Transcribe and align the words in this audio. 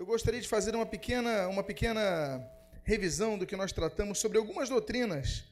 eu 0.00 0.06
gostaria 0.06 0.40
de 0.40 0.48
fazer 0.48 0.74
uma 0.74 0.86
pequena, 0.86 1.46
uma 1.48 1.62
pequena 1.62 2.42
revisão 2.82 3.36
do 3.36 3.46
que 3.46 3.54
nós 3.54 3.70
tratamos 3.70 4.18
sobre 4.18 4.38
algumas 4.38 4.66
doutrinas 4.66 5.44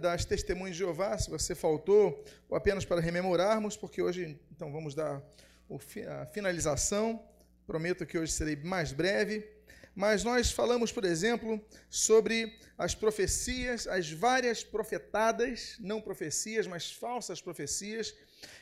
das 0.00 0.24
testemunhas 0.24 0.76
de 0.76 0.78
Jeová, 0.78 1.18
se 1.18 1.28
você 1.28 1.56
faltou, 1.56 2.24
ou 2.48 2.56
apenas 2.56 2.84
para 2.84 3.00
rememorarmos, 3.00 3.76
porque 3.76 4.00
hoje, 4.00 4.38
então, 4.52 4.70
vamos 4.70 4.94
dar 4.94 5.20
a 6.08 6.26
finalização. 6.26 7.20
Prometo 7.66 8.06
que 8.06 8.16
hoje 8.16 8.30
serei 8.30 8.54
mais 8.54 8.92
breve. 8.92 9.44
Mas 9.92 10.22
nós 10.22 10.52
falamos, 10.52 10.92
por 10.92 11.04
exemplo, 11.04 11.60
sobre 11.88 12.60
as 12.78 12.94
profecias, 12.94 13.88
as 13.88 14.08
várias 14.08 14.62
profetadas, 14.62 15.74
não 15.80 16.00
profecias, 16.00 16.64
mas 16.64 16.92
falsas 16.92 17.42
profecias, 17.42 18.14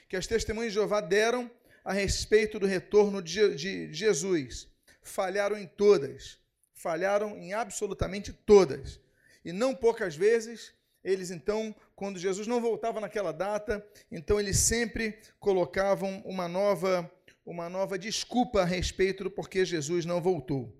que 0.08 0.16
as 0.16 0.26
testemunhas 0.26 0.72
de 0.72 0.78
Jeová 0.78 1.02
deram 1.02 1.50
a 1.84 1.92
respeito 1.92 2.58
do 2.58 2.64
retorno 2.64 3.20
de 3.20 3.92
Jesus. 3.92 4.68
Falharam 5.08 5.56
em 5.56 5.66
todas, 5.66 6.38
falharam 6.74 7.36
em 7.38 7.52
absolutamente 7.52 8.32
todas. 8.32 9.00
E 9.44 9.52
não 9.52 9.74
poucas 9.74 10.14
vezes, 10.14 10.74
eles 11.02 11.30
então, 11.30 11.74
quando 11.96 12.18
Jesus 12.18 12.46
não 12.46 12.60
voltava 12.60 13.00
naquela 13.00 13.32
data, 13.32 13.84
então 14.12 14.38
eles 14.38 14.58
sempre 14.58 15.18
colocavam 15.40 16.22
uma 16.24 16.46
nova, 16.46 17.10
uma 17.44 17.68
nova 17.68 17.98
desculpa 17.98 18.62
a 18.62 18.64
respeito 18.64 19.24
do 19.24 19.30
porquê 19.30 19.64
Jesus 19.64 20.04
não 20.04 20.20
voltou. 20.20 20.76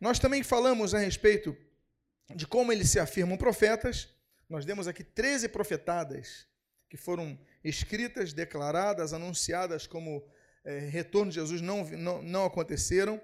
Nós 0.00 0.18
também 0.18 0.42
falamos 0.42 0.94
a 0.94 0.98
respeito 0.98 1.56
de 2.34 2.46
como 2.46 2.70
eles 2.70 2.90
se 2.90 2.98
afirmam 2.98 3.38
profetas. 3.38 4.08
Nós 4.48 4.66
demos 4.66 4.86
aqui 4.86 5.02
13 5.02 5.48
profetadas 5.48 6.46
que 6.90 6.96
foram 6.96 7.38
escritas, 7.64 8.32
declaradas, 8.32 9.12
anunciadas 9.12 9.86
como 9.86 10.22
é, 10.64 10.78
retorno 10.78 11.30
de 11.30 11.36
Jesus 11.36 11.60
não, 11.60 11.84
não, 11.84 12.22
não 12.22 12.44
aconteceram. 12.44 13.20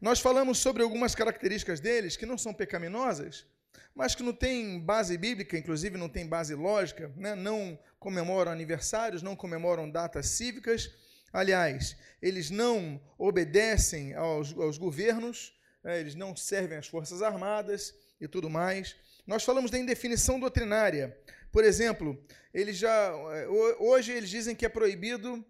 Nós 0.00 0.20
falamos 0.20 0.58
sobre 0.58 0.82
algumas 0.82 1.14
características 1.14 1.80
deles 1.80 2.16
que 2.16 2.26
não 2.26 2.36
são 2.36 2.52
pecaminosas, 2.52 3.46
mas 3.94 4.14
que 4.14 4.22
não 4.22 4.32
têm 4.32 4.80
base 4.80 5.16
bíblica, 5.16 5.56
inclusive 5.56 5.96
não 5.96 6.08
tem 6.08 6.26
base 6.26 6.54
lógica, 6.54 7.12
né? 7.16 7.34
não 7.34 7.78
comemoram 7.98 8.50
aniversários, 8.50 9.22
não 9.22 9.36
comemoram 9.36 9.90
datas 9.90 10.26
cívicas. 10.26 10.90
Aliás, 11.32 11.96
eles 12.20 12.50
não 12.50 13.00
obedecem 13.16 14.14
aos, 14.14 14.52
aos 14.58 14.76
governos, 14.76 15.54
né? 15.82 16.00
eles 16.00 16.14
não 16.14 16.34
servem 16.34 16.78
às 16.78 16.88
Forças 16.88 17.22
Armadas 17.22 17.94
e 18.20 18.26
tudo 18.26 18.50
mais. 18.50 18.96
Nós 19.26 19.44
falamos 19.44 19.70
da 19.70 19.78
indefinição 19.78 20.40
doutrinária. 20.40 21.16
Por 21.50 21.64
exemplo, 21.64 22.20
eles 22.52 22.76
já 22.76 23.12
eh, 23.34 23.46
hoje 23.78 24.10
eles 24.10 24.30
dizem 24.30 24.56
que 24.56 24.66
é 24.66 24.68
proibido 24.68 25.44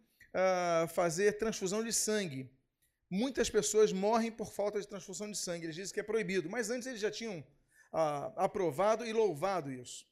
fazer 0.94 1.38
transfusão 1.38 1.84
de 1.84 1.92
sangue. 1.92 2.50
Muitas 3.10 3.50
pessoas 3.50 3.92
morrem 3.92 4.32
por 4.32 4.50
falta 4.52 4.80
de 4.80 4.88
transfusão 4.88 5.30
de 5.30 5.36
sangue. 5.36 5.66
Eles 5.66 5.76
dizem 5.76 5.92
que 5.92 6.00
é 6.00 6.02
proibido, 6.02 6.48
mas 6.48 6.70
antes 6.70 6.86
eles 6.86 7.00
já 7.00 7.10
tinham 7.10 7.40
uh, 7.40 8.32
aprovado 8.36 9.04
e 9.04 9.12
louvado 9.12 9.70
isso. 9.70 10.06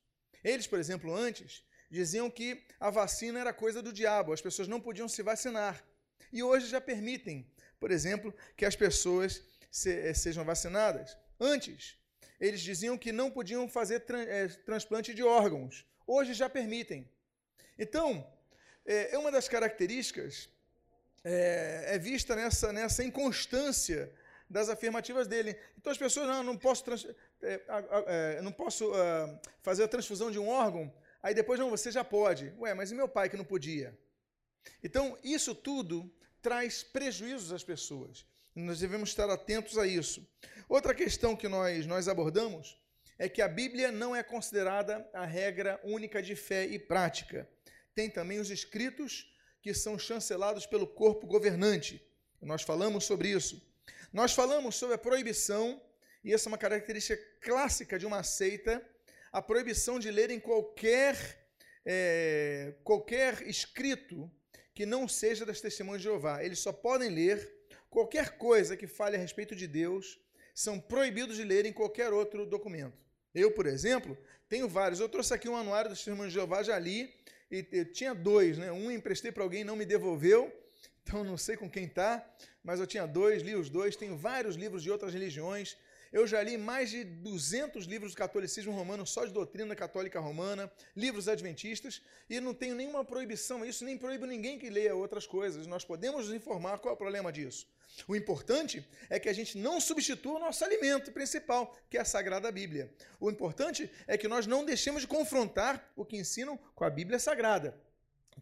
Eles, 0.44 0.66
por 0.66 0.78
exemplo, 0.78 1.14
antes 1.14 1.64
diziam 1.90 2.30
que 2.30 2.62
a 2.78 2.90
vacina 2.90 3.40
era 3.40 3.52
coisa 3.52 3.82
do 3.82 3.92
diabo, 3.92 4.32
as 4.32 4.40
pessoas 4.40 4.68
não 4.68 4.80
podiam 4.80 5.08
se 5.08 5.22
vacinar. 5.22 5.82
E 6.32 6.42
hoje 6.42 6.68
já 6.68 6.80
permitem, 6.80 7.50
por 7.80 7.90
exemplo, 7.90 8.32
que 8.56 8.64
as 8.64 8.76
pessoas 8.76 9.42
se, 9.70 9.90
eh, 9.90 10.14
sejam 10.14 10.44
vacinadas. 10.44 11.16
Antes, 11.38 11.96
eles 12.38 12.60
diziam 12.60 12.96
que 12.96 13.12
não 13.12 13.30
podiam 13.30 13.68
fazer 13.68 14.04
é, 14.10 14.48
transplante 14.48 15.12
de 15.12 15.22
órgãos. 15.22 15.86
Hoje 16.06 16.32
já 16.34 16.48
permitem. 16.48 17.10
Então, 17.78 18.26
é, 18.90 19.14
é 19.14 19.18
uma 19.18 19.30
das 19.30 19.48
características 19.48 20.48
é, 21.22 21.94
é, 21.94 21.98
vista 21.98 22.34
nessa, 22.34 22.72
nessa 22.72 23.04
inconstância 23.04 24.12
das 24.48 24.68
afirmativas 24.68 25.28
dele. 25.28 25.56
Então 25.78 25.92
as 25.92 25.98
pessoas, 25.98 26.26
não, 26.26 26.42
não 26.42 26.56
posso, 26.56 26.84
trans, 26.84 27.06
é, 27.40 27.60
é, 28.06 28.42
não 28.42 28.50
posso 28.50 28.90
uh, 28.90 29.40
fazer 29.62 29.84
a 29.84 29.88
transfusão 29.88 30.28
de 30.28 30.40
um 30.40 30.48
órgão, 30.48 30.92
aí 31.22 31.32
depois, 31.32 31.60
não, 31.60 31.70
você 31.70 31.92
já 31.92 32.02
pode. 32.02 32.52
Ué, 32.58 32.74
mas 32.74 32.90
e 32.90 32.94
meu 32.96 33.08
pai 33.08 33.28
que 33.28 33.36
não 33.36 33.44
podia? 33.44 33.96
Então, 34.82 35.16
isso 35.22 35.54
tudo 35.54 36.12
traz 36.42 36.82
prejuízos 36.82 37.52
às 37.52 37.62
pessoas. 37.62 38.26
Nós 38.56 38.80
devemos 38.80 39.10
estar 39.10 39.30
atentos 39.30 39.78
a 39.78 39.86
isso. 39.86 40.26
Outra 40.68 40.94
questão 40.94 41.36
que 41.36 41.46
nós, 41.46 41.86
nós 41.86 42.08
abordamos 42.08 42.76
é 43.16 43.28
que 43.28 43.40
a 43.40 43.46
Bíblia 43.46 43.92
não 43.92 44.16
é 44.16 44.22
considerada 44.22 45.08
a 45.12 45.24
regra 45.24 45.78
única 45.84 46.20
de 46.20 46.34
fé 46.34 46.64
e 46.66 46.78
prática. 46.78 47.48
Tem 47.94 48.08
também 48.08 48.38
os 48.38 48.50
escritos 48.50 49.34
que 49.62 49.74
são 49.74 49.98
chancelados 49.98 50.66
pelo 50.66 50.86
corpo 50.86 51.26
governante. 51.26 52.02
Nós 52.40 52.62
falamos 52.62 53.04
sobre 53.04 53.28
isso. 53.28 53.60
Nós 54.12 54.32
falamos 54.32 54.76
sobre 54.76 54.94
a 54.94 54.98
proibição, 54.98 55.80
e 56.24 56.32
essa 56.32 56.48
é 56.48 56.50
uma 56.50 56.58
característica 56.58 57.20
clássica 57.40 57.98
de 57.98 58.06
uma 58.06 58.22
seita, 58.22 58.84
a 59.30 59.40
proibição 59.40 59.98
de 59.98 60.10
lerem 60.10 60.40
qualquer, 60.40 61.48
é, 61.84 62.74
qualquer 62.82 63.42
escrito 63.46 64.30
que 64.74 64.86
não 64.86 65.06
seja 65.06 65.44
das 65.44 65.60
testemunhas 65.60 66.00
de 66.00 66.08
Jeová. 66.08 66.42
Eles 66.42 66.58
só 66.58 66.72
podem 66.72 67.10
ler 67.10 67.38
qualquer 67.88 68.38
coisa 68.38 68.76
que 68.76 68.86
fale 68.86 69.16
a 69.16 69.18
respeito 69.18 69.54
de 69.54 69.66
Deus, 69.66 70.18
são 70.54 70.80
proibidos 70.80 71.36
de 71.36 71.44
ler 71.44 71.66
em 71.66 71.72
qualquer 71.72 72.12
outro 72.12 72.46
documento. 72.46 72.98
Eu, 73.34 73.52
por 73.52 73.66
exemplo, 73.66 74.16
tenho 74.48 74.68
vários. 74.68 74.98
Eu 74.98 75.08
trouxe 75.08 75.32
aqui 75.32 75.48
um 75.48 75.56
anuário 75.56 75.90
dos 75.90 76.00
Testemunhos 76.00 76.32
de 76.32 76.38
Jeová, 76.38 76.62
já 76.62 76.78
li, 76.78 77.14
e 77.50 77.66
eu 77.72 77.92
tinha 77.92 78.14
dois, 78.14 78.58
né? 78.58 78.70
Um 78.70 78.90
emprestei 78.90 79.32
para 79.32 79.42
alguém, 79.42 79.64
não 79.64 79.76
me 79.76 79.84
devolveu, 79.84 80.52
então 81.02 81.24
não 81.24 81.36
sei 81.36 81.56
com 81.56 81.68
quem 81.68 81.84
está, 81.84 82.24
mas 82.62 82.78
eu 82.78 82.86
tinha 82.86 83.06
dois, 83.06 83.42
li 83.42 83.54
os 83.54 83.68
dois. 83.68 83.96
Tenho 83.96 84.16
vários 84.16 84.56
livros 84.56 84.82
de 84.82 84.90
outras 84.90 85.12
religiões. 85.12 85.76
Eu 86.12 86.26
já 86.26 86.42
li 86.42 86.56
mais 86.58 86.90
de 86.90 87.04
200 87.04 87.86
livros 87.86 88.12
do 88.12 88.16
catolicismo 88.18 88.72
romano, 88.72 89.06
só 89.06 89.24
de 89.24 89.32
doutrina 89.32 89.76
católica 89.76 90.18
romana, 90.18 90.70
livros 90.96 91.28
adventistas, 91.28 92.02
e 92.28 92.40
não 92.40 92.52
tenho 92.52 92.74
nenhuma 92.74 93.04
proibição 93.04 93.64
isso, 93.64 93.84
nem 93.84 93.96
proíbo 93.96 94.26
ninguém 94.26 94.58
que 94.58 94.68
leia 94.68 94.94
outras 94.94 95.24
coisas. 95.26 95.66
Nós 95.68 95.84
podemos 95.84 96.26
nos 96.26 96.34
informar 96.34 96.78
qual 96.78 96.92
é 96.92 96.94
o 96.94 96.98
problema 96.98 97.32
disso. 97.32 97.66
O 98.06 98.16
importante 98.16 98.84
é 99.08 99.18
que 99.18 99.28
a 99.28 99.32
gente 99.32 99.58
não 99.58 99.80
substitua 99.80 100.36
o 100.36 100.38
nosso 100.38 100.64
alimento 100.64 101.12
principal, 101.12 101.76
que 101.88 101.96
é 101.98 102.00
a 102.00 102.04
Sagrada 102.04 102.50
Bíblia. 102.50 102.92
O 103.18 103.30
importante 103.30 103.90
é 104.06 104.16
que 104.16 104.28
nós 104.28 104.46
não 104.46 104.64
deixemos 104.64 105.02
de 105.02 105.08
confrontar 105.08 105.92
o 105.96 106.04
que 106.04 106.16
ensinam 106.16 106.58
com 106.74 106.84
a 106.84 106.90
Bíblia 106.90 107.18
Sagrada. 107.18 107.78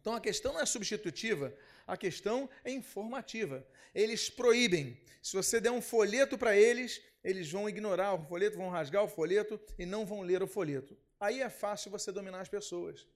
Então 0.01 0.15
a 0.15 0.21
questão 0.21 0.53
não 0.53 0.61
é 0.61 0.67
substitutiva, 0.67 1.55
a 1.87 1.97
questão 1.97 2.49
é 2.65 2.71
informativa. 2.71 3.67
Eles 3.95 4.31
proíbem. 4.31 5.01
Se 5.23 5.35
você 5.35 5.61
der 5.61 5.71
um 5.71 5.83
folheto 5.83 6.39
para 6.39 6.57
eles, 6.57 7.03
eles 7.25 7.51
vão 7.51 7.69
ignorar 7.69 8.15
o 8.15 8.25
folheto, 8.25 8.57
vão 8.57 8.71
rasgar 8.71 9.03
o 9.03 9.09
folheto 9.09 9.61
e 9.79 9.85
não 9.85 10.07
vão 10.07 10.21
ler 10.21 10.43
o 10.43 10.47
folheto. 10.47 10.97
Aí 11.19 11.41
é 11.43 11.51
fácil 11.51 11.91
você 11.91 12.13
dominar 12.13 12.41
as 12.41 12.49
pessoas. 12.49 13.07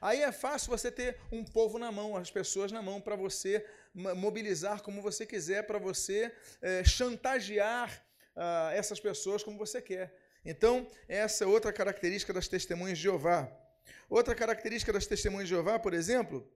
Aí 0.00 0.22
é 0.22 0.30
fácil 0.30 0.70
você 0.70 0.92
ter 0.92 1.18
um 1.32 1.42
povo 1.42 1.78
na 1.78 1.90
mão, 1.90 2.16
as 2.16 2.30
pessoas 2.30 2.70
na 2.70 2.82
mão, 2.82 3.00
para 3.00 3.16
você 3.16 3.66
mobilizar 3.98 4.82
como 4.82 5.02
você 5.02 5.26
quiser, 5.26 5.66
para 5.66 5.78
você 5.78 6.32
é, 6.62 6.84
chantagear 6.84 8.04
uh, 8.36 8.70
essas 8.72 9.00
pessoas 9.00 9.42
como 9.42 9.58
você 9.58 9.82
quer. 9.82 10.14
Então, 10.44 10.86
essa 11.08 11.44
é 11.44 11.46
outra 11.46 11.72
característica 11.72 12.32
das 12.32 12.48
testemunhas 12.48 12.96
de 12.96 13.04
Jeová. 13.04 13.50
Outra 14.08 14.34
característica 14.34 14.92
das 14.92 15.06
testemunhas 15.06 15.48
de 15.48 15.54
Jeová, 15.54 15.78
por 15.78 15.92
exemplo, 15.92 16.50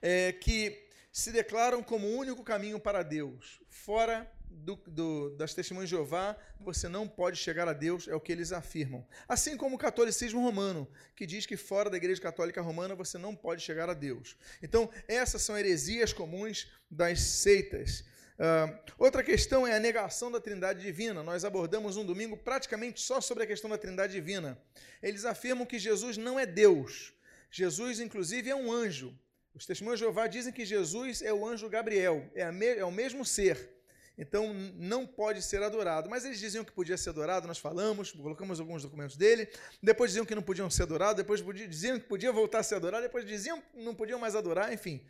é 0.00 0.32
que 0.32 0.88
se 1.12 1.32
declaram 1.32 1.82
como 1.82 2.06
o 2.06 2.16
único 2.16 2.44
caminho 2.44 2.78
para 2.78 3.02
Deus. 3.02 3.60
Fora 3.68 4.30
do, 4.48 4.76
do, 4.86 5.30
das 5.36 5.54
testemunhas 5.54 5.88
de 5.88 5.94
Jeová, 5.96 6.36
você 6.60 6.88
não 6.88 7.06
pode 7.06 7.38
chegar 7.38 7.68
a 7.68 7.72
Deus, 7.72 8.08
é 8.08 8.14
o 8.14 8.20
que 8.20 8.32
eles 8.32 8.52
afirmam. 8.52 9.06
Assim 9.28 9.56
como 9.56 9.76
o 9.76 9.78
catolicismo 9.78 10.40
romano, 10.40 10.88
que 11.14 11.24
diz 11.24 11.46
que 11.46 11.56
fora 11.56 11.88
da 11.88 11.96
Igreja 11.96 12.20
Católica 12.20 12.60
Romana 12.60 12.94
você 12.94 13.16
não 13.16 13.34
pode 13.34 13.62
chegar 13.62 13.88
a 13.88 13.94
Deus. 13.94 14.36
Então, 14.62 14.90
essas 15.06 15.42
são 15.42 15.56
heresias 15.56 16.12
comuns 16.12 16.70
das 16.90 17.20
seitas. 17.20 18.04
Uh, 18.36 18.76
outra 18.98 19.22
questão 19.22 19.66
é 19.66 19.74
a 19.74 19.80
negação 19.80 20.30
da 20.30 20.40
Trindade 20.40 20.82
Divina. 20.82 21.22
Nós 21.22 21.44
abordamos 21.44 21.96
um 21.96 22.04
domingo 22.04 22.36
praticamente 22.36 23.00
só 23.00 23.20
sobre 23.20 23.44
a 23.44 23.46
questão 23.46 23.70
da 23.70 23.78
Trindade 23.78 24.12
Divina. 24.12 24.60
Eles 25.02 25.24
afirmam 25.24 25.64
que 25.64 25.78
Jesus 25.78 26.16
não 26.16 26.38
é 26.38 26.44
Deus. 26.44 27.14
Jesus, 27.50 28.00
inclusive, 28.00 28.50
é 28.50 28.56
um 28.56 28.70
anjo. 28.70 29.16
Os 29.54 29.64
testemunhos 29.64 29.98
de 29.98 30.04
Jeová 30.04 30.26
dizem 30.26 30.52
que 30.52 30.66
Jesus 30.66 31.22
é 31.22 31.32
o 31.32 31.46
anjo 31.46 31.68
Gabriel, 31.70 32.30
é, 32.34 32.50
me, 32.52 32.66
é 32.66 32.84
o 32.84 32.92
mesmo 32.92 33.24
ser. 33.24 33.75
Então 34.18 34.54
não 34.74 35.06
pode 35.06 35.42
ser 35.42 35.62
adorado. 35.62 36.08
Mas 36.08 36.24
eles 36.24 36.38
diziam 36.38 36.64
que 36.64 36.72
podia 36.72 36.96
ser 36.96 37.10
adorado, 37.10 37.46
nós 37.46 37.58
falamos, 37.58 38.12
colocamos 38.12 38.58
alguns 38.58 38.82
documentos 38.82 39.16
dele. 39.16 39.48
Depois 39.82 40.10
diziam 40.10 40.24
que 40.24 40.34
não 40.34 40.42
podiam 40.42 40.70
ser 40.70 40.84
adorados, 40.84 41.16
depois 41.16 41.44
diziam 41.68 42.00
que 42.00 42.06
podia 42.06 42.32
voltar 42.32 42.60
a 42.60 42.62
ser 42.62 42.76
adorado, 42.76 43.02
depois 43.02 43.26
diziam 43.26 43.60
que 43.60 43.82
não 43.82 43.94
podiam 43.94 44.18
mais 44.18 44.34
adorar, 44.34 44.72
enfim. 44.72 45.06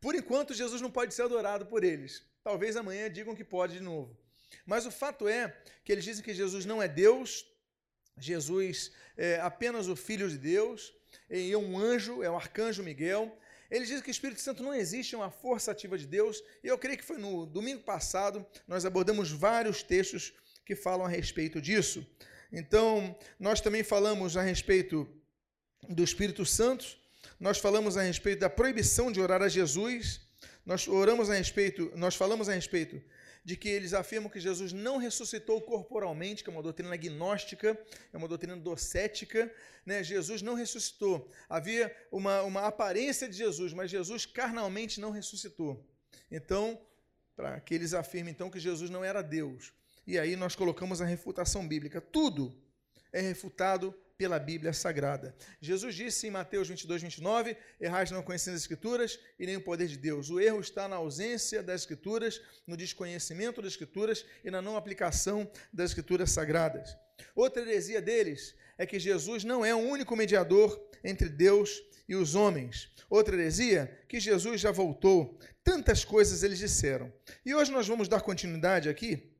Por 0.00 0.14
enquanto, 0.14 0.52
Jesus 0.52 0.80
não 0.80 0.90
pode 0.90 1.14
ser 1.14 1.22
adorado 1.22 1.66
por 1.66 1.84
eles. 1.84 2.22
Talvez 2.42 2.76
amanhã 2.76 3.08
digam 3.10 3.34
que 3.34 3.44
pode 3.44 3.74
de 3.74 3.80
novo. 3.80 4.16
Mas 4.66 4.84
o 4.84 4.90
fato 4.90 5.28
é 5.28 5.56
que 5.84 5.92
eles 5.92 6.04
dizem 6.04 6.22
que 6.22 6.34
Jesus 6.34 6.66
não 6.66 6.82
é 6.82 6.88
Deus, 6.88 7.46
Jesus 8.18 8.92
é 9.16 9.40
apenas 9.40 9.88
o 9.88 9.96
Filho 9.96 10.28
de 10.28 10.36
Deus, 10.36 10.92
e 11.30 11.52
é 11.52 11.56
um 11.56 11.78
anjo, 11.78 12.22
é 12.22 12.30
o 12.30 12.36
arcanjo 12.36 12.82
Miguel. 12.82 13.36
Eles 13.72 13.88
dizem 13.88 14.02
que 14.02 14.10
o 14.10 14.16
Espírito 14.18 14.42
Santo 14.42 14.62
não 14.62 14.74
existe, 14.74 15.14
é 15.14 15.18
uma 15.18 15.30
força 15.30 15.70
ativa 15.70 15.96
de 15.96 16.06
Deus. 16.06 16.44
E 16.62 16.66
eu 16.68 16.76
creio 16.76 16.98
que 16.98 17.04
foi 17.04 17.16
no 17.16 17.46
domingo 17.46 17.82
passado, 17.82 18.46
nós 18.68 18.84
abordamos 18.84 19.30
vários 19.32 19.82
textos 19.82 20.34
que 20.66 20.76
falam 20.76 21.06
a 21.06 21.08
respeito 21.08 21.58
disso. 21.58 22.06
Então, 22.52 23.18
nós 23.40 23.62
também 23.62 23.82
falamos 23.82 24.36
a 24.36 24.42
respeito 24.42 25.08
do 25.88 26.04
Espírito 26.04 26.44
Santo, 26.44 26.84
nós 27.40 27.56
falamos 27.56 27.96
a 27.96 28.02
respeito 28.02 28.40
da 28.40 28.50
proibição 28.50 29.10
de 29.10 29.22
orar 29.22 29.40
a 29.40 29.48
Jesus, 29.48 30.20
nós 30.66 30.86
oramos 30.86 31.30
a 31.30 31.34
respeito, 31.34 31.90
nós 31.96 32.14
falamos 32.14 32.50
a 32.50 32.52
respeito 32.52 33.02
de 33.44 33.56
que 33.56 33.68
eles 33.68 33.92
afirmam 33.92 34.30
que 34.30 34.38
Jesus 34.38 34.72
não 34.72 34.98
ressuscitou 34.98 35.60
corporalmente, 35.60 36.44
que 36.44 36.50
é 36.50 36.52
uma 36.52 36.62
doutrina 36.62 36.96
gnóstica, 36.96 37.78
é 38.12 38.16
uma 38.16 38.28
doutrina 38.28 38.56
docética. 38.56 39.52
Né? 39.84 40.02
Jesus 40.04 40.42
não 40.42 40.54
ressuscitou. 40.54 41.28
Havia 41.48 41.94
uma, 42.10 42.42
uma 42.42 42.66
aparência 42.66 43.28
de 43.28 43.36
Jesus, 43.36 43.72
mas 43.72 43.90
Jesus 43.90 44.24
carnalmente 44.24 45.00
não 45.00 45.10
ressuscitou. 45.10 45.84
Então, 46.30 46.80
para 47.34 47.60
que 47.60 47.74
eles 47.74 47.94
afirmem 47.94 48.32
então 48.32 48.50
que 48.50 48.60
Jesus 48.60 48.90
não 48.90 49.04
era 49.04 49.22
Deus. 49.22 49.72
E 50.06 50.18
aí 50.18 50.36
nós 50.36 50.54
colocamos 50.54 51.00
a 51.00 51.04
refutação 51.04 51.66
bíblica. 51.66 52.00
Tudo 52.00 52.56
é 53.12 53.20
refutado 53.20 53.94
pela 54.22 54.38
Bíblia 54.38 54.72
Sagrada. 54.72 55.34
Jesus 55.60 55.96
disse 55.96 56.28
em 56.28 56.30
Mateus 56.30 56.68
22, 56.68 57.02
29, 57.02 57.56
errais 57.80 58.12
não 58.12 58.22
conhecendo 58.22 58.54
as 58.54 58.60
Escrituras 58.60 59.18
e 59.36 59.44
nem 59.44 59.56
o 59.56 59.60
poder 59.60 59.88
de 59.88 59.98
Deus. 59.98 60.30
O 60.30 60.38
erro 60.38 60.60
está 60.60 60.86
na 60.86 60.94
ausência 60.94 61.60
das 61.60 61.80
Escrituras, 61.80 62.40
no 62.64 62.76
desconhecimento 62.76 63.60
das 63.60 63.72
Escrituras 63.72 64.24
e 64.44 64.48
na 64.48 64.62
não 64.62 64.76
aplicação 64.76 65.50
das 65.72 65.90
Escrituras 65.90 66.30
Sagradas. 66.30 66.96
Outra 67.34 67.62
heresia 67.62 68.00
deles 68.00 68.54
é 68.78 68.86
que 68.86 69.00
Jesus 69.00 69.42
não 69.42 69.64
é 69.64 69.74
o 69.74 69.78
único 69.78 70.14
mediador 70.14 70.80
entre 71.02 71.28
Deus 71.28 71.82
e 72.08 72.14
os 72.14 72.36
homens. 72.36 72.92
Outra 73.10 73.34
heresia, 73.34 74.04
que 74.08 74.20
Jesus 74.20 74.60
já 74.60 74.70
voltou. 74.70 75.36
Tantas 75.64 76.04
coisas 76.04 76.44
eles 76.44 76.60
disseram. 76.60 77.12
E 77.44 77.56
hoje 77.56 77.72
nós 77.72 77.88
vamos 77.88 78.06
dar 78.06 78.20
continuidade 78.20 78.88
aqui. 78.88 79.32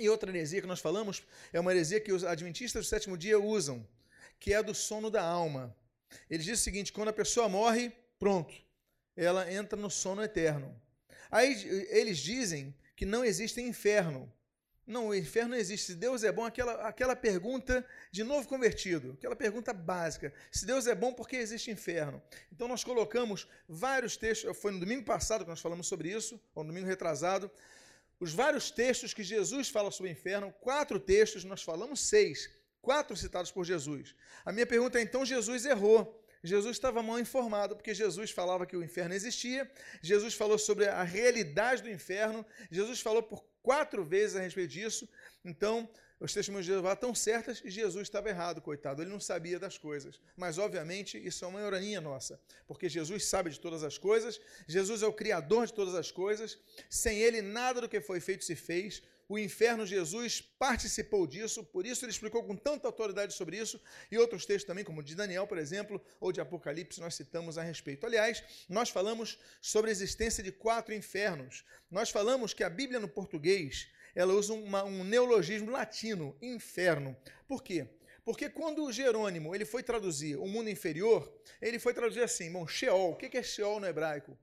E 0.00 0.08
outra 0.08 0.30
heresia 0.30 0.62
que 0.62 0.66
nós 0.66 0.80
falamos 0.80 1.22
é 1.52 1.60
uma 1.60 1.72
heresia 1.72 2.00
que 2.00 2.10
os 2.10 2.24
adventistas 2.24 2.86
do 2.86 2.88
sétimo 2.88 3.18
dia 3.18 3.38
usam 3.38 3.86
que 4.38 4.52
é 4.52 4.62
do 4.62 4.74
sono 4.74 5.10
da 5.10 5.22
alma. 5.22 5.74
Ele 6.28 6.42
diz 6.42 6.60
o 6.60 6.62
seguinte: 6.62 6.92
quando 6.92 7.08
a 7.08 7.12
pessoa 7.12 7.48
morre, 7.48 7.92
pronto, 8.18 8.54
ela 9.16 9.50
entra 9.52 9.78
no 9.78 9.90
sono 9.90 10.22
eterno. 10.22 10.80
Aí 11.30 11.52
eles 11.90 12.18
dizem 12.18 12.74
que 12.96 13.04
não 13.04 13.24
existe 13.24 13.60
inferno. 13.60 14.32
Não, 14.86 15.08
o 15.08 15.14
inferno 15.14 15.50
não 15.50 15.56
existe. 15.56 15.86
Se 15.86 15.94
Deus 15.94 16.22
é 16.24 16.30
bom, 16.30 16.44
aquela, 16.44 16.86
aquela 16.86 17.16
pergunta 17.16 17.84
de 18.10 18.22
novo 18.22 18.46
convertido, 18.46 19.14
aquela 19.16 19.34
pergunta 19.34 19.72
básica. 19.72 20.32
Se 20.52 20.66
Deus 20.66 20.86
é 20.86 20.94
bom, 20.94 21.12
por 21.12 21.26
que 21.26 21.36
existe 21.36 21.70
inferno? 21.70 22.22
Então 22.52 22.68
nós 22.68 22.84
colocamos 22.84 23.48
vários 23.66 24.16
textos, 24.16 24.56
foi 24.58 24.72
no 24.72 24.80
domingo 24.80 25.04
passado 25.04 25.44
que 25.44 25.50
nós 25.50 25.60
falamos 25.60 25.86
sobre 25.86 26.10
isso, 26.10 26.38
ou 26.54 26.62
no 26.62 26.70
domingo 26.70 26.86
retrasado, 26.86 27.50
os 28.20 28.32
vários 28.32 28.70
textos 28.70 29.14
que 29.14 29.22
Jesus 29.22 29.70
fala 29.70 29.90
sobre 29.90 30.10
o 30.10 30.12
inferno, 30.12 30.52
quatro 30.60 31.00
textos, 31.00 31.44
nós 31.44 31.62
falamos 31.62 32.00
seis 32.00 32.50
quatro 32.84 33.16
citados 33.16 33.50
por 33.50 33.64
Jesus. 33.64 34.14
A 34.44 34.52
minha 34.52 34.66
pergunta 34.66 34.98
é: 34.98 35.02
então 35.02 35.24
Jesus 35.24 35.64
errou? 35.64 36.20
Jesus 36.42 36.76
estava 36.76 37.02
mal 37.02 37.18
informado, 37.18 37.74
porque 37.74 37.94
Jesus 37.94 38.30
falava 38.30 38.66
que 38.66 38.76
o 38.76 38.84
inferno 38.84 39.14
existia, 39.14 39.68
Jesus 40.02 40.34
falou 40.34 40.58
sobre 40.58 40.86
a 40.86 41.02
realidade 41.02 41.82
do 41.82 41.88
inferno, 41.88 42.44
Jesus 42.70 43.00
falou 43.00 43.22
por 43.22 43.42
quatro 43.62 44.04
vezes 44.04 44.36
a 44.36 44.40
respeito 44.40 44.72
disso. 44.72 45.08
Então, 45.42 45.88
os 46.20 46.34
testemunhos 46.34 46.66
de 46.66 46.72
Jeová 46.72 46.92
estão 46.92 47.14
certas 47.14 47.62
e 47.64 47.70
Jesus 47.70 48.02
estava 48.02 48.28
errado, 48.28 48.60
coitado, 48.60 49.02
ele 49.02 49.10
não 49.10 49.18
sabia 49.18 49.58
das 49.58 49.78
coisas. 49.78 50.20
Mas, 50.36 50.58
obviamente, 50.58 51.16
isso 51.16 51.46
é 51.46 51.48
uma 51.48 51.60
ironia 51.60 52.00
nossa, 52.00 52.38
porque 52.66 52.90
Jesus 52.90 53.24
sabe 53.24 53.48
de 53.48 53.58
todas 53.58 53.82
as 53.82 53.96
coisas, 53.96 54.38
Jesus 54.68 55.02
é 55.02 55.06
o 55.06 55.12
Criador 55.12 55.66
de 55.66 55.72
todas 55.72 55.94
as 55.94 56.10
coisas, 56.10 56.58
sem 56.90 57.18
ele 57.18 57.40
nada 57.40 57.80
do 57.80 57.88
que 57.88 58.02
foi 58.02 58.20
feito 58.20 58.44
se 58.44 58.54
fez, 58.54 59.02
o 59.28 59.38
inferno, 59.38 59.86
Jesus 59.86 60.40
participou 60.40 61.26
disso, 61.26 61.64
por 61.64 61.86
isso 61.86 62.04
ele 62.04 62.12
explicou 62.12 62.44
com 62.44 62.54
tanta 62.54 62.86
autoridade 62.86 63.32
sobre 63.32 63.56
isso, 63.56 63.80
e 64.10 64.18
outros 64.18 64.44
textos 64.44 64.66
também, 64.66 64.84
como 64.84 65.02
de 65.02 65.14
Daniel, 65.14 65.46
por 65.46 65.58
exemplo, 65.58 66.00
ou 66.20 66.30
de 66.30 66.40
Apocalipse, 66.40 67.00
nós 67.00 67.14
citamos 67.14 67.56
a 67.56 67.62
respeito. 67.62 68.04
Aliás, 68.06 68.42
nós 68.68 68.90
falamos 68.90 69.38
sobre 69.60 69.90
a 69.90 69.92
existência 69.92 70.42
de 70.42 70.52
quatro 70.52 70.94
infernos. 70.94 71.64
Nós 71.90 72.10
falamos 72.10 72.52
que 72.52 72.62
a 72.62 72.70
Bíblia 72.70 73.00
no 73.00 73.08
português, 73.08 73.88
ela 74.14 74.34
usa 74.34 74.52
uma, 74.52 74.84
um 74.84 75.02
neologismo 75.04 75.70
latino, 75.70 76.36
inferno. 76.42 77.16
Por 77.48 77.62
quê? 77.62 77.88
Porque 78.24 78.48
quando 78.48 78.90
Jerônimo 78.90 79.54
ele 79.54 79.66
foi 79.66 79.82
traduzir 79.82 80.36
o 80.36 80.46
mundo 80.46 80.70
inferior, 80.70 81.30
ele 81.60 81.78
foi 81.78 81.92
traduzir 81.92 82.22
assim, 82.22 82.50
bom, 82.50 82.66
Sheol. 82.66 83.12
O 83.12 83.16
que 83.16 83.36
é 83.36 83.42
Sheol 83.42 83.80
no 83.80 83.86
hebraico? 83.86 84.36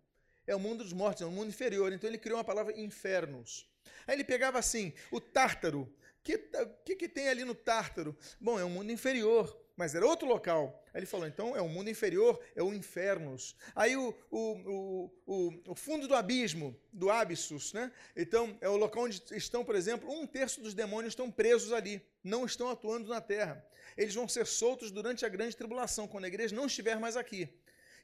É 0.45 0.55
o 0.55 0.59
mundo 0.59 0.83
dos 0.83 0.93
mortos, 0.93 1.21
é 1.21 1.25
o 1.25 1.31
mundo 1.31 1.49
inferior. 1.49 1.91
Então 1.91 2.09
ele 2.09 2.17
criou 2.17 2.37
uma 2.37 2.43
palavra 2.43 2.79
infernos. 2.79 3.70
Aí 4.07 4.15
ele 4.15 4.23
pegava 4.23 4.59
assim, 4.59 4.93
o 5.11 5.19
Tártaro. 5.19 5.81
O 5.81 6.23
que, 6.23 6.37
que, 6.85 6.95
que 6.95 7.09
tem 7.09 7.29
ali 7.29 7.43
no 7.43 7.55
Tártaro? 7.55 8.15
Bom, 8.39 8.59
é 8.59 8.63
um 8.63 8.69
mundo 8.69 8.91
inferior, 8.91 9.59
mas 9.75 9.95
era 9.95 10.05
outro 10.05 10.27
local. 10.27 10.83
Aí 10.93 10.99
ele 10.99 11.07
falou, 11.07 11.25
então 11.25 11.55
é 11.55 11.61
o 11.61 11.65
um 11.65 11.69
mundo 11.69 11.89
inferior, 11.89 12.39
é 12.55 12.61
o 12.61 12.73
infernos. 12.73 13.55
Aí 13.75 13.97
o, 13.97 14.13
o, 14.29 15.09
o, 15.25 15.61
o, 15.69 15.75
fundo 15.75 16.07
do 16.07 16.13
abismo, 16.13 16.79
do 16.93 17.09
abissus, 17.09 17.73
né? 17.73 17.91
Então 18.15 18.55
é 18.61 18.69
o 18.69 18.77
local 18.77 19.05
onde 19.05 19.21
estão, 19.31 19.65
por 19.65 19.75
exemplo, 19.75 20.11
um 20.11 20.27
terço 20.27 20.61
dos 20.61 20.75
demônios 20.75 21.13
estão 21.13 21.31
presos 21.31 21.73
ali, 21.73 22.05
não 22.23 22.45
estão 22.45 22.69
atuando 22.69 23.09
na 23.09 23.21
terra. 23.21 23.65
Eles 23.97 24.13
vão 24.13 24.27
ser 24.27 24.45
soltos 24.45 24.91
durante 24.91 25.25
a 25.25 25.29
grande 25.29 25.55
tribulação, 25.55 26.07
quando 26.07 26.25
a 26.25 26.27
igreja 26.27 26.55
não 26.55 26.67
estiver 26.67 26.99
mais 26.99 27.17
aqui. 27.17 27.49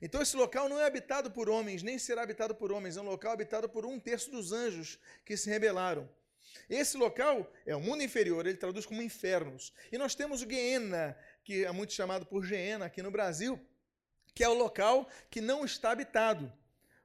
Então 0.01 0.21
esse 0.21 0.35
local 0.35 0.69
não 0.69 0.79
é 0.79 0.85
habitado 0.85 1.31
por 1.31 1.49
homens, 1.49 1.81
nem 1.81 1.97
será 1.97 2.23
habitado 2.23 2.53
por 2.53 2.71
homens, 2.71 2.97
é 2.97 3.01
um 3.01 3.05
local 3.05 3.31
habitado 3.31 3.67
por 3.67 3.85
um 3.85 3.99
terço 3.99 4.29
dos 4.29 4.51
anjos 4.51 4.99
que 5.25 5.35
se 5.35 5.49
rebelaram. 5.49 6.09
Esse 6.69 6.97
local 6.97 7.51
é 7.65 7.75
o 7.75 7.79
mundo 7.79 8.03
inferior, 8.03 8.45
ele 8.45 8.57
traduz 8.57 8.85
como 8.85 9.01
infernos. 9.01 9.73
E 9.91 9.97
nós 9.97 10.15
temos 10.15 10.41
o 10.41 10.45
Guiena, 10.45 11.17
que 11.43 11.63
é 11.63 11.71
muito 11.71 11.93
chamado 11.93 12.25
por 12.25 12.43
Geena 12.43 12.85
aqui 12.85 13.01
no 13.01 13.11
Brasil, 13.11 13.59
que 14.33 14.43
é 14.43 14.49
o 14.49 14.53
local 14.53 15.09
que 15.29 15.41
não 15.41 15.65
está 15.65 15.91
habitado. 15.91 16.51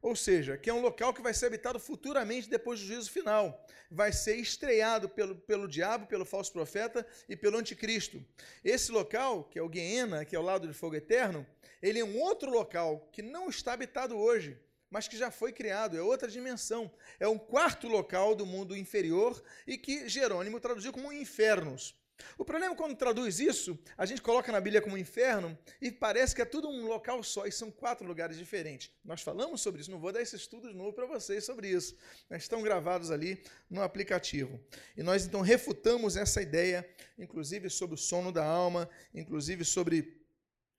Ou 0.02 0.16
seja, 0.16 0.58
que 0.58 0.68
é 0.68 0.74
um 0.74 0.80
local 0.80 1.14
que 1.14 1.22
vai 1.22 1.32
ser 1.32 1.46
habitado 1.46 1.78
futuramente 1.78 2.50
depois 2.50 2.80
do 2.80 2.86
juízo 2.86 3.08
final. 3.08 3.64
Vai 3.88 4.12
ser 4.12 4.34
estreado 4.34 5.08
pelo, 5.08 5.36
pelo 5.36 5.68
diabo, 5.68 6.08
pelo 6.08 6.24
falso 6.24 6.52
profeta 6.52 7.06
e 7.28 7.36
pelo 7.36 7.56
anticristo. 7.56 8.20
Esse 8.64 8.90
local, 8.90 9.44
que 9.44 9.60
é 9.60 9.62
o 9.62 9.68
Guiena, 9.68 10.24
que 10.24 10.34
é 10.34 10.38
o 10.38 10.42
lado 10.42 10.66
do 10.66 10.74
fogo 10.74 10.96
eterno, 10.96 11.46
ele 11.80 12.00
é 12.00 12.04
um 12.04 12.18
outro 12.18 12.50
local 12.50 13.08
que 13.12 13.22
não 13.22 13.48
está 13.48 13.74
habitado 13.74 14.18
hoje, 14.18 14.58
mas 14.90 15.06
que 15.06 15.16
já 15.16 15.30
foi 15.30 15.52
criado, 15.52 15.96
é 15.96 16.02
outra 16.02 16.28
dimensão. 16.28 16.92
É 17.20 17.28
um 17.28 17.38
quarto 17.38 17.86
local 17.86 18.34
do 18.34 18.44
mundo 18.44 18.76
inferior 18.76 19.40
e 19.66 19.78
que 19.78 20.08
Jerônimo 20.08 20.58
traduziu 20.58 20.92
como 20.92 21.12
infernos. 21.12 21.94
O 22.38 22.44
problema 22.44 22.74
é 22.74 22.76
quando 22.76 22.96
traduz 22.96 23.38
isso, 23.40 23.78
a 23.96 24.06
gente 24.06 24.22
coloca 24.22 24.50
na 24.50 24.60
Bíblia 24.60 24.80
como 24.80 24.96
inferno 24.98 25.56
e 25.80 25.90
parece 25.90 26.34
que 26.34 26.42
é 26.42 26.44
tudo 26.44 26.68
um 26.68 26.86
local 26.86 27.22
só, 27.22 27.46
e 27.46 27.52
são 27.52 27.70
quatro 27.70 28.06
lugares 28.06 28.36
diferentes. 28.36 28.90
Nós 29.04 29.22
falamos 29.22 29.60
sobre 29.60 29.80
isso, 29.80 29.90
não 29.90 29.98
vou 29.98 30.12
dar 30.12 30.22
esse 30.22 30.36
estudo 30.36 30.68
de 30.68 30.74
novo 30.74 30.92
para 30.92 31.06
vocês 31.06 31.44
sobre 31.44 31.68
isso. 31.68 31.96
Estão 32.30 32.62
gravados 32.62 33.10
ali 33.10 33.42
no 33.68 33.82
aplicativo. 33.82 34.60
E 34.96 35.02
nós 35.02 35.24
então 35.26 35.40
refutamos 35.40 36.16
essa 36.16 36.40
ideia, 36.40 36.88
inclusive 37.18 37.68
sobre 37.70 37.94
o 37.94 37.98
sono 37.98 38.32
da 38.32 38.44
alma, 38.44 38.88
inclusive 39.14 39.64
sobre 39.64 40.22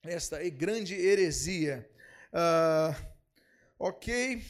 esta 0.04 0.38
grande 0.50 0.96
heresia. 0.96 1.90
Uh, 2.34 3.14
ok, 3.80 4.44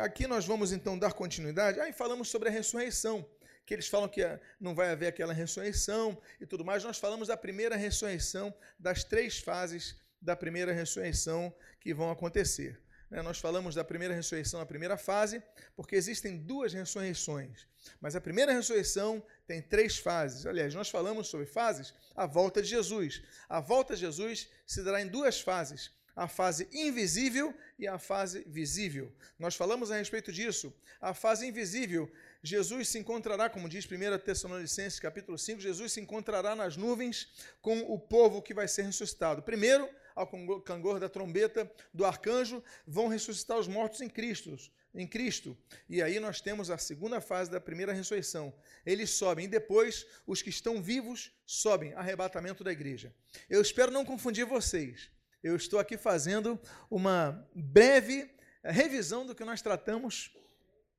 aqui 0.00 0.26
nós 0.26 0.44
vamos 0.44 0.72
então 0.72 0.98
dar 0.98 1.12
continuidade. 1.12 1.80
Aí 1.80 1.90
ah, 1.90 1.94
falamos 1.94 2.28
sobre 2.28 2.48
a 2.48 2.52
ressurreição, 2.52 3.28
que 3.64 3.74
eles 3.74 3.88
falam 3.88 4.08
que 4.08 4.22
ah, 4.22 4.40
não 4.60 4.74
vai 4.74 4.90
haver 4.90 5.06
aquela 5.06 5.32
ressurreição 5.32 6.20
e 6.40 6.46
tudo 6.46 6.64
mais. 6.64 6.84
Nós 6.84 6.98
falamos 6.98 7.28
da 7.28 7.36
primeira 7.36 7.76
ressurreição, 7.76 8.54
das 8.78 9.04
três 9.04 9.38
fases 9.38 9.96
da 10.20 10.36
primeira 10.36 10.72
ressurreição 10.72 11.54
que 11.80 11.92
vão 11.92 12.10
acontecer. 12.10 12.80
Né, 13.12 13.20
nós 13.20 13.38
falamos 13.38 13.74
da 13.74 13.84
primeira 13.84 14.14
ressurreição 14.14 14.58
na 14.58 14.64
primeira 14.64 14.96
fase, 14.96 15.42
porque 15.76 15.94
existem 15.94 16.38
duas 16.38 16.72
ressurreições. 16.72 17.66
Mas 18.00 18.16
a 18.16 18.20
primeira 18.20 18.52
ressurreição 18.52 19.22
tem 19.46 19.60
três 19.60 19.98
fases. 19.98 20.46
Aliás, 20.46 20.74
nós 20.74 20.88
falamos 20.88 21.28
sobre 21.28 21.44
fases, 21.44 21.92
a 22.16 22.24
volta 22.24 22.62
de 22.62 22.68
Jesus. 22.68 23.22
A 23.48 23.60
volta 23.60 23.94
de 23.94 24.00
Jesus 24.00 24.48
se 24.66 24.82
dará 24.82 25.02
em 25.02 25.08
duas 25.08 25.40
fases: 25.42 25.90
a 26.16 26.26
fase 26.26 26.68
invisível 26.72 27.54
e 27.78 27.86
a 27.86 27.98
fase 27.98 28.44
visível. 28.46 29.12
Nós 29.38 29.56
falamos 29.56 29.90
a 29.90 29.96
respeito 29.96 30.32
disso. 30.32 30.72
A 31.00 31.12
fase 31.12 31.46
invisível, 31.46 32.10
Jesus 32.42 32.88
se 32.88 32.98
encontrará, 32.98 33.48
como 33.48 33.68
diz 33.68 33.86
1 33.86 34.18
Tessalonicenses 34.18 34.98
capítulo 34.98 35.38
5, 35.38 35.60
Jesus 35.60 35.92
se 35.92 36.00
encontrará 36.00 36.56
nas 36.56 36.76
nuvens 36.76 37.28
com 37.60 37.78
o 37.82 37.96
povo 37.96 38.42
que 38.42 38.52
vai 38.52 38.66
ser 38.66 38.82
ressuscitado. 38.82 39.42
Primeiro, 39.42 39.88
ao 40.14 40.26
cangor 40.60 40.98
da 40.98 41.08
trombeta 41.08 41.70
do 41.94 42.04
arcanjo, 42.04 42.62
vão 42.84 43.06
ressuscitar 43.06 43.58
os 43.58 43.68
mortos 43.68 44.00
em 44.00 44.08
Cristo. 44.08 44.56
Em 44.92 45.06
Cristo. 45.06 45.56
E 45.88 46.02
aí 46.02 46.18
nós 46.18 46.40
temos 46.40 46.68
a 46.68 46.76
segunda 46.76 47.20
fase 47.20 47.48
da 47.48 47.60
primeira 47.60 47.92
ressurreição. 47.92 48.52
Eles 48.84 49.10
sobem 49.10 49.44
e 49.44 49.48
depois 49.48 50.04
os 50.26 50.42
que 50.42 50.50
estão 50.50 50.82
vivos 50.82 51.30
sobem, 51.46 51.94
arrebatamento 51.94 52.64
da 52.64 52.72
igreja. 52.72 53.14
Eu 53.48 53.62
espero 53.62 53.92
não 53.92 54.04
confundir 54.04 54.44
vocês. 54.44 55.08
Eu 55.42 55.54
estou 55.54 55.78
aqui 55.78 55.96
fazendo 55.96 56.60
uma 56.90 57.48
breve 57.54 58.28
revisão 58.64 59.24
do 59.24 59.34
que 59.34 59.44
nós 59.44 59.62
tratamos 59.62 60.30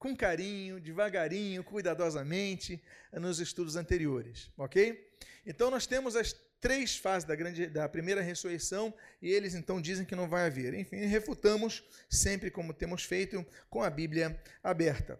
com 0.03 0.13
carinho, 0.13 0.81
devagarinho, 0.81 1.63
cuidadosamente 1.63 2.83
nos 3.13 3.39
estudos 3.39 3.77
anteriores, 3.77 4.51
ok? 4.57 5.10
Então 5.45 5.72
nós 5.72 5.88
temos 5.88 6.17
as 6.17 6.36
três 6.60 6.98
fases 6.98 7.25
da, 7.25 7.33
grande, 7.33 7.67
da 7.67 7.88
primeira 7.88 8.22
ressurreição 8.22 8.93
e 9.22 9.31
eles 9.31 9.55
então 9.55 9.81
dizem 9.81 10.05
que 10.05 10.13
não 10.13 10.27
vai 10.27 10.45
haver. 10.45 10.74
Enfim, 10.74 10.98
refutamos 11.05 11.81
sempre 12.10 12.51
como 12.51 12.74
temos 12.74 13.05
feito 13.05 13.45
com 13.69 13.81
a 13.81 13.89
Bíblia 13.89 14.38
aberta. 14.62 15.17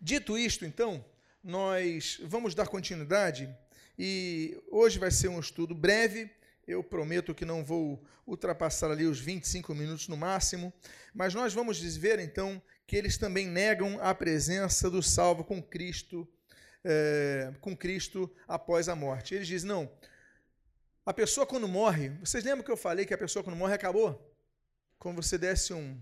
Dito 0.00 0.36
isto, 0.36 0.64
então, 0.64 1.04
nós 1.40 2.20
vamos 2.24 2.56
dar 2.56 2.66
continuidade 2.66 3.48
e 3.96 4.60
hoje 4.68 4.98
vai 4.98 5.12
ser 5.12 5.28
um 5.28 5.38
estudo 5.38 5.76
breve. 5.76 6.28
Eu 6.66 6.82
prometo 6.82 7.32
que 7.32 7.44
não 7.44 7.64
vou 7.64 8.04
ultrapassar 8.26 8.90
ali 8.90 9.06
os 9.06 9.20
25 9.20 9.72
minutos 9.76 10.08
no 10.08 10.16
máximo, 10.16 10.72
mas 11.14 11.32
nós 11.32 11.54
vamos 11.54 11.78
ver 11.96 12.18
então 12.18 12.60
que 12.86 12.96
eles 12.96 13.18
também 13.18 13.46
negam 13.46 13.98
a 14.00 14.14
presença 14.14 14.88
do 14.88 15.02
salvo 15.02 15.42
com 15.42 15.62
Cristo, 15.62 16.26
é, 16.84 17.52
com 17.60 17.76
Cristo 17.76 18.32
após 18.46 18.88
a 18.88 18.94
morte. 18.94 19.34
Eles 19.34 19.48
dizem: 19.48 19.68
não, 19.68 19.90
a 21.04 21.12
pessoa 21.12 21.46
quando 21.46 21.66
morre, 21.66 22.10
vocês 22.20 22.44
lembram 22.44 22.64
que 22.64 22.70
eu 22.70 22.76
falei 22.76 23.04
que 23.04 23.14
a 23.14 23.18
pessoa 23.18 23.42
quando 23.42 23.56
morre 23.56 23.74
acabou? 23.74 24.34
Quando 24.98 25.16
você 25.16 25.36
desse 25.36 25.72
um, 25.72 26.00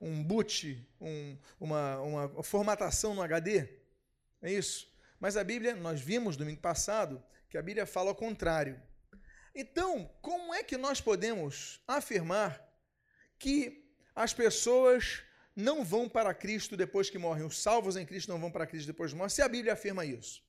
um 0.00 0.22
boot, 0.22 0.86
um, 1.00 1.38
uma, 1.58 2.00
uma 2.00 2.42
formatação 2.42 3.14
no 3.14 3.22
HD, 3.22 3.68
é 4.42 4.52
isso? 4.52 4.90
Mas 5.18 5.36
a 5.36 5.44
Bíblia, 5.44 5.74
nós 5.74 6.00
vimos 6.00 6.36
domingo 6.36 6.60
passado, 6.60 7.22
que 7.48 7.58
a 7.58 7.62
Bíblia 7.62 7.84
fala 7.84 8.10
ao 8.10 8.14
contrário. 8.14 8.80
Então, 9.54 10.10
como 10.22 10.54
é 10.54 10.62
que 10.62 10.76
nós 10.76 11.00
podemos 11.00 11.82
afirmar 11.86 12.66
que 13.38 13.84
as 14.14 14.32
pessoas 14.32 15.22
não 15.54 15.84
vão 15.84 16.08
para 16.08 16.32
Cristo 16.34 16.76
depois 16.76 17.10
que 17.10 17.18
morrem, 17.18 17.44
os 17.44 17.58
salvos 17.60 17.96
em 17.96 18.06
Cristo 18.06 18.28
não 18.28 18.40
vão 18.40 18.50
para 18.50 18.66
Cristo 18.66 18.86
depois 18.86 19.10
de 19.10 19.16
morrer, 19.16 19.30
se 19.30 19.42
a 19.42 19.48
Bíblia 19.48 19.72
afirma 19.72 20.04
isso? 20.04 20.42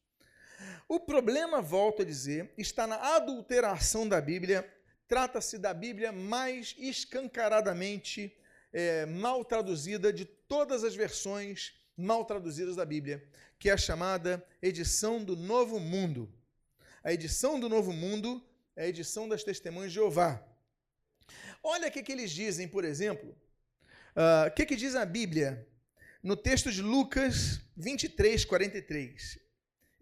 O 0.87 0.99
problema, 0.99 1.61
volto 1.61 2.01
a 2.01 2.05
dizer, 2.05 2.53
está 2.57 2.85
na 2.85 3.15
adulteração 3.15 4.07
da 4.07 4.21
Bíblia. 4.21 4.69
Trata-se 5.07 5.57
da 5.57 5.73
Bíblia 5.73 6.11
mais 6.11 6.75
escancaradamente 6.77 8.37
é, 8.71 9.05
mal 9.05 9.43
traduzida 9.43 10.13
de 10.13 10.25
todas 10.25 10.83
as 10.83 10.95
versões 10.95 11.73
mal 11.97 12.25
traduzidas 12.25 12.75
da 12.75 12.85
Bíblia, 12.85 13.23
que 13.59 13.69
é 13.69 13.73
a 13.73 13.77
chamada 13.77 14.45
edição 14.61 15.23
do 15.23 15.35
Novo 15.35 15.79
Mundo. 15.79 16.31
A 17.03 17.11
edição 17.11 17.59
do 17.59 17.67
Novo 17.67 17.91
Mundo 17.91 18.43
é 18.75 18.83
a 18.83 18.87
edição 18.87 19.27
das 19.27 19.43
Testemunhas 19.43 19.91
de 19.91 19.95
Jeová. 19.95 20.41
Olha 21.63 21.89
o 21.89 21.91
que, 21.91 22.01
que 22.01 22.11
eles 22.11 22.31
dizem, 22.31 22.67
por 22.67 22.83
exemplo. 22.83 23.35
Ah, 24.15 24.45
o 24.45 24.47
uh, 24.47 24.53
que, 24.53 24.65
que 24.65 24.75
diz 24.75 24.95
a 24.95 25.05
Bíblia 25.05 25.67
no 26.21 26.35
texto 26.35 26.71
de 26.71 26.81
Lucas 26.81 27.61
23, 27.77 28.43
43? 28.45 29.39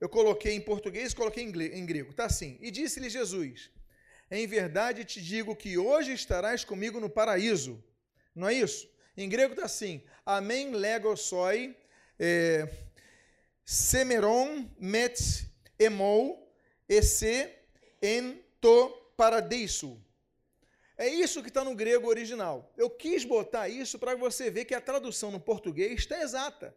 Eu 0.02 0.10
coloquei 0.10 0.54
em 0.54 0.62
português 0.62 1.12
e 1.12 1.16
coloquei 1.16 1.44
em 1.44 1.86
grego. 1.86 2.12
Está 2.12 2.26
assim. 2.26 2.58
E 2.62 2.72
disse-lhe 2.72 3.10
Jesus: 3.10 3.70
Em 4.32 4.48
verdade 4.48 5.04
te 5.04 5.22
digo 5.22 5.56
que 5.56 5.78
hoje 5.78 6.14
estarás 6.14 6.64
comigo 6.64 7.00
no 7.00 7.10
paraíso. 7.10 7.84
Não 8.34 8.48
é 8.48 8.54
isso? 8.54 8.90
Em 9.16 9.28
grego 9.28 9.54
está 9.54 9.66
assim: 9.66 10.02
Amém 10.26 10.72
legosoi 10.72 11.76
é, 12.18 12.68
semeron 13.64 14.70
met 14.80 15.48
emou 15.78 16.52
esse 16.88 17.50
en 18.02 18.42
to 18.60 19.14
paradiso. 19.16 19.98
É 21.06 21.08
isso 21.08 21.42
que 21.42 21.52
está 21.54 21.64
no 21.64 21.74
grego 21.82 22.08
original. 22.16 22.56
Eu 22.84 22.90
quis 22.90 23.24
botar 23.36 23.66
isso 23.70 23.98
para 23.98 24.16
você 24.16 24.52
ver 24.52 24.66
que 24.66 24.76
a 24.76 24.82
tradução 24.90 25.32
no 25.32 25.40
português 25.40 25.94
está 26.02 26.22
exata 26.22 26.68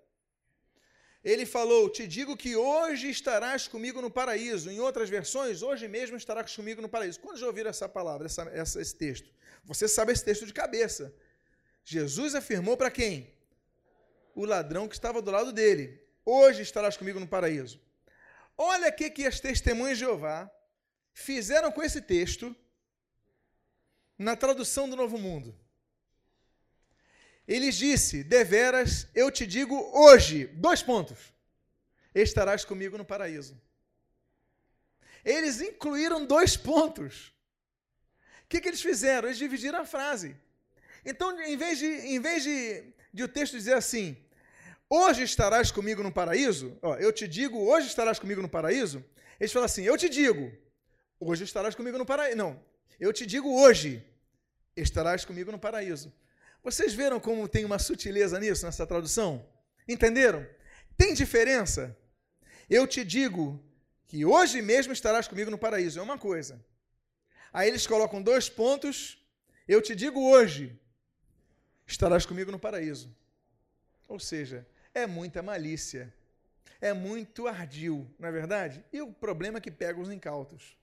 ele 1.24 1.46
falou: 1.46 1.88
Te 1.88 2.06
digo 2.06 2.36
que 2.36 2.56
hoje 2.56 3.08
estarás 3.08 3.68
comigo 3.68 4.02
no 4.02 4.10
paraíso. 4.10 4.70
Em 4.70 4.80
outras 4.80 5.08
versões, 5.08 5.62
hoje 5.62 5.86
mesmo 5.86 6.16
estarás 6.16 6.54
comigo 6.54 6.82
no 6.82 6.88
paraíso. 6.88 7.20
Quando 7.20 7.38
já 7.38 7.46
ouviram 7.46 7.70
essa 7.70 7.88
palavra, 7.88 8.26
essa, 8.26 8.42
essa, 8.52 8.80
esse 8.80 8.94
texto? 8.94 9.30
Você 9.64 9.86
sabe 9.86 10.12
esse 10.12 10.24
texto 10.24 10.44
de 10.44 10.52
cabeça. 10.52 11.14
Jesus 11.84 12.34
afirmou 12.34 12.76
para 12.76 12.90
quem? 12.90 13.32
O 14.34 14.44
ladrão 14.44 14.88
que 14.88 14.94
estava 14.94 15.22
do 15.22 15.30
lado 15.30 15.52
dele: 15.52 16.00
Hoje 16.24 16.62
estarás 16.62 16.96
comigo 16.96 17.20
no 17.20 17.28
paraíso. 17.28 17.80
Olha 18.58 18.88
o 18.88 18.92
que, 18.92 19.08
que 19.08 19.26
as 19.26 19.38
testemunhas 19.38 19.98
de 19.98 20.04
Jeová 20.04 20.50
fizeram 21.12 21.70
com 21.70 21.82
esse 21.82 22.00
texto 22.00 22.54
na 24.22 24.36
tradução 24.36 24.88
do 24.88 24.96
Novo 24.96 25.18
Mundo. 25.18 25.54
Ele 27.46 27.70
disse: 27.70 28.22
Deveras, 28.22 29.08
eu 29.14 29.30
te 29.30 29.46
digo 29.46 29.76
hoje, 29.92 30.46
dois 30.46 30.82
pontos, 30.82 31.18
estarás 32.14 32.64
comigo 32.64 32.96
no 32.96 33.04
paraíso. 33.04 33.60
Eles 35.24 35.60
incluíram 35.60 36.24
dois 36.24 36.56
pontos. 36.56 37.32
O 38.44 38.48
que, 38.48 38.60
que 38.60 38.68
eles 38.68 38.82
fizeram? 38.82 39.28
Eles 39.28 39.38
dividiram 39.38 39.80
a 39.80 39.84
frase. 39.84 40.36
Então, 41.04 41.40
em 41.40 41.56
vez, 41.56 41.78
de, 41.78 41.86
em 41.86 42.20
vez 42.20 42.42
de, 42.42 42.84
de 43.12 43.22
o 43.24 43.28
texto 43.28 43.56
dizer 43.56 43.74
assim, 43.74 44.16
hoje 44.88 45.22
estarás 45.22 45.70
comigo 45.70 46.02
no 46.02 46.12
paraíso, 46.12 46.76
ó, 46.82 46.96
eu 46.96 47.12
te 47.12 47.26
digo, 47.26 47.58
hoje 47.58 47.88
estarás 47.88 48.18
comigo 48.18 48.42
no 48.42 48.48
paraíso, 48.48 49.04
eles 49.40 49.52
falam 49.52 49.66
assim, 49.66 49.82
eu 49.82 49.96
te 49.96 50.08
digo, 50.08 50.52
hoje 51.18 51.44
estarás 51.44 51.74
comigo 51.74 51.98
no 51.98 52.06
paraíso. 52.06 52.36
Não, 52.36 52.62
eu 53.00 53.12
te 53.12 53.26
digo 53.26 53.60
hoje, 53.60 54.04
estarás 54.76 55.24
comigo 55.24 55.52
no 55.52 55.58
paraíso. 55.58 56.12
Vocês 56.62 56.94
viram 56.94 57.18
como 57.18 57.48
tem 57.48 57.64
uma 57.64 57.78
sutileza 57.78 58.38
nisso, 58.38 58.64
nessa 58.64 58.86
tradução? 58.86 59.44
Entenderam? 59.86 60.46
Tem 60.96 61.14
diferença? 61.14 61.96
Eu 62.70 62.86
te 62.86 63.04
digo 63.04 63.62
que 64.06 64.24
hoje 64.24 64.62
mesmo 64.62 64.92
estarás 64.92 65.26
comigo 65.26 65.50
no 65.50 65.58
paraíso. 65.58 65.98
É 65.98 66.02
uma 66.02 66.18
coisa. 66.18 66.64
Aí 67.52 67.68
eles 67.68 67.86
colocam 67.86 68.22
dois 68.22 68.48
pontos. 68.48 69.18
Eu 69.66 69.82
te 69.82 69.94
digo 69.94 70.20
hoje, 70.30 70.78
estarás 71.86 72.24
comigo 72.24 72.52
no 72.52 72.58
paraíso. 72.58 73.14
Ou 74.08 74.18
seja, 74.18 74.66
é 74.94 75.06
muita 75.06 75.42
malícia. 75.42 76.12
É 76.80 76.92
muito 76.92 77.46
ardil, 77.46 78.12
não 78.18 78.28
é 78.28 78.32
verdade? 78.32 78.84
E 78.92 79.00
o 79.00 79.12
problema 79.12 79.58
é 79.58 79.60
que 79.60 79.70
pega 79.70 80.00
os 80.00 80.10
incautos. 80.10 80.76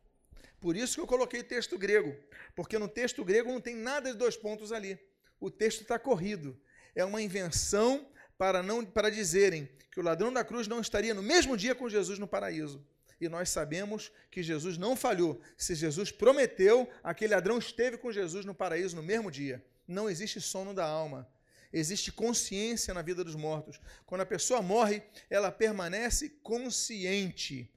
Por 0.59 0.75
isso 0.75 0.95
que 0.95 1.01
eu 1.01 1.07
coloquei 1.07 1.41
texto 1.41 1.77
grego, 1.77 2.15
porque 2.55 2.77
no 2.77 2.87
texto 2.87 3.23
grego 3.23 3.51
não 3.51 3.61
tem 3.61 3.75
nada 3.75 4.11
de 4.11 4.17
dois 4.17 4.35
pontos 4.35 4.71
ali 4.71 4.99
o 5.39 5.49
texto 5.49 5.81
está 5.81 5.97
corrido. 5.97 6.59
É 6.93 7.05
uma 7.05 7.21
invenção 7.21 8.07
para 8.37 8.61
não 8.61 8.83
para 8.83 9.09
dizerem 9.09 9.69
que 9.91 9.99
o 9.99 10.03
ladrão 10.03 10.31
da 10.31 10.43
cruz 10.43 10.67
não 10.67 10.81
estaria 10.81 11.13
no 11.13 11.23
mesmo 11.23 11.55
dia 11.55 11.73
com 11.73 11.89
Jesus 11.89 12.19
no 12.19 12.27
paraíso. 12.27 12.85
E 13.21 13.27
nós 13.27 13.49
sabemos 13.49 14.11
que 14.31 14.41
Jesus 14.41 14.77
não 14.77 14.95
falhou. 14.95 15.41
Se 15.57 15.75
Jesus 15.75 16.11
prometeu, 16.11 16.89
aquele 17.03 17.33
ladrão 17.33 17.57
esteve 17.57 17.97
com 17.97 18.11
Jesus 18.11 18.45
no 18.45 18.55
paraíso 18.55 18.95
no 18.95 19.03
mesmo 19.03 19.29
dia. 19.29 19.63
Não 19.87 20.09
existe 20.09 20.39
sono 20.39 20.73
da 20.73 20.85
alma. 20.85 21.27
Existe 21.71 22.11
consciência 22.11 22.93
na 22.93 23.01
vida 23.01 23.23
dos 23.23 23.35
mortos. 23.35 23.79
Quando 24.05 24.21
a 24.21 24.25
pessoa 24.25 24.61
morre, 24.61 25.03
ela 25.29 25.51
permanece 25.51 26.29
consciente. 26.41 27.71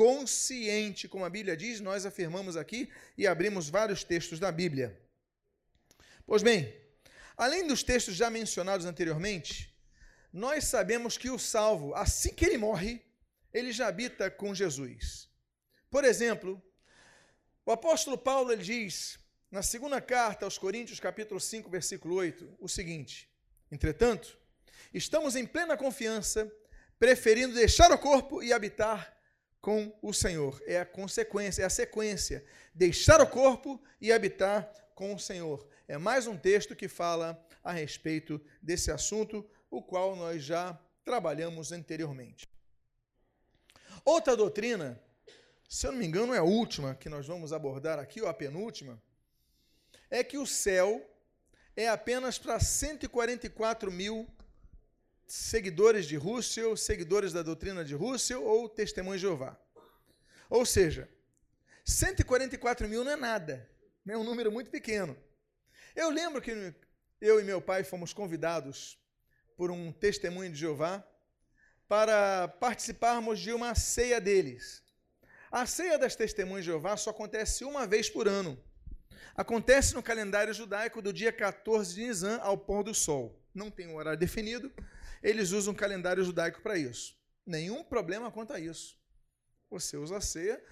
Consciente, 0.00 1.08
como 1.08 1.24
a 1.24 1.30
Bíblia 1.30 1.56
diz, 1.56 1.80
nós 1.80 2.04
afirmamos 2.04 2.56
aqui 2.56 2.90
e 3.16 3.26
abrimos 3.26 3.68
vários 3.68 4.02
textos 4.02 4.38
da 4.38 4.50
Bíblia. 4.50 4.88
Pois 6.26 6.42
bem, 6.42 6.84
Além 7.36 7.66
dos 7.66 7.82
textos 7.82 8.14
já 8.14 8.30
mencionados 8.30 8.86
anteriormente, 8.86 9.74
nós 10.32 10.64
sabemos 10.64 11.18
que 11.18 11.30
o 11.30 11.38
salvo, 11.38 11.94
assim 11.94 12.32
que 12.32 12.44
ele 12.44 12.56
morre, 12.56 13.02
ele 13.52 13.72
já 13.72 13.88
habita 13.88 14.30
com 14.30 14.54
Jesus. 14.54 15.28
Por 15.90 16.04
exemplo, 16.04 16.62
o 17.66 17.72
apóstolo 17.72 18.16
Paulo 18.16 18.52
ele 18.52 18.62
diz, 18.62 19.18
na 19.50 19.62
segunda 19.62 20.00
carta 20.00 20.44
aos 20.44 20.58
Coríntios, 20.58 21.00
capítulo 21.00 21.40
5, 21.40 21.68
versículo 21.68 22.14
8, 22.16 22.56
o 22.60 22.68
seguinte: 22.68 23.28
Entretanto, 23.70 24.38
estamos 24.92 25.34
em 25.34 25.46
plena 25.46 25.76
confiança, 25.76 26.50
preferindo 27.00 27.54
deixar 27.54 27.90
o 27.90 27.98
corpo 27.98 28.42
e 28.42 28.52
habitar 28.52 29.13
com 29.64 29.90
o 30.02 30.12
Senhor. 30.12 30.62
É 30.66 30.78
a 30.78 30.84
consequência, 30.84 31.62
é 31.62 31.64
a 31.64 31.70
sequência. 31.70 32.44
Deixar 32.74 33.22
o 33.22 33.26
corpo 33.26 33.82
e 33.98 34.12
habitar 34.12 34.70
com 34.94 35.14
o 35.14 35.18
Senhor 35.18 35.66
é 35.88 35.96
mais 35.96 36.26
um 36.26 36.36
texto 36.36 36.76
que 36.76 36.86
fala 36.86 37.42
a 37.62 37.72
respeito 37.72 38.38
desse 38.60 38.90
assunto, 38.90 39.48
o 39.70 39.82
qual 39.82 40.14
nós 40.16 40.42
já 40.42 40.78
trabalhamos 41.02 41.72
anteriormente. 41.72 42.46
Outra 44.04 44.36
doutrina, 44.36 45.00
se 45.66 45.86
eu 45.86 45.92
não 45.92 45.98
me 45.98 46.06
engano, 46.06 46.34
é 46.34 46.38
a 46.38 46.42
última 46.42 46.94
que 46.94 47.08
nós 47.08 47.26
vamos 47.26 47.50
abordar 47.50 47.98
aqui, 47.98 48.20
ou 48.20 48.28
a 48.28 48.34
penúltima, 48.34 49.02
é 50.10 50.22
que 50.22 50.36
o 50.36 50.46
céu 50.46 51.02
é 51.74 51.88
apenas 51.88 52.38
para 52.38 52.60
144 52.60 53.90
mil 53.90 54.28
seguidores 55.34 56.06
de 56.06 56.14
Russell, 56.14 56.76
seguidores 56.76 57.32
da 57.32 57.42
doutrina 57.42 57.84
de 57.84 57.92
Russell 57.92 58.44
ou 58.44 58.68
testemunhos 58.68 59.20
de 59.20 59.26
Jeová. 59.26 59.58
Ou 60.48 60.64
seja, 60.64 61.08
144 61.84 62.88
mil 62.88 63.02
não 63.02 63.10
é 63.10 63.16
nada. 63.16 63.68
É 64.06 64.16
um 64.16 64.22
número 64.22 64.52
muito 64.52 64.70
pequeno. 64.70 65.16
Eu 65.96 66.08
lembro 66.08 66.40
que 66.40 66.72
eu 67.20 67.40
e 67.40 67.42
meu 67.42 67.60
pai 67.60 67.82
fomos 67.82 68.12
convidados 68.12 68.96
por 69.56 69.72
um 69.72 69.90
testemunho 69.90 70.52
de 70.52 70.56
Jeová 70.56 71.04
para 71.88 72.46
participarmos 72.46 73.40
de 73.40 73.52
uma 73.52 73.74
ceia 73.74 74.20
deles. 74.20 74.84
A 75.50 75.66
ceia 75.66 75.98
das 75.98 76.14
testemunhas 76.14 76.64
de 76.64 76.70
Jeová 76.70 76.96
só 76.96 77.10
acontece 77.10 77.64
uma 77.64 77.88
vez 77.88 78.08
por 78.08 78.28
ano. 78.28 78.56
Acontece 79.34 79.94
no 79.94 80.02
calendário 80.02 80.54
judaico 80.54 81.02
do 81.02 81.12
dia 81.12 81.32
14 81.32 81.92
de 81.92 82.06
Nisan 82.06 82.38
ao 82.38 82.56
pôr 82.56 82.84
do 82.84 82.94
sol. 82.94 83.36
Não 83.52 83.68
tem 83.68 83.88
um 83.88 83.96
horário 83.96 84.18
definido, 84.18 84.72
eles 85.24 85.52
usam 85.52 85.72
um 85.72 85.76
calendário 85.76 86.22
judaico 86.22 86.60
para 86.60 86.76
isso. 86.76 87.16
Nenhum 87.46 87.82
problema 87.82 88.30
quanto 88.30 88.52
a 88.52 88.60
isso. 88.60 89.00
Você 89.70 89.96
usa 89.96 90.18
a 90.18 90.20
ceia, 90.20 90.62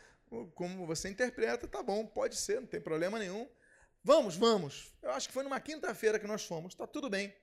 como 0.54 0.87
você 0.87 1.09
interpreta, 1.09 1.66
tá 1.66 1.82
bom, 1.82 2.06
pode 2.06 2.37
ser, 2.37 2.61
não 2.61 2.66
tem 2.66 2.80
problema 2.80 3.18
nenhum. 3.18 3.49
Vamos, 4.04 4.37
vamos. 4.37 4.94
Eu 5.00 5.11
acho 5.12 5.28
que 5.28 5.32
foi 5.32 5.42
numa 5.42 5.59
quinta-feira 5.59 6.18
que 6.18 6.26
nós 6.26 6.44
fomos, 6.44 6.75
está 6.75 6.87
tudo 6.87 7.09
bem. 7.09 7.35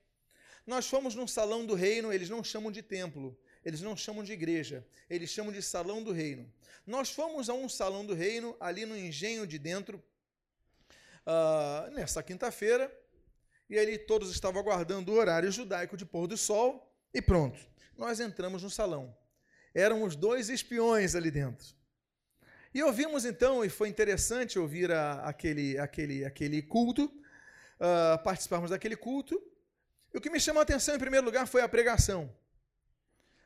Nós 0.64 0.86
fomos 0.86 1.16
num 1.16 1.26
salão 1.26 1.66
do 1.66 1.74
reino, 1.74 2.12
eles 2.12 2.30
não 2.30 2.44
chamam 2.44 2.70
de 2.70 2.80
templo, 2.80 3.36
eles 3.64 3.80
não 3.80 3.96
chamam 3.96 4.22
de 4.22 4.32
igreja, 4.32 4.86
eles 5.08 5.30
chamam 5.30 5.52
de 5.52 5.62
salão 5.62 6.04
do 6.04 6.12
reino. 6.12 6.52
Nós 6.86 7.10
fomos 7.10 7.50
a 7.50 7.54
um 7.54 7.68
salão 7.68 8.06
do 8.06 8.14
reino, 8.14 8.56
ali 8.60 8.86
no 8.86 8.96
engenho 8.96 9.48
de 9.48 9.58
dentro, 9.58 10.00
uh, 11.26 11.90
nessa 11.90 12.22
quinta-feira, 12.22 12.96
e 13.68 13.76
ali 13.78 13.98
todos 13.98 14.30
estavam 14.30 14.60
aguardando 14.60 15.10
o 15.10 15.16
horário 15.16 15.50
judaico 15.50 15.96
de 15.96 16.06
pôr 16.06 16.28
do 16.28 16.36
sol, 16.36 16.89
e 17.12 17.20
pronto, 17.20 17.58
nós 17.96 18.20
entramos 18.20 18.62
no 18.62 18.70
salão. 18.70 19.16
Éramos 19.74 20.16
dois 20.16 20.48
espiões 20.48 21.14
ali 21.14 21.30
dentro. 21.30 21.66
E 22.72 22.82
ouvimos 22.82 23.24
então, 23.24 23.64
e 23.64 23.68
foi 23.68 23.88
interessante 23.88 24.58
ouvir 24.58 24.92
a, 24.92 25.24
aquele, 25.28 25.76
aquele, 25.78 26.24
aquele 26.24 26.62
culto, 26.62 27.04
uh, 27.04 28.22
participarmos 28.22 28.70
daquele 28.70 28.96
culto. 28.96 29.42
E 30.14 30.18
o 30.18 30.20
que 30.20 30.30
me 30.30 30.40
chamou 30.40 30.60
a 30.60 30.62
atenção, 30.62 30.94
em 30.94 30.98
primeiro 30.98 31.26
lugar, 31.26 31.46
foi 31.46 31.62
a 31.62 31.68
pregação. 31.68 32.32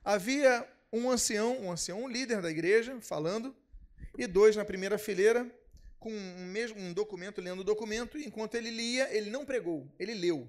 Havia 0.05 0.69
um 0.93 1.11
ancião, 1.11 1.59
um 1.61 1.73
ancião, 1.73 2.03
um 2.03 2.09
líder 2.09 2.43
da 2.43 2.51
igreja, 2.51 3.01
falando, 3.01 3.57
e 4.17 4.27
dois 4.27 4.55
na 4.57 4.65
primeira 4.65 4.99
fileira, 4.99 5.51
com 5.99 6.13
um, 6.13 6.47
mesmo, 6.47 6.79
um 6.79 6.93
documento, 6.93 7.41
lendo 7.41 7.61
o 7.61 7.65
documento, 7.65 8.19
e 8.19 8.27
enquanto 8.27 8.55
ele 8.57 8.71
lia, 8.71 9.09
ele 9.11 9.31
não 9.31 9.47
pregou, 9.47 9.91
ele 9.99 10.13
leu. 10.13 10.47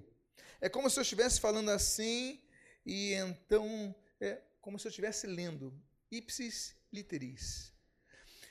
É 0.59 0.67
como 0.67 0.89
se 0.89 0.99
eu 0.99 1.01
estivesse 1.01 1.39
falando 1.39 1.71
assim, 1.71 2.41
e 2.85 3.13
então, 3.13 3.95
é 4.19 4.41
como 4.61 4.77
se 4.77 4.87
eu 4.87 4.89
estivesse 4.89 5.27
lendo, 5.27 5.73
ipsis 6.11 6.75
literis. 6.91 7.73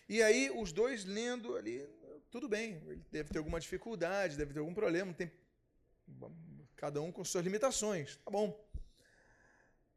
E 0.08 0.22
aí, 0.22 0.50
os 0.50 0.72
dois 0.72 1.04
lendo 1.04 1.56
ali, 1.56 1.86
tudo 2.30 2.48
bem, 2.48 2.82
ele 2.86 3.04
deve 3.10 3.30
ter 3.30 3.38
alguma 3.38 3.60
dificuldade, 3.60 4.36
deve 4.36 4.52
ter 4.52 4.58
algum 4.58 4.74
problema, 4.74 5.14
tem 5.14 5.30
cada 6.76 7.00
um 7.00 7.10
com 7.10 7.24
suas 7.24 7.44
limitações, 7.44 8.16
tá 8.24 8.30
bom. 8.30 8.62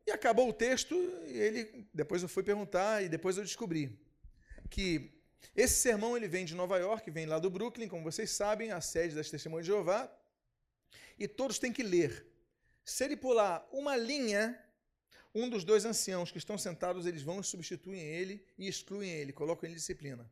E 0.06 0.12
acabou 0.12 0.48
o 0.48 0.54
texto, 0.54 0.96
e 1.28 1.38
ele 1.38 1.88
depois 1.94 2.24
eu 2.24 2.30
fui 2.30 2.44
perguntar 2.44 3.04
e 3.04 3.10
depois 3.10 3.38
eu 3.38 3.44
descobri 3.44 4.00
que 4.70 5.12
esse 5.56 5.76
sermão 5.76 6.16
ele 6.16 6.28
vem 6.28 6.46
de 6.46 6.56
Nova 6.56 6.78
York, 6.78 7.10
vem 7.12 7.26
lá 7.26 7.40
do 7.40 7.50
Brooklyn, 7.50 7.88
como 7.88 8.04
vocês 8.04 8.32
sabem, 8.32 8.72
a 8.72 8.80
sede 8.80 9.16
das 9.16 9.30
Testemunhas 9.30 9.66
de 9.66 9.72
Jeová, 9.72 10.10
e 11.20 11.28
todos 11.28 11.60
têm 11.60 11.74
que 11.74 11.84
ler. 11.84 12.26
Se 12.88 13.04
ele 13.04 13.18
pular 13.18 13.68
uma 13.72 13.96
linha, 13.98 14.58
um 15.36 15.50
dos 15.50 15.64
dois 15.64 15.84
anciãos 15.84 16.32
que 16.32 16.38
estão 16.38 16.58
sentados, 16.58 17.06
eles 17.06 17.22
vão 17.22 17.42
e 17.42 17.44
substituem 17.44 18.00
ele 18.00 18.46
e 18.58 18.68
excluem 18.68 19.12
ele, 19.12 19.34
colocam 19.34 19.68
ele 19.68 19.74
em 19.74 19.78
disciplina. 19.78 20.30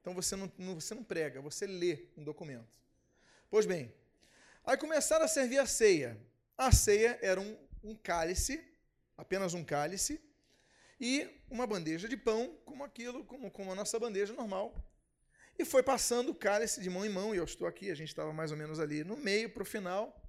Então 0.00 0.14
você 0.14 0.34
não, 0.34 0.50
não, 0.56 0.74
você 0.74 0.94
não 0.94 1.04
prega, 1.04 1.40
você 1.40 1.66
lê 1.66 2.08
um 2.16 2.24
documento. 2.24 2.66
Pois 3.50 3.66
bem, 3.66 3.92
aí 4.64 4.76
começaram 4.76 5.24
a 5.24 5.28
servir 5.28 5.58
a 5.58 5.66
ceia. 5.66 6.18
A 6.56 6.72
ceia 6.72 7.18
era 7.20 7.40
um, 7.40 7.56
um 7.84 7.94
cálice 7.94 8.72
apenas 9.16 9.54
um 9.54 9.64
cálice, 9.64 10.20
e 11.00 11.28
uma 11.50 11.66
bandeja 11.66 12.08
de 12.08 12.16
pão, 12.16 12.56
como 12.64 12.84
aquilo, 12.84 13.24
como, 13.24 13.50
como 13.50 13.72
a 13.72 13.74
nossa 13.74 13.98
bandeja 13.98 14.32
normal. 14.32 14.74
E 15.58 15.64
foi 15.64 15.82
passando 15.82 16.30
o 16.30 16.34
cálice 16.34 16.80
de 16.80 16.88
mão 16.88 17.04
em 17.04 17.08
mão, 17.08 17.34
e 17.34 17.38
eu 17.38 17.44
estou 17.44 17.66
aqui, 17.66 17.90
a 17.90 17.94
gente 17.94 18.08
estava 18.08 18.32
mais 18.32 18.50
ou 18.50 18.56
menos 18.56 18.78
ali 18.78 19.04
no 19.04 19.16
meio 19.16 19.50
para 19.50 19.62
o 19.62 19.66
final. 19.66 20.21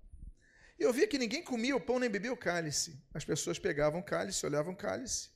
E 0.79 0.83
eu 0.83 0.91
via 0.91 1.07
que 1.07 1.17
ninguém 1.17 1.43
comia 1.43 1.75
o 1.75 1.79
pão 1.79 1.99
nem 1.99 2.09
bebia 2.09 2.33
o 2.33 2.37
cálice. 2.37 3.01
As 3.13 3.23
pessoas 3.23 3.59
pegavam 3.59 3.99
o 3.99 4.03
cálice, 4.03 4.45
olhavam 4.45 4.73
o 4.73 4.75
cálice, 4.75 5.29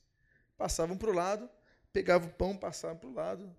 passavam 0.56 0.96
para 0.96 1.10
o 1.10 1.12
lado, 1.12 1.48
pegavam 1.92 2.28
o 2.28 2.32
pão, 2.32 2.56
passavam 2.56 2.96
para 2.96 3.08
o 3.08 3.14
lado. 3.14 3.56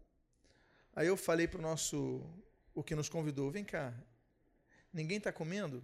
Aí 0.95 1.07
eu 1.07 1.15
falei 1.15 1.47
para 1.47 1.59
o 1.59 1.61
nosso, 1.61 2.21
o 2.73 2.83
que 2.83 2.95
nos 2.95 3.07
convidou, 3.07 3.49
vem 3.49 3.63
cá, 3.63 3.93
ninguém 4.91 5.17
está 5.17 5.31
comendo? 5.31 5.83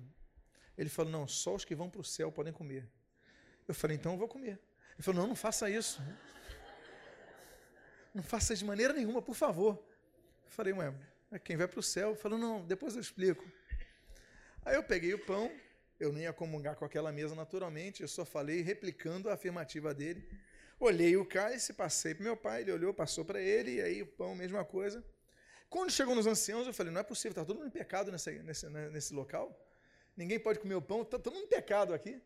Ele 0.78 0.90
falou, 0.90 1.12
não, 1.12 1.28
só 1.28 1.56
os 1.56 1.64
que 1.64 1.74
vão 1.74 1.90
para 1.90 2.02
o 2.02 2.04
céu 2.04 2.32
podem 2.32 2.52
comer. 2.52 2.90
Eu 3.68 3.74
falei, 3.74 3.96
então 3.96 4.12
eu 4.14 4.18
vou 4.18 4.28
comer. 4.28 4.60
Ele 4.94 5.04
falou, 5.04 5.22
não, 5.22 5.30
não 5.30 5.36
faça 5.36 5.70
isso. 5.70 6.02
Não 8.14 8.24
faça 8.24 8.56
de 8.56 8.64
maneira 8.64 8.94
nenhuma, 8.94 9.22
por 9.22 9.36
favor. 9.36 9.74
Eu 10.46 10.52
falei, 10.52 10.72
ué, 10.72 10.94
quem 11.44 11.58
vai 11.58 11.68
para 11.68 11.82
o 11.82 11.84
céu? 11.84 12.16
Falou, 12.16 12.40
não, 12.40 12.66
depois 12.66 12.96
eu 12.96 13.02
explico. 13.02 13.44
Aí 14.64 14.76
eu 14.76 14.84
peguei 14.84 15.14
o 15.14 15.20
pão, 15.20 15.52
eu 16.00 16.12
não 16.12 16.20
ia 16.20 16.34
comungar 16.34 16.76
com 16.76 16.86
aquela 16.86 17.12
mesa 17.12 17.36
naturalmente, 17.36 18.02
eu 18.02 18.08
só 18.08 18.26
falei 18.26 18.62
replicando 18.62 19.30
a 19.30 19.34
afirmativa 19.34 19.94
dele. 19.94 20.28
Olhei 20.80 21.16
o 21.16 21.26
cálice, 21.26 21.74
passei 21.74 22.14
para 22.14 22.24
meu 22.24 22.36
pai, 22.36 22.62
ele 22.62 22.72
olhou, 22.72 22.94
passou 22.94 23.24
para 23.24 23.40
ele, 23.40 23.76
e 23.76 23.82
aí 23.82 24.02
o 24.02 24.08
pão, 24.08 24.36
mesma 24.36 24.66
coisa. 24.66 25.04
Quando 25.70 25.92
chegou 25.92 26.14
nos 26.14 26.28
anciãos, 26.28 26.68
eu 26.68 26.74
falei, 26.74 26.92
não 26.92 27.02
é 27.02 27.04
possível, 27.04 27.32
está 27.32 27.46
todo 27.46 27.58
mundo 27.58 27.68
em 27.68 27.72
pecado 27.72 28.12
nesse, 28.12 28.32
nesse, 28.44 28.70
nesse 28.70 29.14
local? 29.14 29.58
Ninguém 30.16 30.40
pode 30.40 30.60
comer 30.60 30.76
o 30.76 30.82
pão, 30.82 31.02
está 31.02 31.18
todo 31.18 31.34
mundo 31.34 31.46
em 31.46 31.50
pecado 31.50 31.94
aqui. 31.94 32.22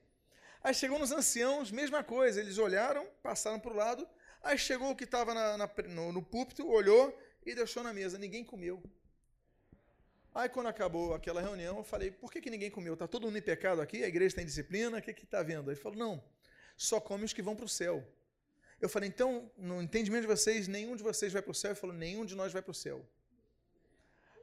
Aí 0.64 0.74
chegou 0.74 1.00
nos 1.00 1.12
anciãos, 1.12 1.72
mesma 1.72 2.04
coisa, 2.04 2.40
eles 2.40 2.58
olharam, 2.58 3.08
passaram 3.24 3.60
para 3.60 3.72
o 3.72 3.76
lado. 3.76 4.08
Aí 4.44 4.58
chegou 4.58 4.92
o 4.92 4.96
que 4.96 5.04
estava 5.04 5.34
no, 5.88 6.12
no 6.12 6.22
púlpito, 6.24 6.68
olhou 6.68 7.18
e 7.46 7.56
deixou 7.56 7.84
na 7.84 7.94
mesa. 7.94 8.18
Ninguém 8.18 8.44
comeu. 8.44 8.84
Aí 10.40 10.48
quando 10.48 10.68
acabou 10.68 11.14
aquela 11.14 11.42
reunião, 11.42 11.80
eu 11.80 11.84
falei, 11.84 12.12
por 12.12 12.32
que, 12.32 12.40
que 12.40 12.50
ninguém 12.50 12.72
comeu? 12.72 12.94
Está 12.94 13.06
todo 13.06 13.24
mundo 13.24 13.38
em 13.38 13.42
pecado 13.42 13.82
aqui? 13.82 14.06
A 14.06 14.08
igreja 14.08 14.38
tem 14.38 14.46
disciplina? 14.46 14.98
O 14.98 15.02
que 15.02 15.12
está 15.12 15.44
vendo? 15.44 15.70
Ele 15.70 15.76
falou, 15.76 15.98
não, 15.98 16.24
só 16.78 16.98
come 17.02 17.26
os 17.26 17.34
que 17.34 17.42
vão 17.42 17.58
para 17.58 17.66
o 17.66 17.68
céu. 17.68 18.08
Eu 18.80 18.88
falei, 18.88 19.10
então, 19.10 19.52
no 19.58 19.82
entendimento 19.82 20.22
de 20.22 20.28
vocês, 20.28 20.66
nenhum 20.66 20.96
de 20.96 21.04
vocês 21.04 21.34
vai 21.34 21.42
para 21.42 21.52
o 21.52 21.54
céu? 21.54 21.72
Ele 21.72 21.80
falou, 21.80 21.94
nenhum 21.94 22.24
de 22.24 22.36
nós 22.36 22.54
vai 22.54 22.62
para 22.62 22.72
o 22.72 22.74
céu. 22.74 23.06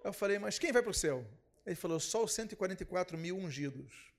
Eu 0.04 0.12
falei, 0.12 0.38
mas 0.38 0.58
quem 0.58 0.70
vai 0.70 0.82
para 0.82 0.90
o 0.90 0.94
céu? 0.94 1.26
Ele 1.64 1.74
falou, 1.74 1.98
só 1.98 2.22
os 2.22 2.34
144 2.34 3.16
mil 3.16 3.34
ungidos. 3.38 4.12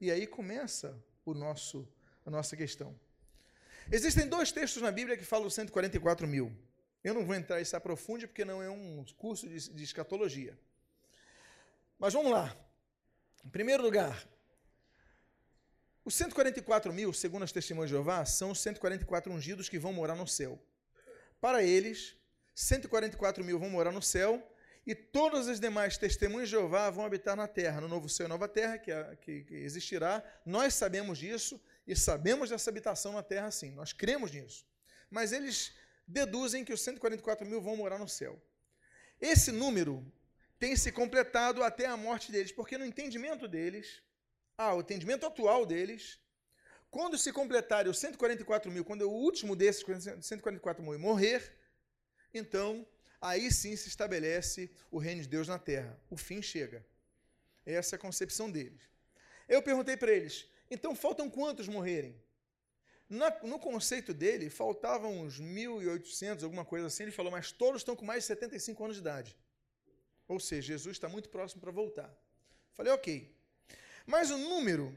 E 0.00 0.12
aí 0.12 0.28
começa 0.28 0.96
o 1.24 1.34
nosso, 1.34 1.88
a 2.24 2.30
nossa 2.30 2.56
questão. 2.56 2.94
Existem 3.90 4.28
dois 4.28 4.52
textos 4.52 4.80
na 4.80 4.92
Bíblia 4.92 5.16
que 5.16 5.24
falam 5.24 5.50
144 5.50 6.24
mil. 6.28 6.56
Eu 7.02 7.14
não 7.14 7.26
vou 7.26 7.34
entrar 7.34 7.60
isso 7.60 7.76
aprofunde 7.76 8.28
porque 8.28 8.44
não 8.44 8.62
é 8.62 8.70
um 8.70 9.04
curso 9.16 9.48
de, 9.48 9.70
de 9.70 9.82
escatologia. 9.82 10.56
Mas 11.98 12.12
vamos 12.12 12.32
lá. 12.32 12.54
Em 13.44 13.48
primeiro 13.48 13.82
lugar, 13.82 14.26
os 16.04 16.14
144 16.14 16.92
mil, 16.92 17.12
segundo 17.12 17.42
as 17.42 17.52
testemunhas 17.52 17.90
de 17.90 17.96
Jeová, 17.96 18.24
são 18.24 18.50
os 18.50 18.60
144 18.60 19.32
ungidos 19.32 19.68
que 19.68 19.78
vão 19.78 19.92
morar 19.92 20.14
no 20.14 20.26
céu. 20.26 20.60
Para 21.40 21.62
eles, 21.62 22.16
144 22.54 23.44
mil 23.44 23.58
vão 23.58 23.68
morar 23.70 23.92
no 23.92 24.02
céu 24.02 24.42
e 24.86 24.94
todas 24.94 25.48
as 25.48 25.58
demais 25.58 25.98
testemunhas 25.98 26.48
de 26.48 26.52
Jeová 26.52 26.90
vão 26.90 27.04
habitar 27.04 27.34
na 27.34 27.48
terra, 27.48 27.80
no 27.80 27.88
novo 27.88 28.08
céu 28.08 28.26
e 28.26 28.28
nova 28.28 28.46
terra 28.46 28.78
que, 28.78 28.92
que, 29.16 29.44
que, 29.44 29.54
existirá. 29.54 30.22
Nós 30.44 30.74
sabemos 30.74 31.18
disso 31.18 31.60
e 31.86 31.96
sabemos 31.96 32.50
dessa 32.50 32.70
habitação 32.70 33.12
na 33.12 33.22
terra, 33.22 33.50
sim. 33.50 33.72
Nós 33.72 33.92
cremos 33.92 34.30
nisso. 34.30 34.64
Mas 35.10 35.32
eles 35.32 35.72
deduzem 36.06 36.64
que 36.64 36.72
os 36.72 36.80
144 36.82 37.44
mil 37.46 37.60
vão 37.60 37.76
morar 37.76 37.98
no 37.98 38.08
céu. 38.08 38.40
Esse 39.20 39.50
número 39.50 40.06
tem 40.58 40.76
se 40.76 40.90
completado 40.90 41.62
até 41.62 41.86
a 41.86 41.96
morte 41.96 42.32
deles, 42.32 42.52
porque 42.52 42.78
no 42.78 42.84
entendimento 42.84 43.46
deles, 43.46 44.02
ah, 44.56 44.74
o 44.74 44.80
entendimento 44.80 45.26
atual 45.26 45.66
deles, 45.66 46.18
quando 46.90 47.18
se 47.18 47.32
completarem 47.32 47.90
os 47.90 47.98
144 47.98 48.70
mil, 48.70 48.84
quando 48.84 49.02
o 49.02 49.12
último 49.12 49.54
desses 49.54 49.84
144 50.22 50.82
mil 50.82 50.98
morrer, 50.98 51.52
então 52.32 52.86
aí 53.20 53.52
sim 53.52 53.76
se 53.76 53.88
estabelece 53.88 54.70
o 54.90 54.98
reino 54.98 55.22
de 55.22 55.28
Deus 55.28 55.48
na 55.48 55.58
terra. 55.58 55.98
O 56.08 56.16
fim 56.16 56.40
chega. 56.40 56.84
Essa 57.64 57.94
é 57.94 57.96
a 57.96 58.00
concepção 58.00 58.50
deles. 58.50 58.80
Eu 59.48 59.62
perguntei 59.62 59.96
para 59.96 60.12
eles: 60.12 60.48
então 60.70 60.94
faltam 60.94 61.28
quantos 61.28 61.68
morrerem? 61.68 62.16
Na, 63.08 63.30
no 63.42 63.58
conceito 63.58 64.12
dele, 64.12 64.50
faltavam 64.50 65.20
uns 65.20 65.40
1.800, 65.40 66.42
alguma 66.42 66.64
coisa 66.64 66.86
assim. 66.86 67.04
Ele 67.04 67.12
falou, 67.12 67.30
mas 67.30 67.52
todos 67.52 67.82
estão 67.82 67.94
com 67.94 68.04
mais 68.04 68.24
de 68.24 68.28
75 68.28 68.84
anos 68.84 68.96
de 68.96 69.00
idade. 69.00 69.36
Ou 70.28 70.40
seja, 70.40 70.68
Jesus 70.68 70.96
está 70.96 71.08
muito 71.08 71.28
próximo 71.28 71.60
para 71.60 71.70
voltar. 71.70 72.12
Falei, 72.74 72.92
ok. 72.92 73.34
Mas 74.06 74.30
o 74.30 74.38
número 74.38 74.94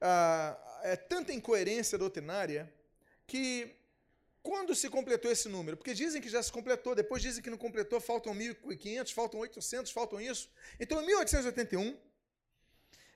ah, 0.00 0.80
é 0.82 0.96
tanta 0.96 1.32
incoerência 1.32 1.96
doutrinária 1.98 2.72
que 3.26 3.74
Quando 4.44 4.74
se 4.74 4.90
completou 4.90 5.30
esse 5.32 5.48
número? 5.48 5.74
Porque 5.74 5.94
dizem 5.94 6.20
que 6.20 6.28
já 6.28 6.42
se 6.42 6.52
completou, 6.52 6.94
depois 6.94 7.22
dizem 7.22 7.42
que 7.42 7.48
não 7.48 7.56
completou, 7.56 7.98
faltam 7.98 8.34
1.500, 8.34 9.10
faltam 9.10 9.40
800, 9.40 9.90
faltam 9.90 10.20
isso. 10.20 10.50
Então, 10.78 11.00
em 11.00 11.06
1881, 11.06 11.96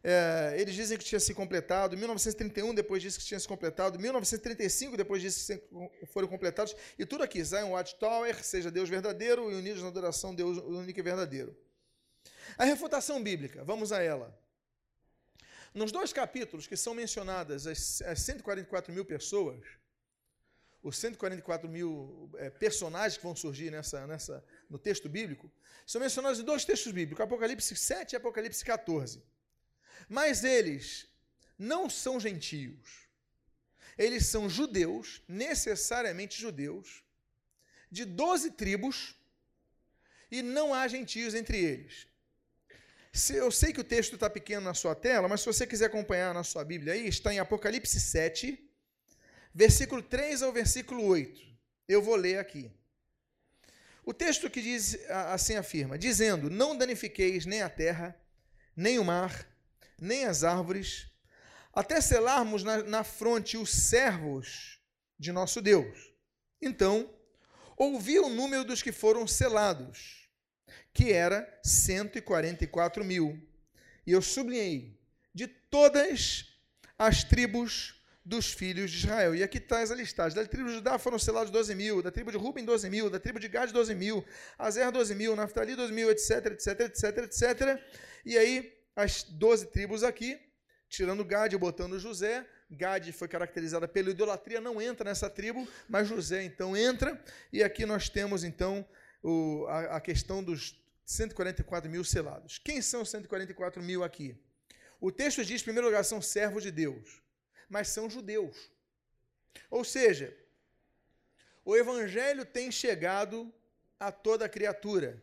é, 0.03 0.55
eles 0.59 0.75
dizem 0.75 0.97
que 0.97 1.05
tinha 1.05 1.21
se 1.21 1.35
completado. 1.35 1.95
Em 1.95 1.99
1931, 1.99 2.75
depois 2.75 3.03
disso 3.03 3.19
que 3.19 3.25
tinha 3.25 3.41
se 3.41 3.49
completado. 3.49 3.99
Em 3.99 4.03
1935, 4.03 4.97
depois 4.97 5.21
disso 5.21 5.59
que 5.99 6.07
foram 6.07 6.29
completados. 6.29 6.75
E 6.99 7.05
tudo 7.05 7.25
aqui, 7.25 7.43
Zion 7.43 7.71
Watchtower, 7.71 8.43
seja 8.45 8.71
Deus 8.71 8.89
verdadeiro 8.89 9.51
e 9.51 9.55
unidos 9.55 9.83
na 9.83 9.89
adoração 9.89 10.35
Deus 10.35 10.59
único 10.59 10.99
e 10.99 11.03
verdadeiro. 11.03 11.57
A 12.57 12.65
refutação 12.65 13.23
bíblica, 13.23 13.65
vamos 13.65 13.93
a 13.93 14.03
ela. 14.03 14.39
Nos 15.75 15.93
dois 15.93 16.13
capítulos 16.13 16.67
que 16.67 16.77
são 16.77 16.95
mencionadas 16.95 17.67
as, 17.67 18.01
as 18.03 18.21
144 18.21 18.93
mil 18.93 19.05
pessoas, 19.05 19.61
os 20.83 20.97
144 20.97 21.69
mil 21.69 22.31
é, 22.37 22.49
personagens 22.49 23.17
que 23.19 23.23
vão 23.23 23.37
surgir 23.37 23.71
nessa, 23.71 24.07
nessa, 24.07 24.45
no 24.71 24.79
texto 24.79 25.09
bíblico, 25.09 25.51
são 25.87 26.01
mencionados 26.01 26.39
em 26.39 26.45
dois 26.45 26.65
textos 26.65 26.93
bíblicos, 26.93 27.23
Apocalipse 27.23 27.77
7 27.77 28.13
e 28.13 28.17
Apocalipse 28.17 28.65
14. 28.65 29.23
Mas 30.09 30.45
eles 30.45 31.07
não 31.59 31.91
são 31.91 32.19
gentios. 32.19 33.09
Eles 33.97 34.27
são 34.27 34.49
judeus, 34.49 35.21
necessariamente 35.27 36.41
judeus, 36.41 37.03
de 37.91 38.05
12 38.05 38.53
tribos, 38.53 39.17
e 40.31 40.41
não 40.41 40.73
há 40.73 40.87
gentios 40.87 41.35
entre 41.35 41.59
eles. 41.59 42.07
Se, 43.13 43.35
eu 43.35 43.51
sei 43.51 43.73
que 43.73 43.81
o 43.81 43.85
texto 43.85 44.15
está 44.15 44.31
pequeno 44.31 44.61
na 44.61 44.75
sua 44.75 44.95
tela, 44.95 45.27
mas 45.27 45.41
se 45.41 45.47
você 45.47 45.67
quiser 45.67 45.87
acompanhar 45.87 46.33
na 46.33 46.45
sua 46.45 46.65
Bíblia 46.65 46.93
aí, 46.93 47.09
está 47.09 47.33
em 47.33 47.41
Apocalipse 47.41 47.99
7, 47.99 48.71
versículo 49.53 50.03
3 50.03 50.43
ao 50.43 50.53
versículo 50.53 51.05
8. 51.05 51.41
Eu 51.89 52.01
vou 52.03 52.15
ler 52.15 52.39
aqui. 52.39 52.71
O 54.05 54.15
texto 54.15 54.49
que 54.49 54.63
diz 54.63 54.97
assim 55.11 55.57
afirma: 55.57 55.99
dizendo: 55.99 56.49
Não 56.49 56.77
danifiqueis 56.77 57.45
nem 57.45 57.63
a 57.63 57.69
terra, 57.69 58.15
nem 58.77 58.99
o 58.99 59.05
mar, 59.05 59.48
nem 60.01 60.25
as 60.25 60.45
árvores, 60.45 61.11
até 61.73 62.01
selarmos 62.01 62.63
na, 62.63 62.83
na 62.83 63.05
fronte 63.05 63.57
os 63.57 63.71
servos 63.71 64.81
de 65.19 65.33
nosso 65.33 65.61
Deus. 65.61 66.13
Então, 66.61 67.09
ouvi 67.77 68.19
o 68.19 68.29
número 68.29 68.65
dos 68.65 68.83
que 68.83 68.93
foram 68.93 69.27
selados, 69.27 70.29
que 70.93 71.13
era 71.13 71.47
144 71.63 73.05
mil. 73.05 73.41
E 74.07 74.13
eu 74.13 74.23
sublinhei, 74.23 74.99
de 75.35 75.47
todas 75.47 76.47
as 76.99 77.23
tribos 77.23 77.99
dos 78.25 78.53
filhos 78.53 78.91
de 78.91 78.99
Israel. 78.99 79.35
E 79.35 79.43
aqui 79.43 79.59
traz 79.59 79.91
a 79.91 79.95
listagem. 79.95 80.37
Da 80.37 80.47
tribo 80.47 80.69
de 80.69 80.75
Judá 80.75 80.99
foram 80.99 81.19
selados 81.19 81.51
12 81.51 81.75
mil, 81.75 82.03
da 82.03 82.11
tribo 82.11 82.31
de 82.31 82.37
Ruben 82.37 82.65
12 82.65 82.91
mil, 82.91 83.09
da 83.09 83.19
tribo 83.19 83.41
de 83.41 83.49
Gad 83.49 83.73
12 83.73 83.95
mil, 83.95 84.25
Azer 84.59 84.91
12 84.91 85.15
mil, 85.15 85.35
Naftali 85.35 85.75
12 85.75 85.93
mil, 85.93 86.11
etc, 86.11 86.47
etc, 86.47 86.81
etc, 86.81 87.19
etc. 87.19 87.83
E 88.27 88.37
aí, 88.37 88.78
as 89.01 89.23
12 89.23 89.67
tribos 89.67 90.03
aqui, 90.03 90.39
tirando 90.89 91.25
Gad, 91.25 91.55
botando 91.57 91.99
José. 91.99 92.47
Gad 92.71 93.13
foi 93.13 93.29
caracterizada 93.29 93.87
pela 93.87 94.11
idolatria, 94.11 94.61
não 94.61 94.81
entra 94.81 95.09
nessa 95.09 95.31
tribo, 95.31 95.67
mas 95.89 96.09
José 96.09 96.43
então 96.43 96.77
entra. 96.77 97.23
E 97.53 97.63
aqui 97.63 97.87
nós 97.87 98.09
temos 98.09 98.45
então 98.45 98.87
o, 99.23 99.67
a, 99.69 99.97
a 99.97 100.01
questão 100.01 100.43
dos 100.43 100.77
144 101.05 101.91
mil 101.91 102.05
selados. 102.05 102.59
Quem 102.59 102.83
são 102.83 103.03
os 103.03 103.11
144 103.11 103.83
mil 103.83 104.03
aqui? 104.03 104.37
O 105.01 105.13
texto 105.13 105.45
diz, 105.45 105.61
em 105.61 105.65
primeiro 105.65 105.87
lugar, 105.87 106.05
são 106.05 106.21
servos 106.21 106.63
de 106.63 106.71
Deus 106.71 107.23
mas 107.69 107.89
são 107.89 108.09
judeus. 108.09 108.71
Ou 109.71 109.85
seja, 109.85 110.35
o 111.65 111.77
evangelho 111.77 112.45
tem 112.45 112.73
chegado 112.73 113.53
a 114.01 114.11
toda 114.11 114.49
criatura. 114.49 115.23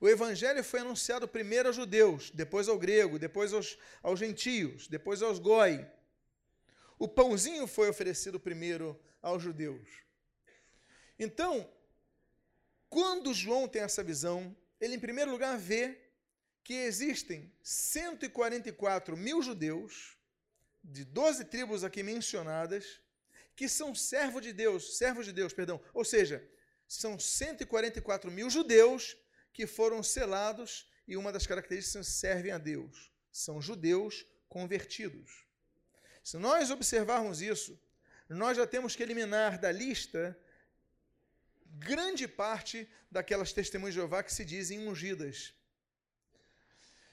O 0.00 0.08
evangelho 0.08 0.62
foi 0.62 0.80
anunciado 0.80 1.26
primeiro 1.26 1.68
aos 1.68 1.76
judeus, 1.76 2.30
depois 2.30 2.68
ao 2.68 2.78
grego, 2.78 3.18
depois 3.18 3.52
aos, 3.52 3.76
aos 4.02 4.18
gentios, 4.18 4.86
depois 4.86 5.22
aos 5.22 5.38
goi. 5.38 5.84
O 6.98 7.08
pãozinho 7.08 7.66
foi 7.66 7.88
oferecido 7.88 8.38
primeiro 8.38 8.98
aos 9.20 9.42
judeus. 9.42 9.88
Então, 11.18 11.68
quando 12.88 13.34
João 13.34 13.66
tem 13.66 13.82
essa 13.82 14.02
visão, 14.04 14.56
ele 14.80 14.94
em 14.94 15.00
primeiro 15.00 15.32
lugar 15.32 15.58
vê 15.58 15.98
que 16.62 16.74
existem 16.74 17.52
144 17.62 19.16
mil 19.16 19.42
judeus 19.42 20.16
de 20.82 21.04
12 21.04 21.44
tribos 21.46 21.82
aqui 21.82 22.02
mencionadas, 22.02 23.00
que 23.56 23.68
são 23.68 23.94
servos 23.94 24.42
de 24.42 24.52
Deus, 24.52 24.96
servos 24.96 25.26
de 25.26 25.32
Deus, 25.32 25.52
perdão. 25.52 25.80
Ou 25.92 26.04
seja, 26.04 26.48
são 26.86 27.18
144 27.18 28.30
mil 28.30 28.48
judeus 28.48 29.16
que 29.58 29.66
foram 29.66 30.04
selados 30.04 30.88
e 31.04 31.16
uma 31.16 31.32
das 31.32 31.44
características 31.44 32.06
servem 32.06 32.52
a 32.52 32.58
Deus. 32.58 33.10
São 33.32 33.60
judeus 33.60 34.24
convertidos. 34.48 35.44
Se 36.22 36.36
nós 36.36 36.70
observarmos 36.70 37.42
isso, 37.42 37.76
nós 38.28 38.56
já 38.56 38.68
temos 38.68 38.94
que 38.94 39.02
eliminar 39.02 39.58
da 39.58 39.72
lista 39.72 40.38
grande 41.64 42.28
parte 42.28 42.88
daquelas 43.10 43.52
testemunhas 43.52 43.94
de 43.94 44.00
Jeová 44.00 44.22
que 44.22 44.32
se 44.32 44.44
dizem 44.44 44.86
ungidas. 44.86 45.52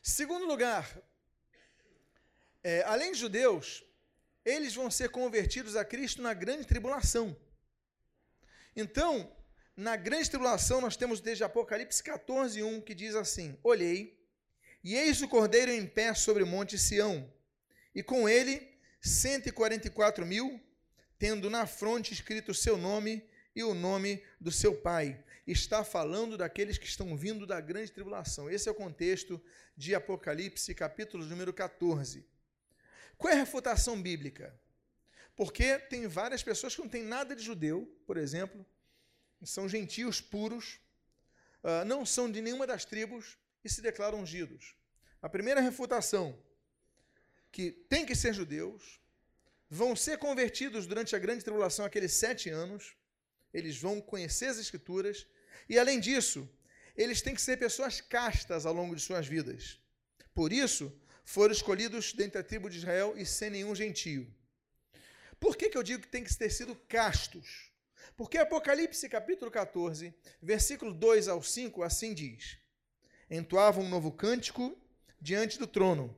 Segundo 0.03 0.45
lugar, 0.45 1.01
é, 2.63 2.83
além 2.83 3.11
de 3.11 3.17
judeus, 3.17 3.83
eles 4.45 4.75
vão 4.75 4.91
ser 4.91 5.09
convertidos 5.09 5.75
a 5.75 5.83
Cristo 5.83 6.21
na 6.21 6.35
grande 6.35 6.67
tribulação. 6.67 7.35
Então, 8.75 9.35
na 9.75 9.95
grande 9.97 10.29
tribulação, 10.29 10.79
nós 10.79 10.95
temos 10.95 11.19
desde 11.19 11.43
Apocalipse 11.43 12.01
14, 12.01 12.63
1, 12.63 12.81
que 12.81 12.95
diz 12.95 13.13
assim: 13.13 13.57
Olhei, 13.61 14.17
e 14.83 14.95
eis 14.95 15.21
o 15.21 15.27
cordeiro 15.27 15.71
em 15.71 15.85
pé 15.85 16.13
sobre 16.13 16.43
o 16.43 16.47
monte 16.47 16.77
Sião, 16.77 17.29
e 17.93 18.01
com 18.01 18.29
ele 18.29 18.79
144 19.01 20.25
mil, 20.25 20.61
tendo 21.19 21.49
na 21.49 21.67
fronte 21.67 22.13
escrito 22.13 22.51
o 22.51 22.55
seu 22.55 22.77
nome 22.77 23.27
e 23.55 23.63
o 23.63 23.73
nome 23.73 24.23
do 24.39 24.51
seu 24.51 24.75
pai. 24.75 25.21
Está 25.45 25.83
falando 25.83 26.37
daqueles 26.37 26.77
que 26.77 26.87
estão 26.87 27.15
vindo 27.15 27.45
da 27.45 27.61
grande 27.61 27.91
tribulação. 27.91 28.49
Esse 28.49 28.67
é 28.67 28.71
o 28.71 28.75
contexto 28.75 29.41
de 29.77 29.93
Apocalipse, 29.93 30.73
capítulo 30.73 31.25
número 31.25 31.53
14. 31.53 32.25
Qual 33.17 33.31
é 33.31 33.35
a 33.35 33.39
refutação 33.39 34.01
bíblica? 34.01 34.57
Porque 35.35 35.77
tem 35.77 36.07
várias 36.07 36.41
pessoas 36.41 36.75
que 36.75 36.81
não 36.81 36.89
têm 36.89 37.03
nada 37.03 37.35
de 37.35 37.43
judeu, 37.43 37.85
por 38.07 38.17
exemplo, 38.17 38.65
são 39.43 39.67
gentios 39.67 40.21
puros, 40.21 40.79
ah, 41.63 41.83
não 41.83 42.05
são 42.05 42.31
de 42.31 42.41
nenhuma 42.41 42.67
das 42.67 42.85
tribos 42.85 43.37
e 43.63 43.69
se 43.69 43.81
declaram 43.81 44.19
ungidos. 44.19 44.75
A 45.21 45.27
primeira 45.27 45.61
refutação, 45.61 46.37
que 47.51 47.71
tem 47.71 48.05
que 48.05 48.15
ser 48.15 48.33
judeus, 48.33 48.99
vão 49.69 49.95
ser 49.95 50.17
convertidos 50.19 50.85
durante 50.85 51.15
a 51.15 51.19
grande 51.19 51.43
tribulação, 51.43 51.85
aqueles 51.85 52.13
sete 52.13 52.49
anos, 52.49 52.95
eles 53.51 53.77
vão 53.77 53.99
conhecer 53.99 54.47
as 54.47 54.57
Escrituras, 54.57 55.25
e 55.67 55.79
além 55.79 55.99
disso, 55.99 56.47
eles 56.95 57.21
têm 57.21 57.33
que 57.33 57.41
ser 57.41 57.57
pessoas 57.57 57.99
castas 57.99 58.65
ao 58.65 58.73
longo 58.73 58.95
de 58.95 59.01
suas 59.01 59.25
vidas. 59.25 59.79
Por 60.33 60.53
isso, 60.53 60.93
foram 61.23 61.53
escolhidos 61.53 62.13
dentre 62.13 62.39
a 62.39 62.43
tribo 62.43 62.69
de 62.69 62.77
Israel 62.77 63.15
e 63.17 63.25
sem 63.25 63.49
nenhum 63.49 63.73
gentio. 63.73 64.31
Por 65.39 65.57
que, 65.57 65.69
que 65.69 65.77
eu 65.77 65.83
digo 65.83 66.03
que 66.03 66.07
tem 66.07 66.23
que 66.23 66.35
ter 66.35 66.51
sido 66.51 66.75
castos? 66.87 67.71
Porque 68.15 68.37
Apocalipse 68.37 69.07
capítulo 69.09 69.51
14, 69.51 70.13
versículo 70.41 70.93
2 70.93 71.27
ao 71.27 71.41
5, 71.41 71.83
assim 71.83 72.13
diz: 72.13 72.57
Entoavam 73.29 73.83
um 73.83 73.89
novo 73.89 74.11
cântico 74.11 74.77
diante 75.19 75.57
do 75.57 75.67
trono, 75.67 76.15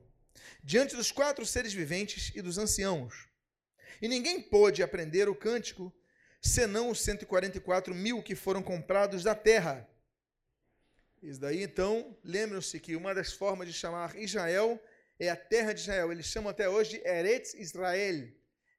diante 0.64 0.96
dos 0.96 1.12
quatro 1.12 1.46
seres 1.46 1.74
viventes 1.74 2.32
e 2.36 2.42
dos 2.42 2.58
anciãos. 2.58 3.28
E 4.02 4.08
ninguém 4.08 4.42
pôde 4.42 4.84
aprender 4.84 5.28
o 5.28 5.36
cântico, 5.36 5.94
senão 6.42 6.90
os 6.90 7.02
144 7.02 7.96
mil 7.96 8.22
que 8.22 8.36
foram 8.36 8.62
comprados 8.62 9.24
da 9.24 9.34
terra. 9.34 9.90
Isso 11.22 11.40
daí, 11.40 11.64
então, 11.64 12.16
lembram-se 12.24 12.80
que 12.80 12.96
uma 12.96 13.14
das 13.14 13.34
formas 13.34 13.68
de 13.68 13.74
chamar 13.74 14.16
Israel 14.18 14.82
é 15.20 15.30
a 15.30 15.36
terra 15.36 15.74
de 15.74 15.82
Israel. 15.82 16.12
Eles 16.12 16.28
chamam 16.28 16.50
até 16.50 16.70
hoje 16.70 17.02
Eretz 17.04 17.54
Israel. 17.56 18.28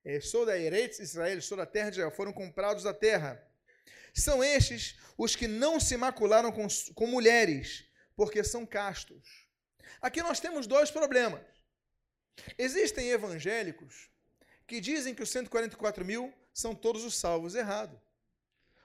É, 0.09 0.23
sou 0.23 0.47
da 0.47 0.59
Eretz 0.59 0.99
Israel, 1.01 1.43
sou 1.43 1.55
da 1.55 1.67
terra 1.67 1.91
de 1.91 1.97
Israel. 1.97 2.11
Foram 2.11 2.33
comprados 2.33 2.83
da 2.83 2.95
terra. 2.95 3.47
São 4.15 4.43
estes 4.43 4.97
os 5.19 5.37
que 5.37 5.47
não 5.47 5.79
se 5.79 5.99
macularam 5.99 6.51
com, 6.51 6.67
com 6.95 7.07
mulheres, 7.07 7.85
porque 8.17 8.43
são 8.43 8.65
castos. 8.65 9.47
Aqui 10.01 10.23
nós 10.23 10.41
temos 10.41 10.67
dois 10.67 10.91
problemas. 10.91 11.43
Existem 12.57 13.11
evangélicos 13.11 14.09
que 14.67 14.81
dizem 14.81 15.15
que 15.15 15.23
os 15.23 15.29
144 15.29 16.03
mil 16.07 16.33
são 16.55 16.75
todos 16.75 17.05
os 17.05 17.15
salvos. 17.15 17.55
Errado. 17.55 18.01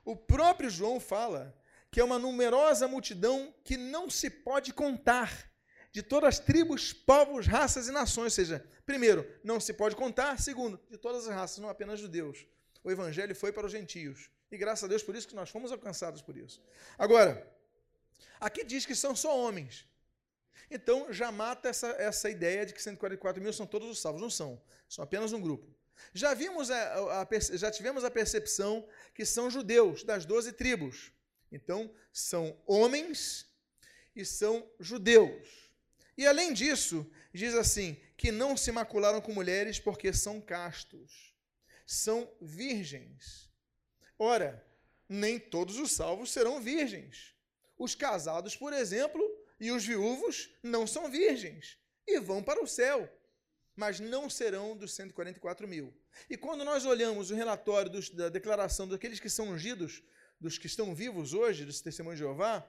O 0.03 0.17
próprio 0.17 0.69
João 0.69 0.99
fala 0.99 1.57
que 1.89 2.01
é 2.01 2.03
uma 2.03 2.19
numerosa 2.19 2.85
multidão 2.85 3.55
que 3.63 3.77
não 3.77 4.09
se 4.09 4.29
pode 4.29 4.73
contar 4.73 5.49
de 5.93 6.01
todas 6.01 6.27
as 6.29 6.39
tribos, 6.39 6.91
povos, 6.91 7.45
raças 7.45 7.87
e 7.87 7.91
nações. 7.91 8.25
Ou 8.25 8.31
seja, 8.31 8.65
primeiro, 8.83 9.25
não 9.43 9.59
se 9.59 9.71
pode 9.71 9.95
contar. 9.95 10.41
Segundo, 10.41 10.79
de 10.89 10.97
todas 10.97 11.27
as 11.27 11.33
raças, 11.33 11.59
não 11.59 11.69
apenas 11.69 11.99
judeus. 11.99 12.45
o 12.83 12.91
evangelho 12.91 13.33
foi 13.35 13.53
para 13.53 13.65
os 13.65 13.71
gentios. 13.71 14.29
E 14.51 14.57
graças 14.57 14.83
a 14.83 14.87
Deus 14.87 15.03
por 15.03 15.15
isso 15.15 15.27
que 15.27 15.35
nós 15.35 15.49
fomos 15.49 15.71
alcançados 15.71 16.21
por 16.21 16.35
isso. 16.35 16.61
Agora, 16.97 17.47
aqui 18.39 18.65
diz 18.65 18.85
que 18.85 18.95
são 18.95 19.15
só 19.15 19.37
homens. 19.37 19.87
Então 20.69 21.13
já 21.13 21.31
mata 21.31 21.69
essa, 21.69 21.87
essa 21.99 22.29
ideia 22.29 22.65
de 22.65 22.73
que 22.73 22.81
144 22.81 23.41
mil 23.41 23.53
são 23.53 23.65
todos 23.65 23.87
os 23.87 24.01
salvos. 24.01 24.21
Não 24.21 24.29
são, 24.29 24.61
são 24.89 25.03
apenas 25.03 25.31
um 25.31 25.39
grupo. 25.39 25.71
Já, 26.11 26.33
vimos 26.33 26.71
a, 26.71 27.21
a, 27.21 27.27
já 27.53 27.69
tivemos 27.69 28.03
a 28.03 28.09
percepção 28.09 28.85
que 29.13 29.25
são 29.25 29.49
judeus 29.49 30.03
das 30.03 30.25
doze 30.25 30.51
tribos. 30.51 31.11
Então, 31.51 31.93
são 32.11 32.59
homens 32.65 33.47
e 34.15 34.25
são 34.25 34.67
judeus. 34.79 35.62
E 36.17 36.25
além 36.27 36.53
disso, 36.53 37.09
diz 37.33 37.55
assim: 37.55 37.97
que 38.15 38.31
não 38.31 38.55
se 38.55 38.71
macularam 38.71 39.21
com 39.21 39.33
mulheres 39.33 39.79
porque 39.79 40.13
são 40.13 40.39
castos, 40.39 41.33
são 41.85 42.31
virgens. 42.41 43.49
Ora, 44.17 44.65
nem 45.09 45.39
todos 45.39 45.77
os 45.77 45.91
salvos 45.91 46.31
serão 46.31 46.61
virgens. 46.61 47.33
Os 47.77 47.95
casados, 47.95 48.55
por 48.55 48.71
exemplo, 48.71 49.21
e 49.59 49.71
os 49.71 49.85
viúvos 49.85 50.49
não 50.61 50.85
são 50.85 51.09
virgens 51.09 51.77
e 52.07 52.19
vão 52.19 52.43
para 52.43 52.63
o 52.63 52.67
céu, 52.67 53.09
mas 53.75 53.99
não 53.99 54.29
serão 54.29 54.77
dos 54.77 54.93
144 54.93 55.67
mil. 55.67 55.93
E 56.29 56.37
quando 56.37 56.63
nós 56.63 56.85
olhamos 56.85 57.31
o 57.31 57.35
relatório 57.35 57.89
dos, 57.89 58.09
da 58.09 58.29
declaração 58.29 58.87
daqueles 58.87 59.19
que 59.19 59.29
são 59.29 59.49
ungidos, 59.49 60.03
dos 60.39 60.57
que 60.57 60.67
estão 60.67 60.93
vivos 60.93 61.33
hoje, 61.33 61.65
dos 61.65 61.81
testemunhos 61.81 62.19
de 62.19 62.25
Jeová, 62.25 62.67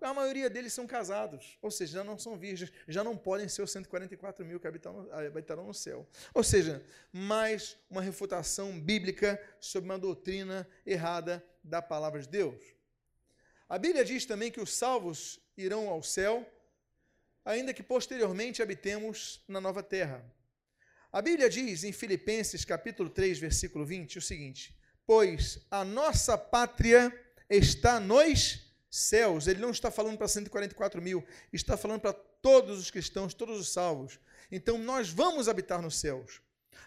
a 0.00 0.14
maioria 0.14 0.48
deles 0.48 0.72
são 0.72 0.86
casados, 0.86 1.58
ou 1.60 1.70
seja, 1.70 1.98
já 1.98 2.04
não 2.04 2.16
são 2.18 2.38
virgens, 2.38 2.72
já 2.86 3.02
não 3.02 3.16
podem 3.16 3.48
ser 3.48 3.62
os 3.62 3.70
144 3.72 4.44
mil 4.44 4.60
que 4.60 4.66
habitarão, 4.66 5.08
habitarão 5.12 5.66
no 5.66 5.74
céu. 5.74 6.06
Ou 6.32 6.44
seja, 6.44 6.84
mais 7.12 7.76
uma 7.90 8.00
refutação 8.00 8.78
bíblica 8.78 9.40
sobre 9.60 9.90
uma 9.90 9.98
doutrina 9.98 10.68
errada 10.86 11.44
da 11.64 11.82
palavra 11.82 12.20
de 12.20 12.28
Deus. 12.28 12.64
A 13.68 13.76
Bíblia 13.76 14.04
diz 14.04 14.24
também 14.24 14.50
que 14.50 14.60
os 14.60 14.72
salvos 14.72 15.40
irão 15.56 15.88
ao 15.88 16.02
céu, 16.02 16.48
ainda 17.44 17.74
que 17.74 17.82
posteriormente 17.82 18.62
habitemos 18.62 19.42
na 19.48 19.60
nova 19.60 19.82
terra. 19.82 20.24
A 21.10 21.20
Bíblia 21.20 21.50
diz 21.50 21.84
em 21.84 21.92
Filipenses 21.92 22.64
capítulo 22.64 23.10
3, 23.10 23.38
versículo 23.38 23.84
20 23.84 24.18
o 24.18 24.22
seguinte: 24.22 24.78
Pois 25.04 25.66
a 25.70 25.84
nossa 25.84 26.36
pátria 26.38 27.12
está 27.48 27.98
nos 27.98 28.67
céus. 28.90 29.46
Ele 29.46 29.60
não 29.60 29.70
está 29.70 29.90
falando 29.90 30.16
para 30.16 30.28
144 30.28 31.00
mil, 31.00 31.24
está 31.52 31.76
falando 31.76 32.00
para 32.00 32.12
todos 32.12 32.78
os 32.78 32.90
cristãos, 32.90 33.34
todos 33.34 33.58
os 33.58 33.72
salvos. 33.72 34.18
Então 34.50 34.78
nós 34.78 35.10
vamos 35.10 35.48
habitar 35.48 35.82
nos 35.82 35.98
céus, 35.98 36.40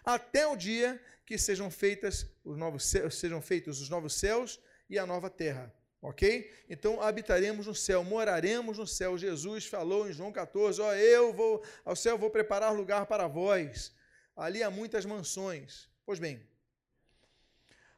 até 0.04 0.48
o 0.48 0.56
dia 0.56 1.02
que 1.26 1.38
sejam 1.38 1.70
feitas 1.70 2.26
os 2.44 2.58
novos 2.58 2.94
sejam 3.12 3.42
feitos 3.42 3.80
os 3.80 3.90
novos 3.90 4.16
céus 4.16 4.60
e 4.90 4.98
a 4.98 5.06
nova 5.06 5.30
terra. 5.30 5.74
Ok? 6.02 6.52
Então 6.68 7.00
habitaremos 7.00 7.68
no 7.68 7.76
céu, 7.76 8.04
moraremos 8.04 8.80
no 8.80 8.88
céu. 8.88 9.18
Jesus 9.18 9.68
falou 9.68 10.10
em 10.10 10.14
João 10.14 10.32
14: 10.32 10.82
Ó, 10.82 10.94
eu 10.94 11.32
vou 11.32 11.64
ao 11.86 11.96
céu, 11.96 12.18
vou 12.18 12.32
preparar 12.32 12.74
lugar 12.74 13.06
para 13.06 13.28
vós. 13.28 13.94
Ali 14.36 14.64
há 14.64 14.72
muitas 14.72 15.06
mansões. 15.06 15.88
Pois 16.04 16.18
bem, 16.18 16.42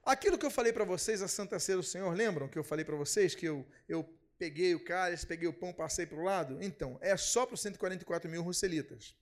aquilo 0.06 0.38
que 0.38 0.46
eu 0.46 0.52
falei 0.52 0.74
para 0.74 0.84
vocês, 0.84 1.22
a 1.22 1.28
Santa 1.28 1.60
Ceia 1.60 1.78
do 1.78 1.84
Senhor, 1.84 2.14
lembram 2.14 2.48
que 2.48 2.58
eu 2.58 2.64
falei 2.64 2.86
para 2.86 2.96
vocês 2.96 3.34
que 3.36 3.46
eu, 3.46 3.66
eu 3.88 4.04
peguei 4.38 4.76
o 4.76 4.84
cálice, 4.84 5.26
peguei 5.26 5.48
o 5.48 5.54
pão, 5.54 5.72
passei 5.72 6.06
para 6.06 6.18
o 6.18 6.24
lado? 6.24 6.62
Então, 6.62 6.98
é 7.02 7.16
só 7.16 7.46
para 7.46 7.56
os 7.56 7.62
144 7.62 8.30
mil 8.30 8.42
russelitas. 8.42 9.16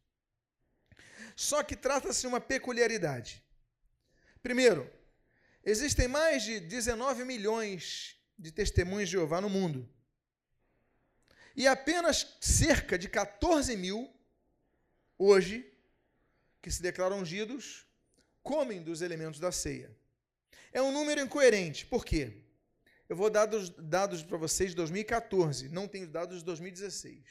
Só 1.35 1.63
que 1.63 1.75
trata-se 1.75 2.21
de 2.21 2.27
uma 2.27 2.41
peculiaridade. 2.41 3.43
Primeiro, 4.41 4.91
existem 5.63 6.07
mais 6.07 6.43
de 6.43 6.59
19 6.59 7.23
milhões 7.23 8.17
de 8.37 8.51
testemunhos 8.51 9.09
de 9.09 9.13
Jeová 9.13 9.39
no 9.39 9.49
mundo. 9.49 9.87
E 11.55 11.67
apenas 11.67 12.37
cerca 12.39 12.97
de 12.97 13.09
14 13.09 13.75
mil, 13.75 14.11
hoje, 15.17 15.71
que 16.61 16.71
se 16.71 16.81
declaram 16.81 17.19
ungidos, 17.19 17.85
comem 18.41 18.81
dos 18.81 19.01
elementos 19.01 19.39
da 19.39 19.51
ceia. 19.51 19.95
É 20.73 20.81
um 20.81 20.91
número 20.91 21.21
incoerente. 21.21 21.86
Por 21.86 22.03
quê? 22.05 22.31
Eu 23.10 23.15
vou 23.15 23.29
dar 23.29 23.45
dados, 23.45 23.69
dados 23.69 24.23
para 24.23 24.38
vocês 24.38 24.69
de 24.69 24.75
2014, 24.77 25.67
não 25.67 25.86
tenho 25.86 26.07
dados 26.07 26.39
de 26.39 26.45
2016. 26.45 27.25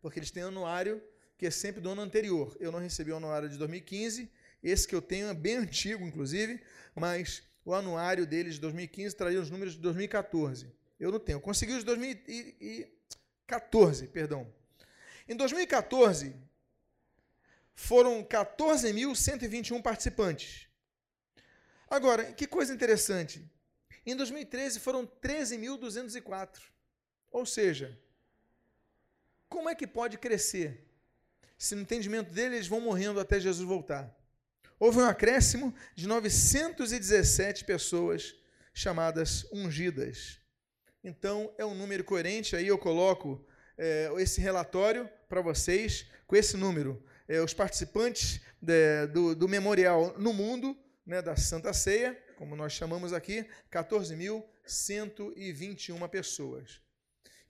Porque 0.00 0.20
eles 0.20 0.30
têm 0.30 0.44
anuário 0.44 1.02
que 1.36 1.46
é 1.46 1.50
sempre 1.50 1.80
do 1.80 1.90
ano 1.90 2.02
anterior. 2.02 2.56
Eu 2.60 2.70
não 2.70 2.78
recebi 2.78 3.10
o 3.10 3.16
anuário 3.16 3.48
de 3.48 3.56
2015, 3.56 4.30
esse 4.62 4.86
que 4.86 4.94
eu 4.94 5.02
tenho 5.02 5.26
é 5.26 5.34
bem 5.34 5.56
antigo, 5.66 6.04
inclusive, 6.04 6.62
mas 6.94 7.42
o 7.64 7.74
anuário 7.74 8.24
deles 8.24 8.54
de 8.54 8.60
2015 8.60 9.16
traria 9.16 9.40
os 9.40 9.50
números 9.50 9.74
de 9.74 9.80
2014. 9.80 10.72
Eu 11.00 11.10
não 11.10 11.18
tenho. 11.18 11.40
Consegui 11.40 11.72
os 11.72 11.80
de 11.80 11.86
2014, 11.86 14.06
perdão. 14.08 14.46
Em 15.28 15.34
2014, 15.34 16.36
foram 17.74 18.22
14.121 18.22 19.82
participantes. 19.82 20.69
Agora, 21.90 22.32
que 22.32 22.46
coisa 22.46 22.72
interessante. 22.72 23.44
Em 24.06 24.16
2013 24.16 24.80
foram 24.80 25.04
13.204. 25.06 26.60
Ou 27.30 27.44
seja, 27.44 27.98
como 29.48 29.68
é 29.68 29.74
que 29.74 29.86
pode 29.86 30.16
crescer? 30.16 30.86
Se 31.58 31.74
no 31.74 31.82
entendimento 31.82 32.32
deles 32.32 32.54
eles 32.54 32.66
vão 32.68 32.80
morrendo 32.80 33.20
até 33.20 33.38
Jesus 33.38 33.68
voltar 33.68 34.16
houve 34.80 34.98
um 34.98 35.04
acréscimo 35.04 35.74
de 35.94 36.08
917 36.08 37.64
pessoas 37.64 38.34
chamadas 38.72 39.46
ungidas. 39.52 40.40
Então, 41.04 41.52
é 41.58 41.64
um 41.64 41.74
número 41.74 42.02
coerente, 42.02 42.56
aí 42.56 42.66
eu 42.66 42.78
coloco 42.78 43.44
é, 43.76 44.10
esse 44.16 44.40
relatório 44.40 45.08
para 45.28 45.42
vocês 45.42 46.06
com 46.26 46.34
esse 46.34 46.56
número. 46.56 47.02
É, 47.28 47.40
os 47.40 47.52
participantes 47.52 48.40
de, 48.60 49.06
do, 49.08 49.34
do, 49.34 49.48
memorial 49.48 50.14
no 50.18 50.32
mundo, 50.32 50.76
né, 51.04 51.22
da 51.22 51.36
Santa 51.36 51.72
Ceia, 51.72 52.14
como 52.36 52.56
nós 52.56 52.72
chamamos 52.72 53.12
aqui, 53.12 53.46
14.121 53.70 56.08
pessoas. 56.08 56.80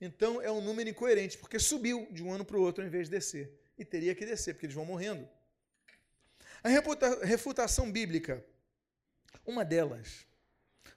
Então, 0.00 0.40
é 0.40 0.50
um 0.50 0.60
número 0.60 0.88
incoerente, 0.88 1.36
porque 1.36 1.58
subiu 1.58 2.08
de 2.10 2.22
um 2.22 2.32
ano 2.32 2.44
para 2.44 2.56
o 2.56 2.62
outro 2.62 2.84
em 2.84 2.88
vez 2.88 3.08
de 3.08 3.16
descer. 3.16 3.52
E 3.76 3.84
teria 3.84 4.14
que 4.14 4.24
descer, 4.24 4.54
porque 4.54 4.66
eles 4.66 4.74
vão 4.74 4.84
morrendo. 4.84 5.28
A 6.62 6.68
refutação 7.24 7.90
bíblica, 7.90 8.44
uma 9.46 9.64
delas, 9.64 10.26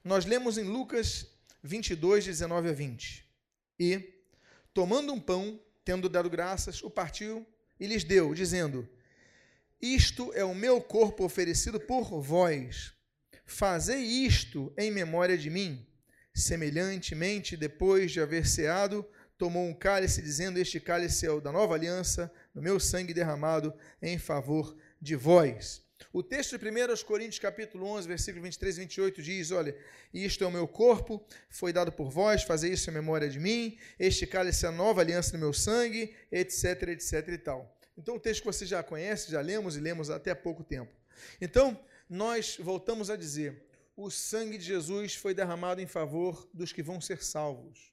nós 0.03 0.25
lemos 0.25 0.57
em 0.57 0.63
Lucas 0.63 1.27
22, 1.61 2.25
19 2.25 2.69
a 2.69 2.73
20. 2.73 3.25
E, 3.79 4.13
tomando 4.73 5.13
um 5.13 5.19
pão, 5.19 5.59
tendo 5.85 6.09
dado 6.09 6.29
graças, 6.29 6.83
o 6.83 6.89
partiu 6.89 7.45
e 7.79 7.87
lhes 7.87 8.03
deu, 8.03 8.33
dizendo: 8.33 8.87
Isto 9.83 10.31
é 10.33 10.45
o 10.45 10.55
meu 10.55 10.79
corpo 10.79 11.25
oferecido 11.25 11.77
por 11.77 12.21
vós. 12.21 12.93
Fazei 13.45 13.99
isto 14.01 14.73
em 14.77 14.89
memória 14.89 15.37
de 15.37 15.49
mim. 15.49 15.85
Semelhantemente, 16.33 17.57
depois 17.57 18.13
de 18.13 18.21
haver 18.21 18.47
ceado, 18.47 19.05
tomou 19.37 19.67
um 19.67 19.73
cálice, 19.73 20.21
dizendo: 20.21 20.57
Este 20.57 20.79
cálice 20.79 21.25
é 21.25 21.31
o 21.31 21.41
da 21.41 21.51
nova 21.51 21.75
aliança, 21.75 22.31
no 22.55 22.61
meu 22.61 22.79
sangue 22.79 23.13
derramado 23.13 23.73
em 24.01 24.17
favor 24.17 24.73
de 25.01 25.17
vós. 25.17 25.81
O 26.13 26.23
texto 26.23 26.57
de 26.57 26.65
1 26.65 27.03
Coríntios, 27.05 27.39
capítulo 27.39 27.85
11, 27.87 28.07
versículo 28.07 28.41
23 28.43 28.77
e 28.77 28.79
28 28.79 29.21
diz: 29.21 29.51
Olha, 29.51 29.75
isto 30.13 30.45
é 30.45 30.47
o 30.47 30.51
meu 30.51 30.65
corpo, 30.65 31.27
foi 31.49 31.73
dado 31.73 31.91
por 31.91 32.09
vós, 32.09 32.43
fazer 32.43 32.71
isso 32.71 32.89
em 32.89 32.93
memória 32.93 33.29
de 33.29 33.37
mim, 33.37 33.77
este 33.99 34.25
cálice 34.25 34.65
é 34.65 34.69
a 34.69 34.71
nova 34.71 35.01
aliança 35.01 35.33
no 35.33 35.39
meu 35.39 35.51
sangue, 35.51 36.15
etc, 36.31 36.83
etc 36.83 37.27
e 37.27 37.37
tal. 37.37 37.72
Então, 37.97 38.15
o 38.15 38.19
texto 38.19 38.41
que 38.41 38.47
você 38.47 38.65
já 38.65 38.81
conhece, 38.81 39.31
já 39.31 39.41
lemos 39.41 39.75
e 39.75 39.79
lemos 39.79 40.09
até 40.09 40.31
há 40.31 40.35
pouco 40.35 40.63
tempo. 40.63 40.91
Então, 41.39 41.79
nós 42.09 42.57
voltamos 42.59 43.09
a 43.09 43.15
dizer: 43.15 43.65
o 43.95 44.09
sangue 44.09 44.57
de 44.57 44.65
Jesus 44.65 45.15
foi 45.15 45.33
derramado 45.33 45.81
em 45.81 45.87
favor 45.87 46.49
dos 46.53 46.71
que 46.71 46.81
vão 46.81 46.99
ser 46.99 47.23
salvos. 47.23 47.91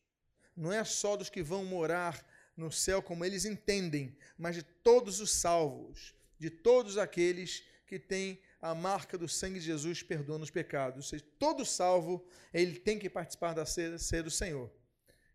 Não 0.57 0.73
é 0.73 0.85
só 0.85 1.17
dos 1.17 1.31
que 1.31 1.43
vão 1.43 1.65
morar 1.65 2.27
no 2.57 2.71
céu 2.71 3.03
como 3.03 3.25
eles 3.25 3.45
entendem, 3.45 4.17
mas 4.37 4.57
de 4.57 4.63
todos 4.63 5.21
os 5.21 5.33
salvos 5.33 6.15
de 6.41 6.49
todos 6.49 6.97
aqueles 6.97 7.63
que 7.87 7.99
têm 7.99 8.41
a 8.63 8.75
marca 8.75 9.19
do 9.19 9.29
sangue 9.29 9.61
de 9.61 9.67
Jesus 9.67 10.03
perdoando 10.03 10.43
os 10.43 10.51
pecados. 10.51 10.97
Ou 10.97 11.03
seja, 11.03 11.25
todo 11.39 11.67
salvo, 11.67 12.27
ele 12.53 12.79
tem 12.79 12.99
que 12.99 13.11
participar 13.11 13.55
da 13.55 13.67
ceia 13.67 14.23
do 14.23 14.31
Senhor. 14.31 14.73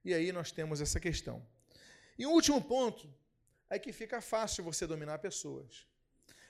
E 0.03 0.13
aí 0.13 0.31
nós 0.31 0.51
temos 0.51 0.81
essa 0.81 0.99
questão. 0.99 1.45
E 2.17 2.25
um 2.25 2.31
último 2.31 2.59
ponto 2.59 3.07
é 3.69 3.79
que 3.79 3.91
fica 3.91 4.21
fácil 4.21 4.63
você 4.63 4.85
dominar 4.85 5.19
pessoas. 5.19 5.85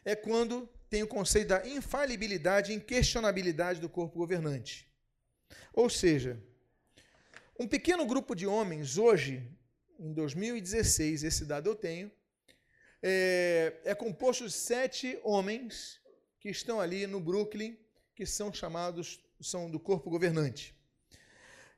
É 0.03 0.15
quando 0.15 0.69
tem 0.89 1.03
o 1.03 1.07
conceito 1.07 1.49
da 1.49 1.67
infalibilidade 1.67 2.71
e 2.71 2.75
inquestionabilidade 2.75 3.79
do 3.79 3.89
corpo 3.89 4.17
governante. 4.17 4.87
Ou 5.73 5.89
seja, 5.89 6.41
um 7.59 7.67
pequeno 7.67 8.05
grupo 8.05 8.35
de 8.35 8.45
homens 8.45 8.97
hoje, 8.97 9.49
em 9.99 10.13
2016, 10.13 11.23
esse 11.23 11.45
dado 11.45 11.69
eu 11.69 11.75
tenho, 11.75 12.11
é, 13.01 13.73
é 13.85 13.95
composto 13.95 14.45
de 14.45 14.51
sete 14.51 15.19
homens 15.23 16.01
que 16.39 16.49
estão 16.49 16.79
ali 16.79 17.07
no 17.07 17.19
Brooklyn 17.19 17.77
que 18.15 18.25
são 18.25 18.51
chamados, 18.53 19.19
são 19.41 19.69
do 19.69 19.79
corpo 19.79 20.09
governante. 20.09 20.73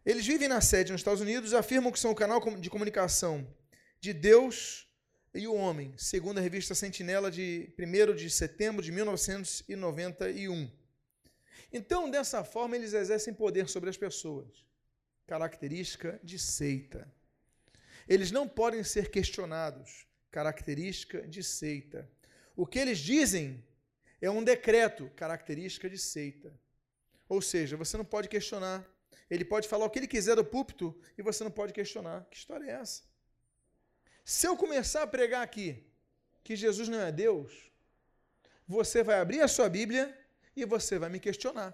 Eles 0.05 0.25
vivem 0.25 0.47
na 0.47 0.61
sede 0.61 0.91
nos 0.91 1.01
Estados 1.01 1.21
Unidos, 1.21 1.53
afirmam 1.53 1.91
que 1.91 1.99
são 1.99 2.11
o 2.11 2.15
canal 2.15 2.39
de 2.57 2.69
comunicação 2.69 3.47
de 3.99 4.13
Deus 4.13 4.86
e 5.37 5.47
o 5.47 5.53
homem, 5.53 5.93
segundo 5.97 6.39
a 6.39 6.41
revista 6.41 6.73
Sentinela 6.73 7.29
de 7.29 7.73
1 7.77 8.15
de 8.15 8.29
setembro 8.29 8.83
de 8.83 8.91
1991. 8.91 10.69
Então, 11.71 12.09
dessa 12.09 12.43
forma, 12.43 12.75
eles 12.75 12.93
exercem 12.93 13.33
poder 13.33 13.69
sobre 13.69 13.89
as 13.89 13.97
pessoas. 13.97 14.65
Característica 15.25 16.19
de 16.23 16.39
seita. 16.39 17.11
Eles 18.07 18.31
não 18.31 18.47
podem 18.47 18.83
ser 18.83 19.11
questionados. 19.11 20.07
Característica 20.31 21.27
de 21.27 21.43
seita. 21.43 22.09
O 22.55 22.65
que 22.65 22.79
eles 22.79 22.99
dizem 22.99 23.63
é 24.21 24.31
um 24.31 24.43
decreto, 24.43 25.11
característica 25.15 25.89
de 25.89 25.97
seita. 25.97 26.57
Ou 27.29 27.41
seja, 27.41 27.77
você 27.77 27.97
não 27.97 28.05
pode 28.05 28.29
questionar. 28.29 28.87
Ele 29.29 29.43
pode 29.43 29.67
falar 29.67 29.85
o 29.85 29.89
que 29.89 29.99
ele 29.99 30.07
quiser 30.07 30.35
do 30.35 30.45
púlpito 30.45 30.97
e 31.17 31.21
você 31.21 31.43
não 31.43 31.51
pode 31.51 31.73
questionar. 31.73 32.25
Que 32.31 32.37
história 32.37 32.65
é 32.65 32.71
essa? 32.71 33.03
Se 34.27 34.45
eu 34.45 34.57
começar 34.57 35.03
a 35.03 35.07
pregar 35.07 35.41
aqui 35.41 35.81
que 36.43 36.53
Jesus 36.53 36.89
não 36.89 36.99
é 36.99 37.13
Deus, 37.13 37.71
você 38.67 39.01
vai 39.01 39.21
abrir 39.21 39.39
a 39.39 39.47
sua 39.47 39.69
Bíblia 39.69 40.13
e 40.53 40.65
você 40.65 40.99
vai 40.99 41.09
me 41.09 41.17
questionar. 41.17 41.73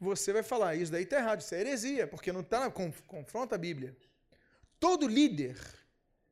Você 0.00 0.32
vai 0.32 0.44
falar, 0.44 0.76
isso 0.76 0.92
daí 0.92 1.02
está 1.02 1.16
errado, 1.16 1.40
isso 1.40 1.52
é 1.56 1.58
heresia, 1.58 2.06
porque 2.06 2.30
não 2.30 2.42
está, 2.42 2.70
confronta 2.70 3.56
a 3.56 3.58
Bíblia. 3.58 3.96
Todo 4.78 5.08
líder 5.08 5.58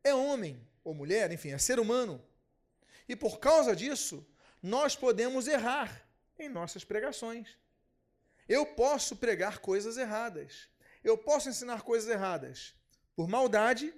é 0.04 0.14
homem 0.14 0.64
ou 0.84 0.94
mulher, 0.94 1.32
enfim, 1.32 1.50
é 1.50 1.58
ser 1.58 1.80
humano. 1.80 2.24
E 3.08 3.16
por 3.16 3.40
causa 3.40 3.74
disso, 3.74 4.24
nós 4.62 4.94
podemos 4.94 5.48
errar 5.48 6.08
em 6.38 6.48
nossas 6.48 6.84
pregações. 6.84 7.58
Eu 8.48 8.64
posso 8.64 9.16
pregar 9.16 9.58
coisas 9.58 9.96
erradas. 9.96 10.68
Eu 11.02 11.18
posso 11.18 11.48
ensinar 11.48 11.82
coisas 11.82 12.08
erradas 12.08 12.76
por 13.16 13.26
maldade, 13.26 13.92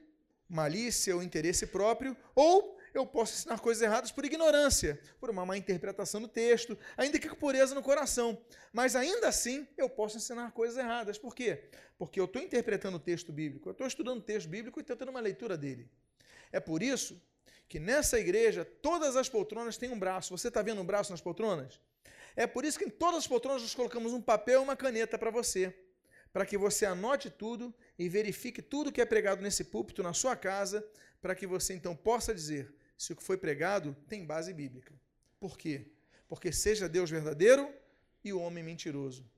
malícia 0.48 1.14
ou 1.14 1.22
interesse 1.22 1.66
próprio, 1.66 2.16
ou 2.34 2.78
eu 2.94 3.06
posso 3.06 3.34
ensinar 3.34 3.60
coisas 3.60 3.82
erradas 3.82 4.10
por 4.10 4.24
ignorância, 4.24 5.00
por 5.20 5.30
uma 5.30 5.44
má 5.44 5.56
interpretação 5.56 6.20
do 6.20 6.28
texto, 6.28 6.76
ainda 6.96 7.18
que 7.18 7.28
com 7.28 7.36
pureza 7.36 7.74
no 7.74 7.82
coração. 7.82 8.40
Mas 8.72 8.96
ainda 8.96 9.28
assim, 9.28 9.66
eu 9.76 9.88
posso 9.88 10.16
ensinar 10.16 10.52
coisas 10.52 10.78
erradas. 10.78 11.18
Por 11.18 11.34
quê? 11.34 11.68
Porque 11.98 12.18
eu 12.18 12.24
estou 12.24 12.40
interpretando 12.40 12.96
o 12.96 13.00
texto 13.00 13.32
bíblico, 13.32 13.68
eu 13.68 13.72
estou 13.72 13.86
estudando 13.86 14.18
o 14.18 14.22
texto 14.22 14.48
bíblico 14.48 14.80
e 14.80 14.82
estou 14.82 14.96
tendo 14.96 15.10
uma 15.10 15.20
leitura 15.20 15.56
dele. 15.56 15.90
É 16.50 16.58
por 16.58 16.82
isso 16.82 17.20
que 17.68 17.78
nessa 17.78 18.18
igreja 18.18 18.64
todas 18.64 19.16
as 19.16 19.28
poltronas 19.28 19.76
têm 19.76 19.90
um 19.90 19.98
braço. 19.98 20.36
Você 20.36 20.48
está 20.48 20.62
vendo 20.62 20.80
um 20.80 20.86
braço 20.86 21.10
nas 21.10 21.20
poltronas? 21.20 21.80
É 22.34 22.46
por 22.46 22.64
isso 22.64 22.78
que 22.78 22.84
em 22.84 22.90
todas 22.90 23.18
as 23.18 23.26
poltronas 23.26 23.62
nós 23.62 23.74
colocamos 23.74 24.12
um 24.12 24.22
papel 24.22 24.60
e 24.60 24.64
uma 24.64 24.76
caneta 24.76 25.18
para 25.18 25.30
você, 25.30 25.76
para 26.38 26.46
que 26.46 26.56
você 26.56 26.86
anote 26.86 27.28
tudo 27.30 27.74
e 27.98 28.08
verifique 28.08 28.62
tudo 28.62 28.92
que 28.92 29.00
é 29.00 29.04
pregado 29.04 29.42
nesse 29.42 29.64
púlpito 29.64 30.04
na 30.04 30.14
sua 30.14 30.36
casa, 30.36 30.88
para 31.20 31.34
que 31.34 31.48
você 31.48 31.74
então 31.74 31.96
possa 31.96 32.32
dizer: 32.32 32.72
se 32.96 33.12
o 33.12 33.16
que 33.16 33.24
foi 33.24 33.36
pregado 33.36 33.96
tem 34.08 34.24
base 34.24 34.54
bíblica. 34.54 34.94
Por 35.40 35.58
quê? 35.58 35.90
Porque 36.28 36.52
seja 36.52 36.88
Deus 36.88 37.10
verdadeiro 37.10 37.74
e 38.22 38.32
o 38.32 38.38
homem 38.38 38.62
mentiroso. 38.62 39.28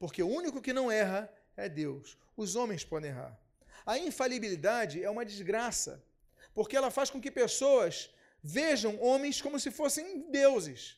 Porque 0.00 0.20
o 0.20 0.26
único 0.26 0.60
que 0.60 0.72
não 0.72 0.90
erra 0.90 1.32
é 1.56 1.68
Deus. 1.68 2.18
Os 2.36 2.56
homens 2.56 2.84
podem 2.84 3.10
errar. 3.10 3.38
A 3.86 3.96
infalibilidade 3.96 5.00
é 5.00 5.08
uma 5.08 5.24
desgraça, 5.24 6.04
porque 6.52 6.76
ela 6.76 6.90
faz 6.90 7.08
com 7.08 7.20
que 7.20 7.30
pessoas 7.30 8.12
vejam 8.42 9.00
homens 9.00 9.40
como 9.40 9.60
se 9.60 9.70
fossem 9.70 10.28
deuses. 10.28 10.96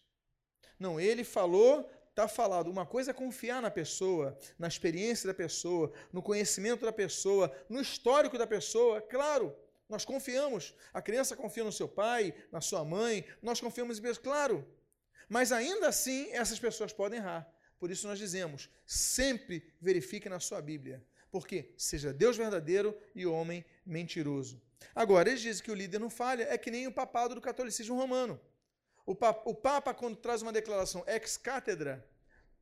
Não, 0.79 0.99
ele 0.99 1.23
falou, 1.23 1.87
está 2.11 2.29
falado. 2.29 2.71
Uma 2.71 2.85
coisa 2.85 3.11
é 3.11 3.15
confiar 3.15 3.63
na 3.63 3.71
pessoa, 3.71 4.37
na 4.59 4.69
experiência 4.69 5.27
da 5.27 5.35
pessoa, 5.35 5.93
no 6.13 6.23
conhecimento 6.23 6.85
da 6.85 6.93
pessoa, 6.93 7.51
no 7.69 7.81
histórico 7.81 8.37
da 8.37 8.47
pessoa, 8.47 9.01
claro. 9.01 9.57
Nós 9.89 10.05
confiamos. 10.05 10.75
A 10.93 11.03
criança 11.03 11.35
confia 11.35 11.65
no 11.65 11.73
seu 11.73 11.89
pai, 11.89 12.33
na 12.53 12.61
sua 12.61 12.85
mãe, 12.85 13.25
nós 13.43 13.61
confiamos 13.61 13.99
em 13.99 14.03
Deus, 14.03 14.19
claro. 14.19 14.67
Mas 15.29 15.51
ainda 15.51 15.89
assim, 15.89 16.31
essas 16.31 16.59
pessoas 16.59 16.93
podem 16.93 17.19
errar. 17.19 17.49
Por 17.79 17.91
isso 17.91 18.07
nós 18.07 18.19
dizemos: 18.19 18.69
sempre 18.87 19.73
verifique 19.81 20.29
na 20.29 20.39
sua 20.39 20.61
Bíblia. 20.61 21.05
Porque 21.31 21.73
seja 21.77 22.13
Deus 22.13 22.37
verdadeiro 22.37 22.97
e 23.15 23.25
homem 23.25 23.65
mentiroso. 23.87 24.61
Agora, 24.95 25.29
eles 25.29 25.41
dizem 25.41 25.63
que 25.63 25.71
o 25.71 25.75
líder 25.75 26.01
não 26.01 26.11
falha, 26.11 26.45
é 26.51 26.59
que 26.59 26.71
nem 26.71 26.87
o 26.87 26.93
papado 26.93 27.35
do 27.35 27.41
catolicismo 27.41 27.97
romano. 27.97 28.41
O 29.11 29.15
Papa, 29.17 29.43
o 29.45 29.53
Papa 29.53 29.93
quando 29.93 30.15
traz 30.15 30.41
uma 30.41 30.53
declaração 30.53 31.03
ex-cátedra, 31.05 32.09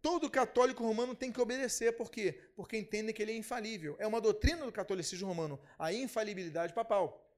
todo 0.00 0.30
católico 0.30 0.82
romano 0.82 1.14
tem 1.14 1.30
que 1.30 1.38
obedecer. 1.42 1.92
Por 1.92 2.10
quê? 2.10 2.40
Porque 2.56 2.78
entendem 2.78 3.14
que 3.14 3.20
ele 3.20 3.32
é 3.32 3.36
infalível. 3.36 3.96
É 3.98 4.06
uma 4.06 4.18
doutrina 4.18 4.64
do 4.64 4.72
catolicismo 4.72 5.28
romano, 5.28 5.60
a 5.78 5.92
infalibilidade 5.92 6.72
papal. 6.72 7.30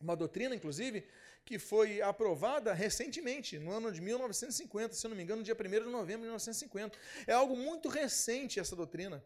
Uma 0.00 0.16
doutrina, 0.16 0.54
inclusive, 0.54 1.06
que 1.44 1.58
foi 1.58 2.00
aprovada 2.00 2.72
recentemente, 2.72 3.58
no 3.58 3.70
ano 3.70 3.92
de 3.92 4.00
1950, 4.00 4.94
se 4.94 5.06
não 5.08 5.14
me 5.14 5.22
engano, 5.22 5.40
no 5.40 5.44
dia 5.44 5.54
1 5.54 5.62
de 5.84 5.90
novembro 5.90 6.22
de 6.22 6.28
1950. 6.28 6.98
É 7.26 7.34
algo 7.34 7.54
muito 7.54 7.90
recente 7.90 8.58
essa 8.58 8.74
doutrina, 8.74 9.22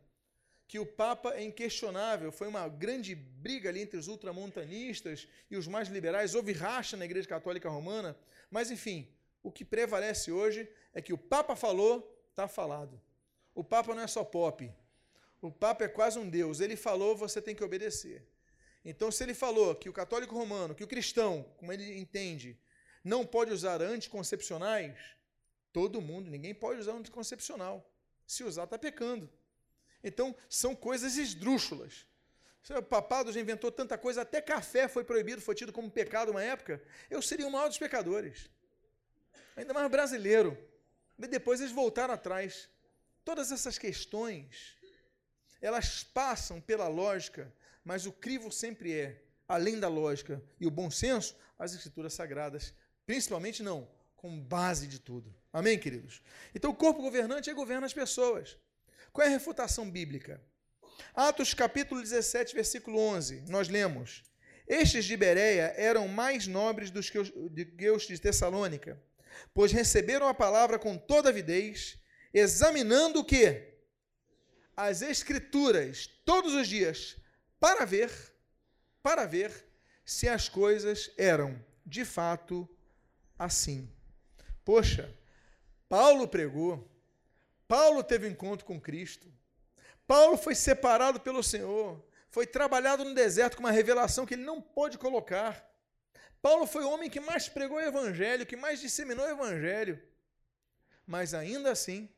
que 0.66 0.81
o 0.81 0.85
Papa 0.85 1.35
é 1.35 1.44
inquestionável. 1.44 2.33
Foi 2.33 2.48
uma 2.48 2.66
grande 2.66 3.14
briga 3.14 3.68
ali 3.68 3.83
entre 3.83 4.01
os 4.01 4.09
ultramontanistas 4.09 5.29
e 5.48 5.57
os 5.57 5.68
mais 5.68 5.87
liberais. 5.87 6.35
Houve 6.35 6.51
racha 6.51 6.96
na 6.96 7.05
Igreja 7.05 7.29
Católica 7.29 7.68
Romana. 7.68 8.18
Mas, 8.51 8.70
enfim, 8.72 9.09
o 9.42 9.51
que 9.51 9.64
prevalece 9.64 10.31
hoje 10.33 10.70
é 10.92 11.01
que 11.01 11.12
o 11.12 11.18
Papa 11.18 11.55
falou, 11.55 12.27
está 12.31 12.48
falado. 12.48 13.01
O 13.55 13.64
Papa 13.64 13.94
não 13.94 14.03
é 14.03 14.07
só 14.07 14.24
pop. 14.24 14.72
O 15.40 15.51
Papa 15.51 15.85
é 15.85 15.88
quase 15.88 16.18
um 16.18 16.29
Deus. 16.29 16.61
Ele 16.61 16.77
falou, 16.77 17.16
você 17.16 17.40
tem 17.40 17.55
que 17.55 17.64
obedecer. 17.64 18.27
Então, 18.85 19.11
se 19.11 19.22
ele 19.22 19.35
falou 19.35 19.74
que 19.74 19.88
o 19.88 19.92
católico 19.92 20.35
romano, 20.35 20.74
que 20.74 20.85
o 20.85 20.88
cristão, 20.88 21.44
como 21.57 21.72
ele 21.72 21.98
entende, 21.98 22.59
não 23.05 23.24
pode 23.24 23.53
usar 23.53 23.81
anticoncepcionais, 23.83 24.98
todo 25.72 26.01
mundo, 26.01 26.31
ninguém 26.31 26.55
pode 26.55 26.81
usar 26.81 26.92
anticoncepcional. 26.92 27.88
Se 28.27 28.44
usar, 28.44 28.64
está 28.64 28.79
pecando. 28.79 29.31
Então, 30.03 30.35
são 30.48 30.74
coisas 30.74 31.16
esdrúxulas. 31.16 32.07
O 32.70 32.83
papado 32.83 33.33
já 33.33 33.40
inventou 33.40 33.72
tanta 33.72 33.96
coisa, 33.96 34.22
até 34.22 34.40
café 34.40 34.88
foi 34.88 35.03
proibido, 35.03 35.40
foi 35.40 35.55
tido 35.55 35.72
como 35.72 35.90
pecado 35.90 36.31
uma 36.31 36.42
época. 36.42 36.83
Eu 37.09 37.22
seria 37.22 37.46
o 37.46 37.51
maior 37.51 37.68
dos 37.68 37.79
pecadores. 37.79 38.51
Ainda 39.59 39.75
mais 39.75 39.90
brasileiro. 39.90 40.57
Mas 41.16 41.29
depois 41.29 41.61
eles 41.61 41.73
voltaram 41.73 42.14
atrás. 42.14 42.68
Todas 43.25 43.51
essas 43.51 43.77
questões, 43.77 44.77
elas 45.61 46.05
passam 46.05 46.61
pela 46.61 46.87
lógica, 46.87 47.53
mas 47.85 48.07
o 48.07 48.12
crivo 48.12 48.53
sempre 48.53 48.92
é, 48.92 49.23
além 49.49 49.81
da 49.81 49.88
lógica 49.88 50.40
e 50.61 50.66
o 50.66 50.71
bom 50.71 50.88
senso, 50.90 51.37
as 51.59 51.75
escrituras 51.75 52.14
sagradas, 52.14 52.73
principalmente 53.05 53.61
não, 53.61 53.90
com 54.16 54.40
base 54.40 54.87
de 54.87 55.01
tudo. 55.01 55.35
Amém, 55.53 55.77
queridos? 55.77 56.23
Então 56.55 56.71
o 56.71 56.77
corpo 56.77 57.03
governante 57.03 57.51
é 57.51 57.55
governa 57.55 57.85
as 57.85 57.92
pessoas. 57.92 58.57
Qual 59.12 59.27
é 59.27 59.29
a 59.29 59.33
refutação 59.33 59.90
bíblica? 59.90 60.40
Atos 61.14 61.53
capítulo 61.53 62.01
17, 62.01 62.55
versículo 62.55 62.99
11, 63.01 63.44
nós 63.49 63.68
lemos: 63.68 64.23
Estes 64.68 65.05
de 65.05 65.16
Bereia 65.16 65.75
eram 65.77 66.07
mais 66.07 66.47
nobres 66.47 66.92
os, 66.94 67.11
que 67.11 67.18
os 67.18 67.33
de 68.07 68.18
Tessalônica, 68.21 69.01
pois 69.52 69.72
receberam 69.72 70.28
a 70.28 70.34
palavra 70.34 70.78
com 70.78 70.96
toda 70.96 71.28
avidez, 71.28 71.98
examinando 72.32 73.20
o 73.20 73.24
que? 73.24 73.74
As 74.76 75.02
Escrituras 75.02 76.06
todos 76.24 76.54
os 76.54 76.68
dias, 76.68 77.16
para 77.58 77.84
ver, 77.84 78.10
para 79.02 79.26
ver 79.26 79.52
se 80.04 80.28
as 80.28 80.48
coisas 80.48 81.10
eram 81.18 81.62
de 81.84 82.04
fato 82.04 82.68
assim. 83.38 83.90
Poxa, 84.64 85.14
Paulo 85.88 86.28
pregou, 86.28 86.90
Paulo 87.66 88.02
teve 88.04 88.26
um 88.26 88.30
encontro 88.30 88.64
com 88.66 88.80
Cristo, 88.80 89.32
Paulo 90.06 90.36
foi 90.36 90.54
separado 90.54 91.20
pelo 91.20 91.42
Senhor, 91.42 92.02
foi 92.30 92.46
trabalhado 92.46 93.04
no 93.04 93.14
deserto 93.14 93.56
com 93.56 93.62
uma 93.62 93.70
revelação 93.70 94.24
que 94.24 94.34
ele 94.34 94.44
não 94.44 94.60
pôde 94.60 94.98
colocar. 94.98 95.66
Paulo 96.40 96.66
foi 96.66 96.85
o 96.85 96.90
homem 96.90 97.11
que 97.11 97.20
mais 97.20 97.48
pregou 97.48 97.79
o 97.79 97.81
evangelho, 97.81 98.46
que 98.46 98.56
mais 98.56 98.81
disseminou 98.81 99.27
o 99.27 99.31
evangelho. 99.31 100.00
Mas 101.06 101.35
ainda 101.35 101.73
assim, 101.73 102.08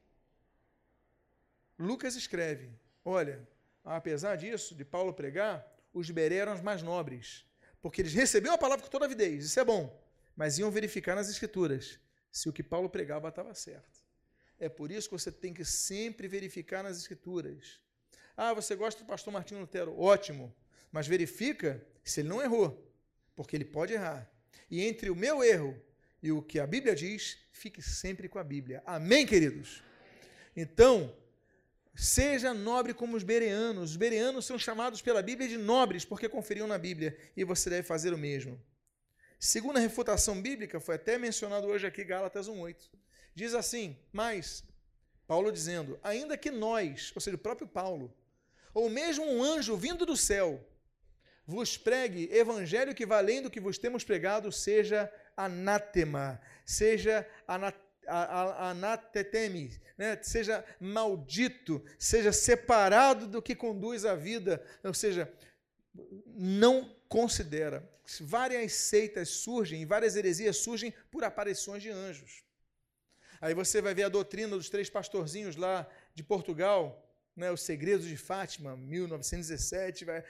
Lucas 1.79 2.17
escreve: 2.17 2.71
olha, 3.05 3.49
apesar 3.85 4.37
disso, 4.37 4.75
de 4.75 4.85
Paulo 4.85 5.15
pregar, 5.15 5.67
os 5.93 6.11
beré 6.11 6.37
eram 6.37 6.55
os 6.55 6.61
mais 6.61 6.83
nobres, 6.83 7.47
porque 7.81 8.03
eles 8.03 8.13
recebiam 8.13 8.55
a 8.55 8.59
palavra 8.59 8.85
com 8.85 8.91
toda 8.91 9.07
avidez, 9.07 9.45
isso 9.45 9.61
é 9.61 9.65
bom, 9.65 9.99
mas 10.37 10.59
iam 10.59 10.71
verificar 10.71 11.15
nas 11.15 11.29
escrituras 11.29 11.99
se 12.31 12.49
o 12.49 12.53
que 12.53 12.63
Paulo 12.63 12.91
pregava 12.91 13.29
estava 13.29 13.55
certo. 13.55 13.99
É 14.59 14.69
por 14.69 14.91
isso 14.91 15.09
que 15.09 15.19
você 15.19 15.33
tem 15.33 15.55
que 15.55 15.65
sempre 15.65 16.29
verificar 16.29 16.83
nas 16.83 16.99
escrituras. 16.99 17.81
Ah, 18.37 18.53
você 18.53 18.77
gosta 18.77 19.03
do 19.03 19.07
pastor 19.07 19.33
Martinho 19.33 19.61
Lutero? 19.61 19.99
Ótimo, 19.99 20.55
mas 20.93 21.07
verifica 21.07 21.85
se 22.05 22.21
ele 22.21 22.29
não 22.29 22.43
errou, 22.43 22.90
porque 23.41 23.57
ele 23.57 23.65
pode 23.65 23.95
errar. 23.95 24.31
E 24.71 24.85
entre 24.85 25.09
o 25.09 25.17
meu 25.17 25.43
erro 25.43 25.75
e 26.23 26.31
o 26.31 26.43
que 26.43 26.61
a 26.61 26.67
Bíblia 26.67 26.95
diz, 26.95 27.39
fique 27.51 27.81
sempre 27.81 28.29
com 28.29 28.39
a 28.39 28.45
Bíblia. 28.45 28.83
Amém, 28.85 29.25
queridos? 29.25 29.83
Então, 30.55 31.11
seja 31.95 32.53
nobre 32.53 32.93
como 32.93 33.17
os 33.17 33.23
bereanos. 33.23 33.93
Os 33.93 33.97
bereanos 33.97 34.45
são 34.45 34.59
chamados 34.59 35.01
pela 35.01 35.23
Bíblia 35.23 35.49
de 35.49 35.57
nobres 35.57 36.05
porque 36.05 36.29
conferiam 36.29 36.67
na 36.67 36.77
Bíblia, 36.77 37.17
e 37.35 37.43
você 37.43 37.71
deve 37.71 37.83
fazer 37.83 38.13
o 38.13 38.19
mesmo. 38.19 38.61
Segunda 39.39 39.81
refutação 39.81 40.39
bíblica, 40.43 40.79
foi 40.79 40.97
até 40.97 41.17
mencionado 41.17 41.67
hoje 41.67 41.87
aqui, 41.87 42.05
Gálatas 42.05 42.47
1,8. 42.47 42.91
Diz 43.35 43.55
assim: 43.55 43.97
Mas, 44.13 44.63
Paulo 45.27 45.51
dizendo, 45.51 45.99
ainda 46.03 46.37
que 46.37 46.51
nós, 46.51 47.11
ou 47.15 47.23
seja, 47.23 47.37
o 47.37 47.41
próprio 47.41 47.67
Paulo, 47.67 48.15
ou 48.75 48.91
mesmo 48.91 49.25
um 49.25 49.43
anjo 49.43 49.79
vindo 49.79 50.05
do 50.05 50.15
céu, 50.15 50.63
vos 51.51 51.77
pregue 51.77 52.31
evangelho 52.33 52.95
que 52.95 53.05
vai 53.05 53.19
além 53.19 53.43
do 53.43 53.51
que 53.51 53.61
vos 53.61 53.77
temos 53.77 54.05
pregado, 54.05 54.53
seja 54.53 55.13
anátema, 55.37 56.41
seja 56.65 57.27
anateteme, 58.59 59.77
né? 59.99 60.17
seja 60.23 60.65
maldito, 60.79 61.85
seja 61.99 62.33
separado 62.33 63.27
do 63.27 63.43
que 63.43 63.57
conduz 63.57 64.05
à 64.05 64.15
vida, 64.15 64.65
ou 64.85 64.95
seja, 64.95 65.31
não 66.27 66.95
considera. 67.09 67.89
Várias 68.21 68.73
seitas 68.73 69.29
surgem, 69.31 69.85
várias 69.85 70.15
heresias 70.15 70.57
surgem 70.59 70.95
por 71.11 71.25
aparições 71.25 71.83
de 71.83 71.91
anjos. 71.91 72.45
Aí 73.41 73.55
você 73.55 73.83
vai 73.83 73.93
ver 73.93 74.05
a 74.05 74.09
doutrina 74.09 74.57
dos 74.57 74.71
três 74.71 74.89
pastorzinhos 74.89 75.57
lá 75.57 75.89
de 76.15 76.23
Portugal, 76.23 77.10
né, 77.37 77.51
Os 77.51 77.63
Segredos 77.63 78.07
de 78.07 78.17
Fátima, 78.17 78.77
1917, 78.77 80.05
vai, 80.05 80.25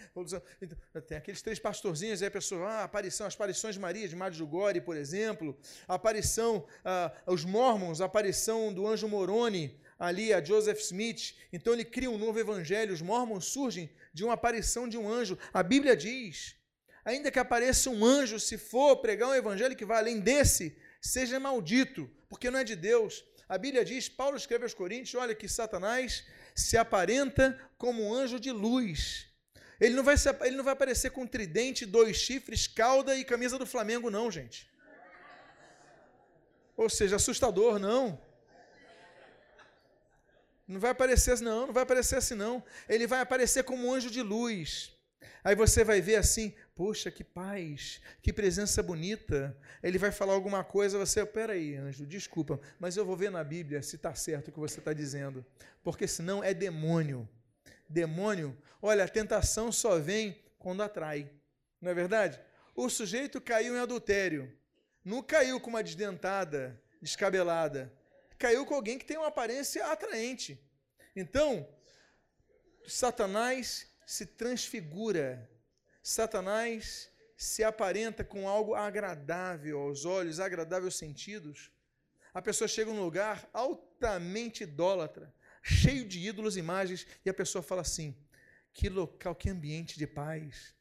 então, 0.61 1.03
tem 1.03 1.17
aqueles 1.17 1.43
três 1.43 1.59
pastorzinhos, 1.59 2.23
aí 2.23 2.29
a 2.29 2.31
pessoa, 2.31 2.69
ah, 2.69 2.85
aparição, 2.85 3.27
as 3.27 3.35
aparições 3.35 3.75
de 3.75 3.81
Maria, 3.81 4.09
de 4.09 4.15
Medjugorje, 4.15 4.81
por 4.81 4.97
exemplo, 4.97 5.59
a 5.89 5.95
aparição, 5.95 6.67
ah, 6.85 7.13
os 7.27 7.45
Mormons, 7.45 8.01
a 8.01 8.05
aparição 8.05 8.73
do 8.73 8.87
anjo 8.87 9.09
Moroni, 9.09 9.81
ali 9.99 10.33
a 10.33 10.43
Joseph 10.43 10.81
Smith, 10.81 11.35
então 11.53 11.73
ele 11.73 11.85
cria 11.85 12.11
um 12.11 12.19
novo 12.19 12.39
evangelho, 12.39 12.93
os 12.93 13.03
Mormons 13.03 13.47
surgem 13.47 13.91
de 14.13 14.25
uma 14.25 14.35
aparição 14.35 14.89
de 14.89 14.97
um 14.97 15.11
anjo, 15.11 15.39
a 15.53 15.63
Bíblia 15.63 15.97
diz, 15.97 16.57
ainda 17.05 17.31
que 17.31 17.39
apareça 17.39 17.91
um 17.91 18.05
anjo, 18.05 18.39
se 18.39 18.57
for 18.57 18.97
pregar 18.97 19.29
um 19.29 19.35
evangelho 19.35 19.77
que 19.77 19.85
vai 19.85 19.99
além 19.99 20.21
desse, 20.21 20.77
seja 21.01 21.41
maldito, 21.41 22.11
porque 22.29 22.51
não 22.51 22.59
é 22.59 22.65
de 22.65 22.77
Deus, 22.77 23.25
a 23.49 23.59
Bíblia 23.59 23.85
diz, 23.85 24.09
Paulo 24.09 24.37
escreve 24.37 24.63
aos 24.63 24.75
Coríntios, 24.75 25.21
olha 25.21 25.35
que 25.35 25.49
Satanás 25.49 26.25
se 26.55 26.77
aparenta 26.77 27.59
como 27.77 28.03
um 28.03 28.15
anjo 28.15 28.39
de 28.39 28.51
luz. 28.51 29.27
Ele 29.81 29.95
não 29.95 30.05
vai, 30.05 30.17
se, 30.17 30.29
ele 30.43 30.57
não 30.57 30.65
vai 30.65 30.75
aparecer 30.75 31.11
com 31.11 31.27
tridente, 31.27 31.87
dois 31.87 32.17
chifres, 32.17 32.67
cauda 32.67 33.17
e 33.17 33.25
camisa 33.25 33.59
do 33.59 33.67
Flamengo, 33.67 34.11
não, 34.11 34.31
gente. 34.31 34.71
Ou 36.77 36.89
seja, 36.89 37.17
assustador, 37.17 37.79
não. 37.79 38.21
Não 40.69 40.79
vai 40.79 40.91
aparecer 40.91 41.33
assim, 41.33 41.45
não, 41.45 41.67
não 41.67 41.73
vai 41.73 41.83
aparecer 41.83 42.17
assim, 42.17 42.35
não. 42.35 42.63
Ele 42.89 43.07
vai 43.07 43.21
aparecer 43.21 43.65
como 43.65 43.87
um 43.87 43.93
anjo 43.93 44.11
de 44.11 44.23
luz. 44.23 44.93
Aí 45.43 45.55
você 45.55 45.85
vai 45.85 46.01
ver 46.01 46.17
assim, 46.17 46.55
poxa, 46.75 47.11
que 47.11 47.25
paz, 47.25 48.01
que 48.23 48.33
presença 48.33 48.83
bonita. 48.83 49.57
Ele 49.83 49.99
vai 49.99 50.11
falar 50.11 50.35
alguma 50.35 50.63
coisa, 50.65 50.99
você, 50.99 51.25
peraí, 51.25 51.77
anjo, 51.77 52.07
desculpa, 52.07 52.61
mas 52.79 52.97
eu 52.97 53.05
vou 53.05 53.17
ver 53.17 53.31
na 53.31 53.43
Bíblia 53.43 53.83
se 53.83 53.97
está 53.97 54.15
certo 54.15 54.49
o 54.49 54.53
que 54.53 54.59
você 54.59 54.79
está 54.79 54.93
dizendo, 54.93 55.45
porque 55.83 56.07
senão 56.07 56.43
é 56.43 56.53
demônio. 56.53 57.29
Demônio, 57.89 58.57
olha, 58.81 59.05
a 59.05 59.09
tentação 59.09 59.73
só 59.73 59.99
vem 59.99 60.41
quando 60.59 60.83
atrai, 60.83 61.31
não 61.81 61.91
é 61.91 61.95
verdade? 61.95 62.41
O 62.75 62.89
sujeito 62.89 63.41
caiu 63.41 63.75
em 63.75 63.81
adultério, 63.81 64.53
não 65.05 65.23
caiu 65.23 65.59
com 65.59 65.71
uma 65.71 65.83
desdentada, 65.83 66.81
descabelada, 67.03 67.93
caiu 68.39 68.65
com 68.65 68.75
alguém 68.75 68.99
que 68.99 69.05
tem 69.05 69.17
uma 69.17 69.29
aparência 69.29 69.87
atraente. 69.87 70.63
Então, 71.17 71.69
Satanás 72.87 73.90
se 74.11 74.27
transfigura. 74.27 75.49
Satanás 76.03 77.09
se 77.37 77.63
aparenta 77.63 78.25
com 78.25 78.49
algo 78.49 78.75
agradável 78.75 79.79
aos 79.79 80.05
olhos, 80.05 80.41
agradável 80.41 80.89
aos 80.89 80.99
sentidos. 80.99 81.71
A 82.35 82.43
pessoa 82.43 82.67
chega 82.67 82.93
num 82.93 83.05
lugar 83.05 83.49
altamente 83.53 84.65
idólatra, 84.65 85.33
cheio 85.63 86.05
de 86.09 86.19
ídolos 86.19 86.57
e 86.57 86.59
imagens, 86.59 87.07
e 87.25 87.31
a 87.31 87.35
pessoa 87.35 87.63
fala 87.63 87.83
assim: 87.83 88.17
que 88.73 88.89
local, 88.89 89.33
que 89.33 89.49
ambiente 89.49 89.97
de 89.97 90.09
paz. 90.09 90.75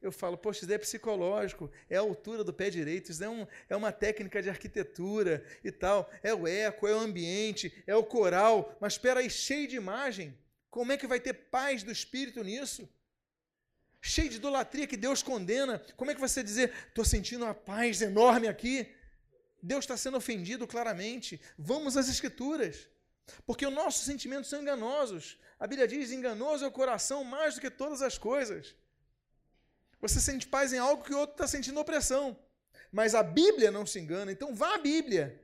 Eu 0.00 0.10
falo, 0.10 0.38
poxa, 0.38 0.64
isso 0.64 0.72
é 0.72 0.78
psicológico, 0.78 1.70
é 1.86 1.98
a 1.98 2.00
altura 2.00 2.42
do 2.42 2.54
pé 2.54 2.70
direito, 2.70 3.12
isso 3.12 3.22
é, 3.22 3.28
um, 3.28 3.46
é 3.68 3.76
uma 3.76 3.92
técnica 3.92 4.40
de 4.40 4.48
arquitetura 4.48 5.44
e 5.62 5.70
tal, 5.70 6.10
é 6.22 6.32
o 6.32 6.48
eco, 6.48 6.88
é 6.88 6.94
o 6.94 7.00
ambiente, 7.00 7.84
é 7.86 7.94
o 7.94 8.02
coral, 8.02 8.74
mas 8.80 8.94
espera 8.94 9.20
aí, 9.20 9.28
cheio 9.28 9.68
de 9.68 9.76
imagem. 9.76 10.34
Como 10.70 10.92
é 10.92 10.96
que 10.96 11.06
vai 11.06 11.20
ter 11.20 11.34
paz 11.34 11.82
do 11.82 11.90
espírito 11.90 12.42
nisso? 12.44 12.88
Cheio 14.00 14.30
de 14.30 14.36
idolatria 14.36 14.86
que 14.86 14.96
Deus 14.96 15.22
condena. 15.22 15.78
Como 15.96 16.10
é 16.10 16.14
que 16.14 16.20
você 16.20 16.42
dizer, 16.42 16.72
estou 16.88 17.04
sentindo 17.04 17.44
uma 17.44 17.54
paz 17.54 18.00
enorme 18.00 18.48
aqui? 18.48 18.88
Deus 19.62 19.84
está 19.84 19.96
sendo 19.96 20.16
ofendido 20.16 20.66
claramente. 20.66 21.40
Vamos 21.58 21.96
às 21.96 22.08
Escrituras. 22.08 22.88
Porque 23.46 23.66
os 23.66 23.72
nossos 23.72 24.04
sentimentos 24.04 24.48
são 24.48 24.62
enganosos. 24.62 25.38
A 25.58 25.66
Bíblia 25.66 25.86
diz: 25.86 26.10
enganoso 26.10 26.64
é 26.64 26.68
o 26.68 26.72
coração 26.72 27.22
mais 27.22 27.54
do 27.54 27.60
que 27.60 27.70
todas 27.70 28.00
as 28.00 28.16
coisas. 28.16 28.74
Você 30.00 30.18
sente 30.18 30.46
paz 30.46 30.72
em 30.72 30.78
algo 30.78 31.04
que 31.04 31.12
o 31.12 31.18
outro 31.18 31.34
está 31.34 31.46
sentindo 31.46 31.78
opressão. 31.78 32.38
Mas 32.90 33.14
a 33.14 33.22
Bíblia 33.22 33.70
não 33.70 33.84
se 33.84 33.98
engana. 34.00 34.32
Então 34.32 34.54
vá 34.54 34.76
à 34.76 34.78
Bíblia. 34.78 35.40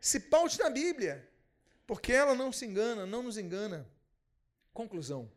Se 0.00 0.18
paute 0.18 0.58
na 0.58 0.68
Bíblia. 0.68 1.26
Porque 1.86 2.12
ela 2.12 2.34
não 2.34 2.52
se 2.52 2.66
engana, 2.66 3.06
não 3.06 3.22
nos 3.22 3.38
engana. 3.38 3.88
Conclusão 4.72 5.30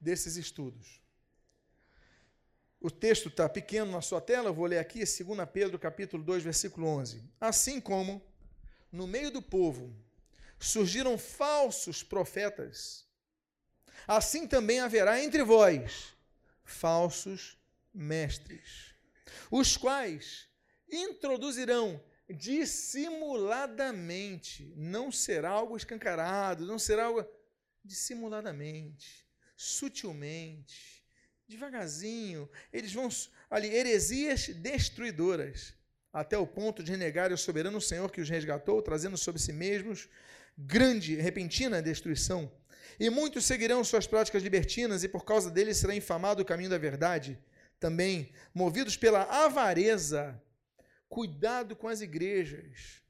desses 0.00 0.36
estudos. 0.36 1.00
O 2.80 2.90
texto 2.90 3.28
está 3.28 3.48
pequeno 3.48 3.92
na 3.92 4.00
sua 4.00 4.20
tela, 4.20 4.48
eu 4.48 4.54
vou 4.54 4.66
ler 4.66 4.78
aqui, 4.78 4.98
2 4.98 5.20
Pedro 5.52 5.78
capítulo 5.78 6.24
2, 6.24 6.42
versículo 6.42 6.88
11. 6.88 7.22
Assim 7.40 7.80
como 7.80 8.20
no 8.90 9.06
meio 9.06 9.30
do 9.30 9.40
povo 9.40 9.94
surgiram 10.58 11.16
falsos 11.16 12.02
profetas, 12.02 13.06
assim 14.06 14.48
também 14.48 14.80
haverá 14.80 15.22
entre 15.22 15.44
vós 15.44 16.12
falsos 16.64 17.56
mestres, 17.94 18.94
os 19.50 19.76
quais 19.76 20.48
introduzirão 20.90 22.02
dissimuladamente, 22.28 24.72
não 24.76 25.12
será 25.12 25.50
algo 25.50 25.76
escancarado, 25.76 26.66
não 26.66 26.78
será 26.78 27.04
algo 27.04 27.24
dissimuladamente, 27.84 29.26
sutilmente, 29.56 31.04
devagarzinho. 31.48 32.48
Eles 32.72 32.92
vão 32.92 33.08
ali, 33.50 33.68
heresias 33.68 34.48
destruidoras, 34.48 35.74
até 36.12 36.36
o 36.36 36.46
ponto 36.46 36.82
de 36.82 36.90
renegar 36.90 37.32
o 37.32 37.38
soberano 37.38 37.80
Senhor 37.80 38.10
que 38.10 38.20
os 38.20 38.28
resgatou, 38.28 38.82
trazendo 38.82 39.16
sobre 39.16 39.40
si 39.40 39.52
mesmos 39.52 40.08
grande, 40.56 41.16
repentina 41.16 41.80
destruição. 41.80 42.52
E 43.00 43.08
muitos 43.08 43.44
seguirão 43.44 43.82
suas 43.82 44.06
práticas 44.06 44.42
libertinas, 44.42 45.02
e 45.02 45.08
por 45.08 45.24
causa 45.24 45.50
deles 45.50 45.78
será 45.78 45.94
infamado 45.94 46.42
o 46.42 46.44
caminho 46.44 46.70
da 46.70 46.78
verdade. 46.78 47.38
Também, 47.80 48.32
movidos 48.54 48.96
pela 48.96 49.22
avareza, 49.22 50.40
cuidado 51.08 51.74
com 51.74 51.88
as 51.88 52.00
igrejas 52.00 53.02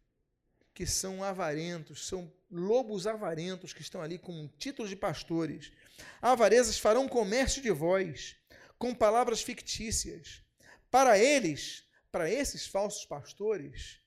que 0.72 0.86
são 0.86 1.22
avarentos, 1.22 2.06
são 2.06 2.32
lobos 2.52 3.06
avarentos 3.06 3.72
que 3.72 3.80
estão 3.80 4.02
ali 4.02 4.18
com 4.18 4.46
títulos 4.58 4.90
de 4.90 4.96
pastores. 4.96 5.72
Avarezas 6.20 6.78
farão 6.78 7.08
comércio 7.08 7.62
de 7.62 7.70
vós, 7.70 8.36
com 8.78 8.94
palavras 8.94 9.42
fictícias. 9.42 10.42
Para 10.90 11.18
eles, 11.18 11.84
para 12.10 12.30
esses 12.30 12.66
falsos 12.66 13.06
pastores, 13.06 13.98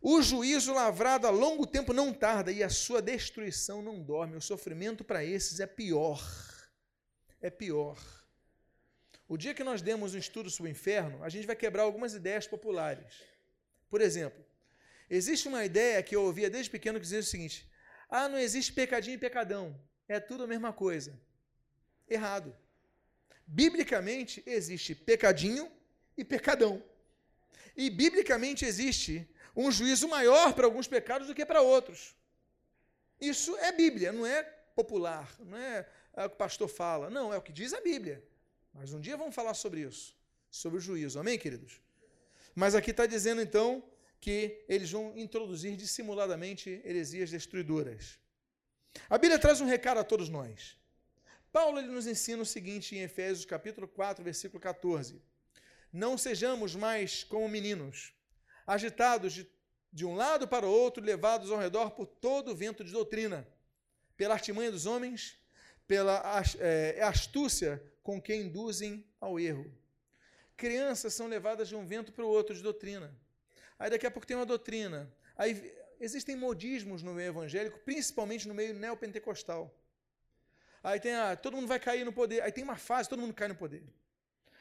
o 0.00 0.22
juízo 0.22 0.72
lavrado 0.72 1.26
a 1.26 1.30
longo 1.30 1.66
tempo 1.66 1.92
não 1.92 2.12
tarda 2.12 2.50
e 2.50 2.62
a 2.62 2.70
sua 2.70 3.02
destruição 3.02 3.82
não 3.82 4.02
dorme. 4.02 4.36
O 4.36 4.40
sofrimento 4.40 5.04
para 5.04 5.22
esses 5.22 5.60
é 5.60 5.66
pior. 5.66 6.26
É 7.42 7.50
pior. 7.50 7.98
O 9.28 9.36
dia 9.36 9.54
que 9.54 9.62
nós 9.62 9.82
demos 9.82 10.14
um 10.14 10.18
estudo 10.18 10.48
sobre 10.48 10.70
o 10.70 10.72
inferno, 10.72 11.22
a 11.22 11.28
gente 11.28 11.46
vai 11.46 11.54
quebrar 11.54 11.82
algumas 11.82 12.14
ideias 12.14 12.46
populares. 12.46 13.22
Por 13.90 14.00
exemplo, 14.00 14.42
Existe 15.10 15.48
uma 15.48 15.64
ideia 15.64 16.00
que 16.04 16.14
eu 16.14 16.22
ouvia 16.22 16.48
desde 16.48 16.70
pequeno 16.70 17.00
que 17.00 17.02
dizia 17.02 17.18
o 17.18 17.24
seguinte: 17.24 17.68
ah, 18.08 18.28
não 18.28 18.38
existe 18.38 18.72
pecadinho 18.72 19.16
e 19.16 19.18
pecadão, 19.18 19.78
é 20.06 20.20
tudo 20.20 20.44
a 20.44 20.46
mesma 20.46 20.72
coisa. 20.72 21.20
Errado. 22.08 22.56
Biblicamente 23.44 24.40
existe 24.46 24.94
pecadinho 24.94 25.70
e 26.16 26.24
pecadão. 26.24 26.80
E 27.76 27.90
biblicamente 27.90 28.64
existe 28.64 29.28
um 29.56 29.70
juízo 29.72 30.06
maior 30.06 30.54
para 30.54 30.66
alguns 30.66 30.86
pecados 30.86 31.26
do 31.26 31.34
que 31.34 31.44
para 31.44 31.60
outros. 31.60 32.14
Isso 33.20 33.56
é 33.56 33.72
Bíblia, 33.72 34.12
não 34.12 34.24
é 34.24 34.44
popular, 34.76 35.34
não 35.40 35.58
é, 35.58 35.88
é 36.14 36.24
o 36.24 36.28
que 36.28 36.34
o 36.36 36.38
pastor 36.38 36.68
fala. 36.68 37.10
Não, 37.10 37.34
é 37.34 37.36
o 37.36 37.42
que 37.42 37.52
diz 37.52 37.72
a 37.72 37.80
Bíblia. 37.80 38.24
Mas 38.72 38.92
um 38.92 39.00
dia 39.00 39.16
vamos 39.16 39.34
falar 39.34 39.54
sobre 39.54 39.80
isso, 39.80 40.16
sobre 40.50 40.78
o 40.78 40.80
juízo. 40.80 41.18
Amém, 41.18 41.36
queridos? 41.36 41.80
Mas 42.54 42.76
aqui 42.76 42.92
está 42.92 43.06
dizendo 43.06 43.42
então 43.42 43.82
que 44.20 44.64
eles 44.68 44.90
vão 44.90 45.16
introduzir 45.16 45.76
dissimuladamente 45.76 46.80
heresias 46.84 47.30
destruidoras. 47.30 48.18
A 49.08 49.16
Bíblia 49.16 49.38
traz 49.38 49.60
um 49.60 49.66
recado 49.66 49.98
a 49.98 50.04
todos 50.04 50.28
nós. 50.28 50.76
Paulo 51.50 51.78
ele 51.78 51.88
nos 51.88 52.06
ensina 52.06 52.42
o 52.42 52.46
seguinte 52.46 52.94
em 52.94 53.00
Efésios 53.00 53.44
capítulo 53.44 53.88
4, 53.88 54.22
versículo 54.22 54.60
14. 54.60 55.22
Não 55.92 56.16
sejamos 56.18 56.76
mais 56.76 57.24
como 57.24 57.48
meninos, 57.48 58.12
agitados 58.66 59.32
de, 59.32 59.50
de 59.92 60.04
um 60.04 60.14
lado 60.14 60.46
para 60.46 60.66
o 60.66 60.70
outro, 60.70 61.02
levados 61.02 61.50
ao 61.50 61.58
redor 61.58 61.90
por 61.92 62.06
todo 62.06 62.52
o 62.52 62.54
vento 62.54 62.84
de 62.84 62.92
doutrina, 62.92 63.48
pela 64.16 64.34
artimanha 64.34 64.70
dos 64.70 64.86
homens, 64.86 65.38
pela 65.88 66.22
é, 66.58 67.02
astúcia 67.02 67.82
com 68.02 68.20
que 68.20 68.34
induzem 68.34 69.04
ao 69.20 69.40
erro. 69.40 69.72
Crianças 70.56 71.14
são 71.14 71.26
levadas 71.26 71.68
de 71.68 71.74
um 71.74 71.86
vento 71.86 72.12
para 72.12 72.24
o 72.24 72.28
outro 72.28 72.54
de 72.54 72.62
doutrina. 72.62 73.12
Aí 73.80 73.88
daqui 73.88 74.06
a 74.06 74.10
pouco 74.10 74.26
tem 74.26 74.36
uma 74.36 74.44
doutrina. 74.44 75.10
Aí 75.34 75.74
existem 75.98 76.36
modismos 76.36 77.02
no 77.02 77.14
meio 77.14 77.28
evangélico, 77.28 77.78
principalmente 77.80 78.46
no 78.46 78.52
meio 78.52 78.74
neopentecostal. 78.74 79.74
Aí 80.82 81.00
tem 81.00 81.14
a, 81.14 81.34
todo 81.34 81.56
mundo 81.56 81.66
vai 81.66 81.80
cair 81.80 82.04
no 82.04 82.12
poder. 82.12 82.42
Aí 82.42 82.52
tem 82.52 82.62
uma 82.62 82.76
fase, 82.76 83.08
todo 83.08 83.20
mundo 83.20 83.32
cai 83.32 83.48
no 83.48 83.54
poder. 83.54 83.82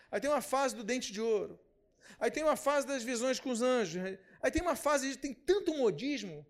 Aí 0.09 0.21
tem 0.21 0.29
uma 0.29 0.41
fase 0.41 0.73
do 0.73 0.85
dente 0.85 1.11
de 1.11 1.19
ouro. 1.19 1.59
Aí 2.17 2.31
tem 2.31 2.43
uma 2.43 2.55
fase 2.55 2.87
das 2.87 3.03
visões 3.03 3.41
com 3.41 3.49
os 3.49 3.61
anjos. 3.61 4.01
Aí 4.41 4.49
tem 4.49 4.61
uma 4.61 4.77
fase 4.77 5.17
tem 5.17 5.33
tanto 5.33 5.73
modismo. 5.73 6.47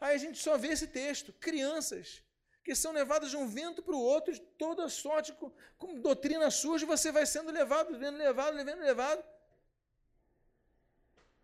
Aí 0.00 0.14
a 0.14 0.18
gente 0.18 0.38
só 0.38 0.56
vê 0.56 0.68
esse 0.68 0.86
texto, 0.86 1.32
crianças 1.32 2.22
que 2.62 2.76
são 2.76 2.92
levadas 2.92 3.30
de 3.30 3.36
um 3.36 3.46
vento 3.46 3.82
para 3.82 3.94
o 3.94 4.00
outro, 4.00 4.32
de 4.32 4.40
toda 4.40 4.88
sorte, 4.88 5.32
com, 5.32 5.52
com 5.76 6.00
doutrina 6.00 6.50
surge, 6.50 6.86
você 6.86 7.12
vai 7.12 7.26
sendo 7.26 7.50
levado, 7.50 7.98
sendo 7.98 8.16
levado, 8.16 8.54
levando, 8.54 8.80
levado. 8.80 9.33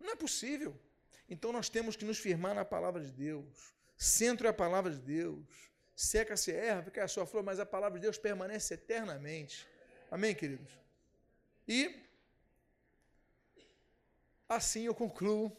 Não 0.01 0.13
é 0.13 0.15
possível. 0.15 0.79
Então 1.29 1.51
nós 1.51 1.69
temos 1.69 1.95
que 1.95 2.05
nos 2.05 2.17
firmar 2.17 2.53
na 2.53 2.65
palavra 2.65 3.01
de 3.01 3.11
Deus. 3.11 3.73
Centro 3.97 4.47
é 4.47 4.49
a 4.49 4.53
palavra 4.53 4.91
de 4.91 4.99
Deus 4.99 5.71
seca-se 6.01 6.51
erva, 6.51 6.83
fica 6.83 7.03
a 7.03 7.07
sua 7.07 7.25
flor, 7.25 7.43
mas 7.43 7.59
a 7.59 7.65
palavra 7.65 7.99
de 7.99 8.03
Deus 8.03 8.17
permanece 8.17 8.73
eternamente. 8.73 9.67
Amém, 10.09 10.33
queridos? 10.33 10.71
E 11.67 11.95
assim 14.49 14.85
eu 14.85 14.95
concluo 14.95 15.55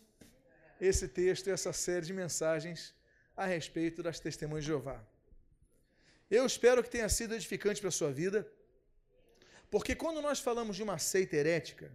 esse 0.81 1.07
texto 1.07 1.47
e 1.47 1.51
essa 1.51 1.73
série 1.73 2.07
de 2.07 2.13
mensagens 2.13 2.95
a 3.37 3.47
respeito 3.47 4.03
das 4.03 4.19
testemunhas 4.19 4.65
de 4.65 4.69
Jeová. 4.69 5.01
Eu 6.29 6.45
espero 6.45 6.83
que 6.83 6.91
tenha 6.91 7.09
sido 7.09 7.35
edificante 7.35 7.81
para 7.81 7.89
a 7.89 7.93
sua 7.93 8.13
vida, 8.13 8.51
porque 9.71 9.95
quando 9.95 10.21
nós 10.21 10.41
falamos 10.41 10.77
de 10.77 10.83
uma 10.83 10.99
seita 10.99 11.37
herética, 11.37 11.93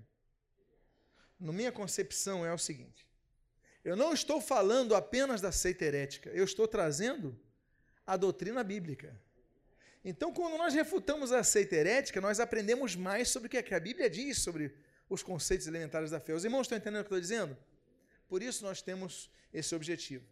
na 1.39 1.51
minha 1.51 1.71
concepção 1.71 2.45
é 2.45 2.53
o 2.53 2.57
seguinte: 2.57 3.07
eu 3.83 3.95
não 3.95 4.13
estou 4.13 4.41
falando 4.41 4.95
apenas 4.95 5.41
da 5.41 5.51
seita 5.51 5.85
herética, 5.85 6.29
eu 6.31 6.43
estou 6.43 6.67
trazendo 6.67 7.39
a 8.05 8.17
doutrina 8.17 8.63
bíblica. 8.63 9.19
Então, 10.03 10.33
quando 10.33 10.57
nós 10.57 10.73
refutamos 10.73 11.31
a 11.31 11.43
seita 11.43 11.75
herética, 11.75 12.21
nós 12.21 12.39
aprendemos 12.39 12.95
mais 12.95 13.29
sobre 13.29 13.47
o 13.47 13.63
que 13.63 13.75
a 13.75 13.79
Bíblia 13.79 14.09
diz 14.09 14.39
sobre 14.39 14.73
os 15.09 15.21
conceitos 15.21 15.67
elementares 15.67 16.11
da 16.11 16.19
fé. 16.19 16.33
Os 16.33 16.45
irmãos 16.45 16.61
estão 16.61 16.77
entendendo 16.77 17.01
o 17.01 17.05
que 17.05 17.13
eu 17.13 17.17
estou 17.17 17.38
dizendo? 17.38 17.57
Por 18.27 18.41
isso 18.41 18.63
nós 18.63 18.81
temos 18.81 19.29
esse 19.53 19.75
objetivo. 19.75 20.25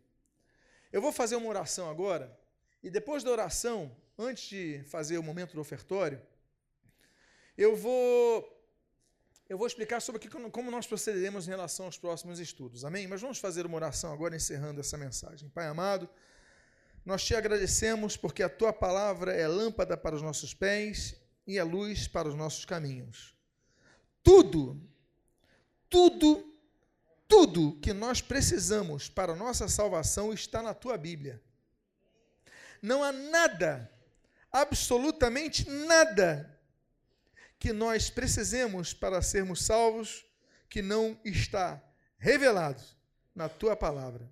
Eu 0.92 1.02
vou 1.02 1.12
fazer 1.12 1.36
uma 1.36 1.48
oração 1.50 1.90
agora, 1.90 2.38
e 2.82 2.90
depois 2.90 3.24
da 3.24 3.32
oração, 3.32 3.96
antes 4.18 4.48
de 4.48 4.82
fazer 4.86 5.18
o 5.18 5.24
momento 5.24 5.54
do 5.54 5.60
ofertório, 5.62 6.22
eu 7.58 7.76
vou 7.76 8.55
eu 9.48 9.58
vou 9.58 9.68
explicar 9.68 10.02
sobre 10.02 10.28
como 10.28 10.72
nós 10.72 10.88
procederemos 10.88 11.48
em 11.48 11.52
relação 11.52 11.86
aos 11.86 11.98
próximos 11.98 12.40
estudos. 12.40 12.84
Amém? 12.84 13.08
Mas 13.08 13.22
vamos 13.22 13.38
fazer 13.38 13.66
uma 13.66 13.76
oração 13.76 14.12
agora, 14.12 14.36
encerrando 14.36 14.80
essa 14.80 14.98
mensagem. 14.98 15.50
Pai 15.50 15.68
amado, 15.68 16.10
nós 17.06 17.24
te 17.24 17.36
agradecemos 17.36 18.18
porque 18.18 18.42
a 18.42 18.50
tua 18.50 18.74
palavra 18.74 19.32
é 19.32 19.48
lâmpada 19.48 19.96
para 19.96 20.16
os 20.16 20.22
nossos 20.24 20.54
pés 20.54 21.16
e 21.46 21.60
é 21.60 21.64
luz 21.64 22.08
para 22.08 22.28
os 22.28 22.34
nossos 22.34 22.66
caminhos. 22.66 23.36
Tudo, 24.24 24.82
tudo, 25.88 26.52
tudo 27.28 27.80
que 27.80 27.94
nós 27.94 28.22
precisamos 28.22 29.08
para 29.08 29.34
a 29.34 29.36
nossa 29.36 29.68
salvação 29.68 30.34
está 30.34 30.64
na 30.64 30.74
tua 30.74 30.98
Bíblia. 30.98 31.40
Não 32.82 33.04
há 33.04 33.12
nada, 33.12 33.92
absolutamente 34.52 35.70
nada, 35.70 36.55
que 37.60 37.74
nós 37.74 38.10
precisemos 38.10 38.94
para 38.94 39.22
sermos 39.22 39.64
salvos 39.64 40.26
que 40.70 40.82
não 40.82 41.20
está 41.24 41.82
revelado 42.18 42.84
na 43.34 43.48
tua 43.48 43.76
palavra. 43.76 44.30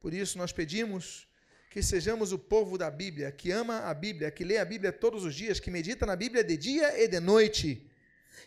Por 0.00 0.14
isso 0.14 0.38
nós 0.38 0.52
pedimos 0.52 1.28
que 1.70 1.82
sejamos 1.82 2.32
o 2.32 2.38
povo 2.38 2.78
da 2.78 2.90
Bíblia, 2.90 3.30
que 3.30 3.50
ama 3.50 3.80
a 3.80 3.94
Bíblia, 3.94 4.30
que 4.30 4.44
lê 4.44 4.58
a 4.58 4.64
Bíblia 4.64 4.92
todos 4.92 5.24
os 5.24 5.34
dias, 5.34 5.60
que 5.60 5.70
medita 5.70 6.06
na 6.06 6.16
Bíblia 6.16 6.42
de 6.42 6.56
dia 6.56 7.02
e 7.02 7.06
de 7.06 7.20
noite, 7.20 7.90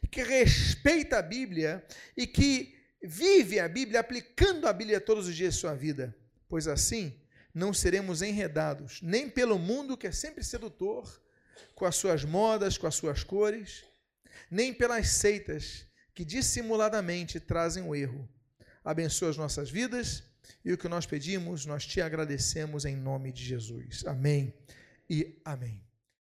que 0.10 0.24
respeita 0.24 1.20
a 1.20 1.22
Bíblia 1.22 1.86
e 2.18 2.26
que 2.26 2.76
vive 3.02 3.60
a 3.60 3.68
Bíblia 3.68 4.00
aplicando 4.00 4.68
a 4.68 4.74
Bíblia 4.74 5.00
todos 5.00 5.28
os 5.28 5.36
dias 5.36 5.54
de 5.54 5.60
sua 5.60 5.76
vida, 5.76 6.16
pois 6.48 6.68
assim 6.68 7.20
não 7.54 7.74
seremos 7.74 8.22
enredados 8.22 9.02
nem 9.02 9.30
pelo 9.30 9.60
mundo 9.60 9.98
que 9.98 10.08
é 10.08 10.12
sempre 10.12 10.44
sedutor, 10.44 11.22
com 11.76 11.86
as 11.86 11.96
suas 11.96 12.24
modas, 12.24 12.78
com 12.78 12.88
as 12.88 12.96
suas 12.96 13.24
cores, 13.24 13.84
nem 14.50 14.74
pelas 14.74 15.10
seitas 15.10 15.86
que 16.14 16.26
dissimuladamente 16.26 17.40
trazem 17.40 17.84
o 17.84 17.96
erro. 17.96 18.28
Abençoa 18.84 19.30
as 19.30 19.38
nossas 19.38 19.70
vidas 19.70 20.24
e 20.64 20.74
o 20.74 20.78
que 20.78 20.88
nós 20.88 21.06
pedimos, 21.06 21.66
nós 21.66 21.86
te 21.86 22.02
agradecemos 22.02 22.86
em 22.86 22.96
nome 22.96 23.32
de 23.32 23.44
Jesus. 23.44 24.06
Amém 24.06 24.54
e 25.10 25.40
amém. 25.46 25.91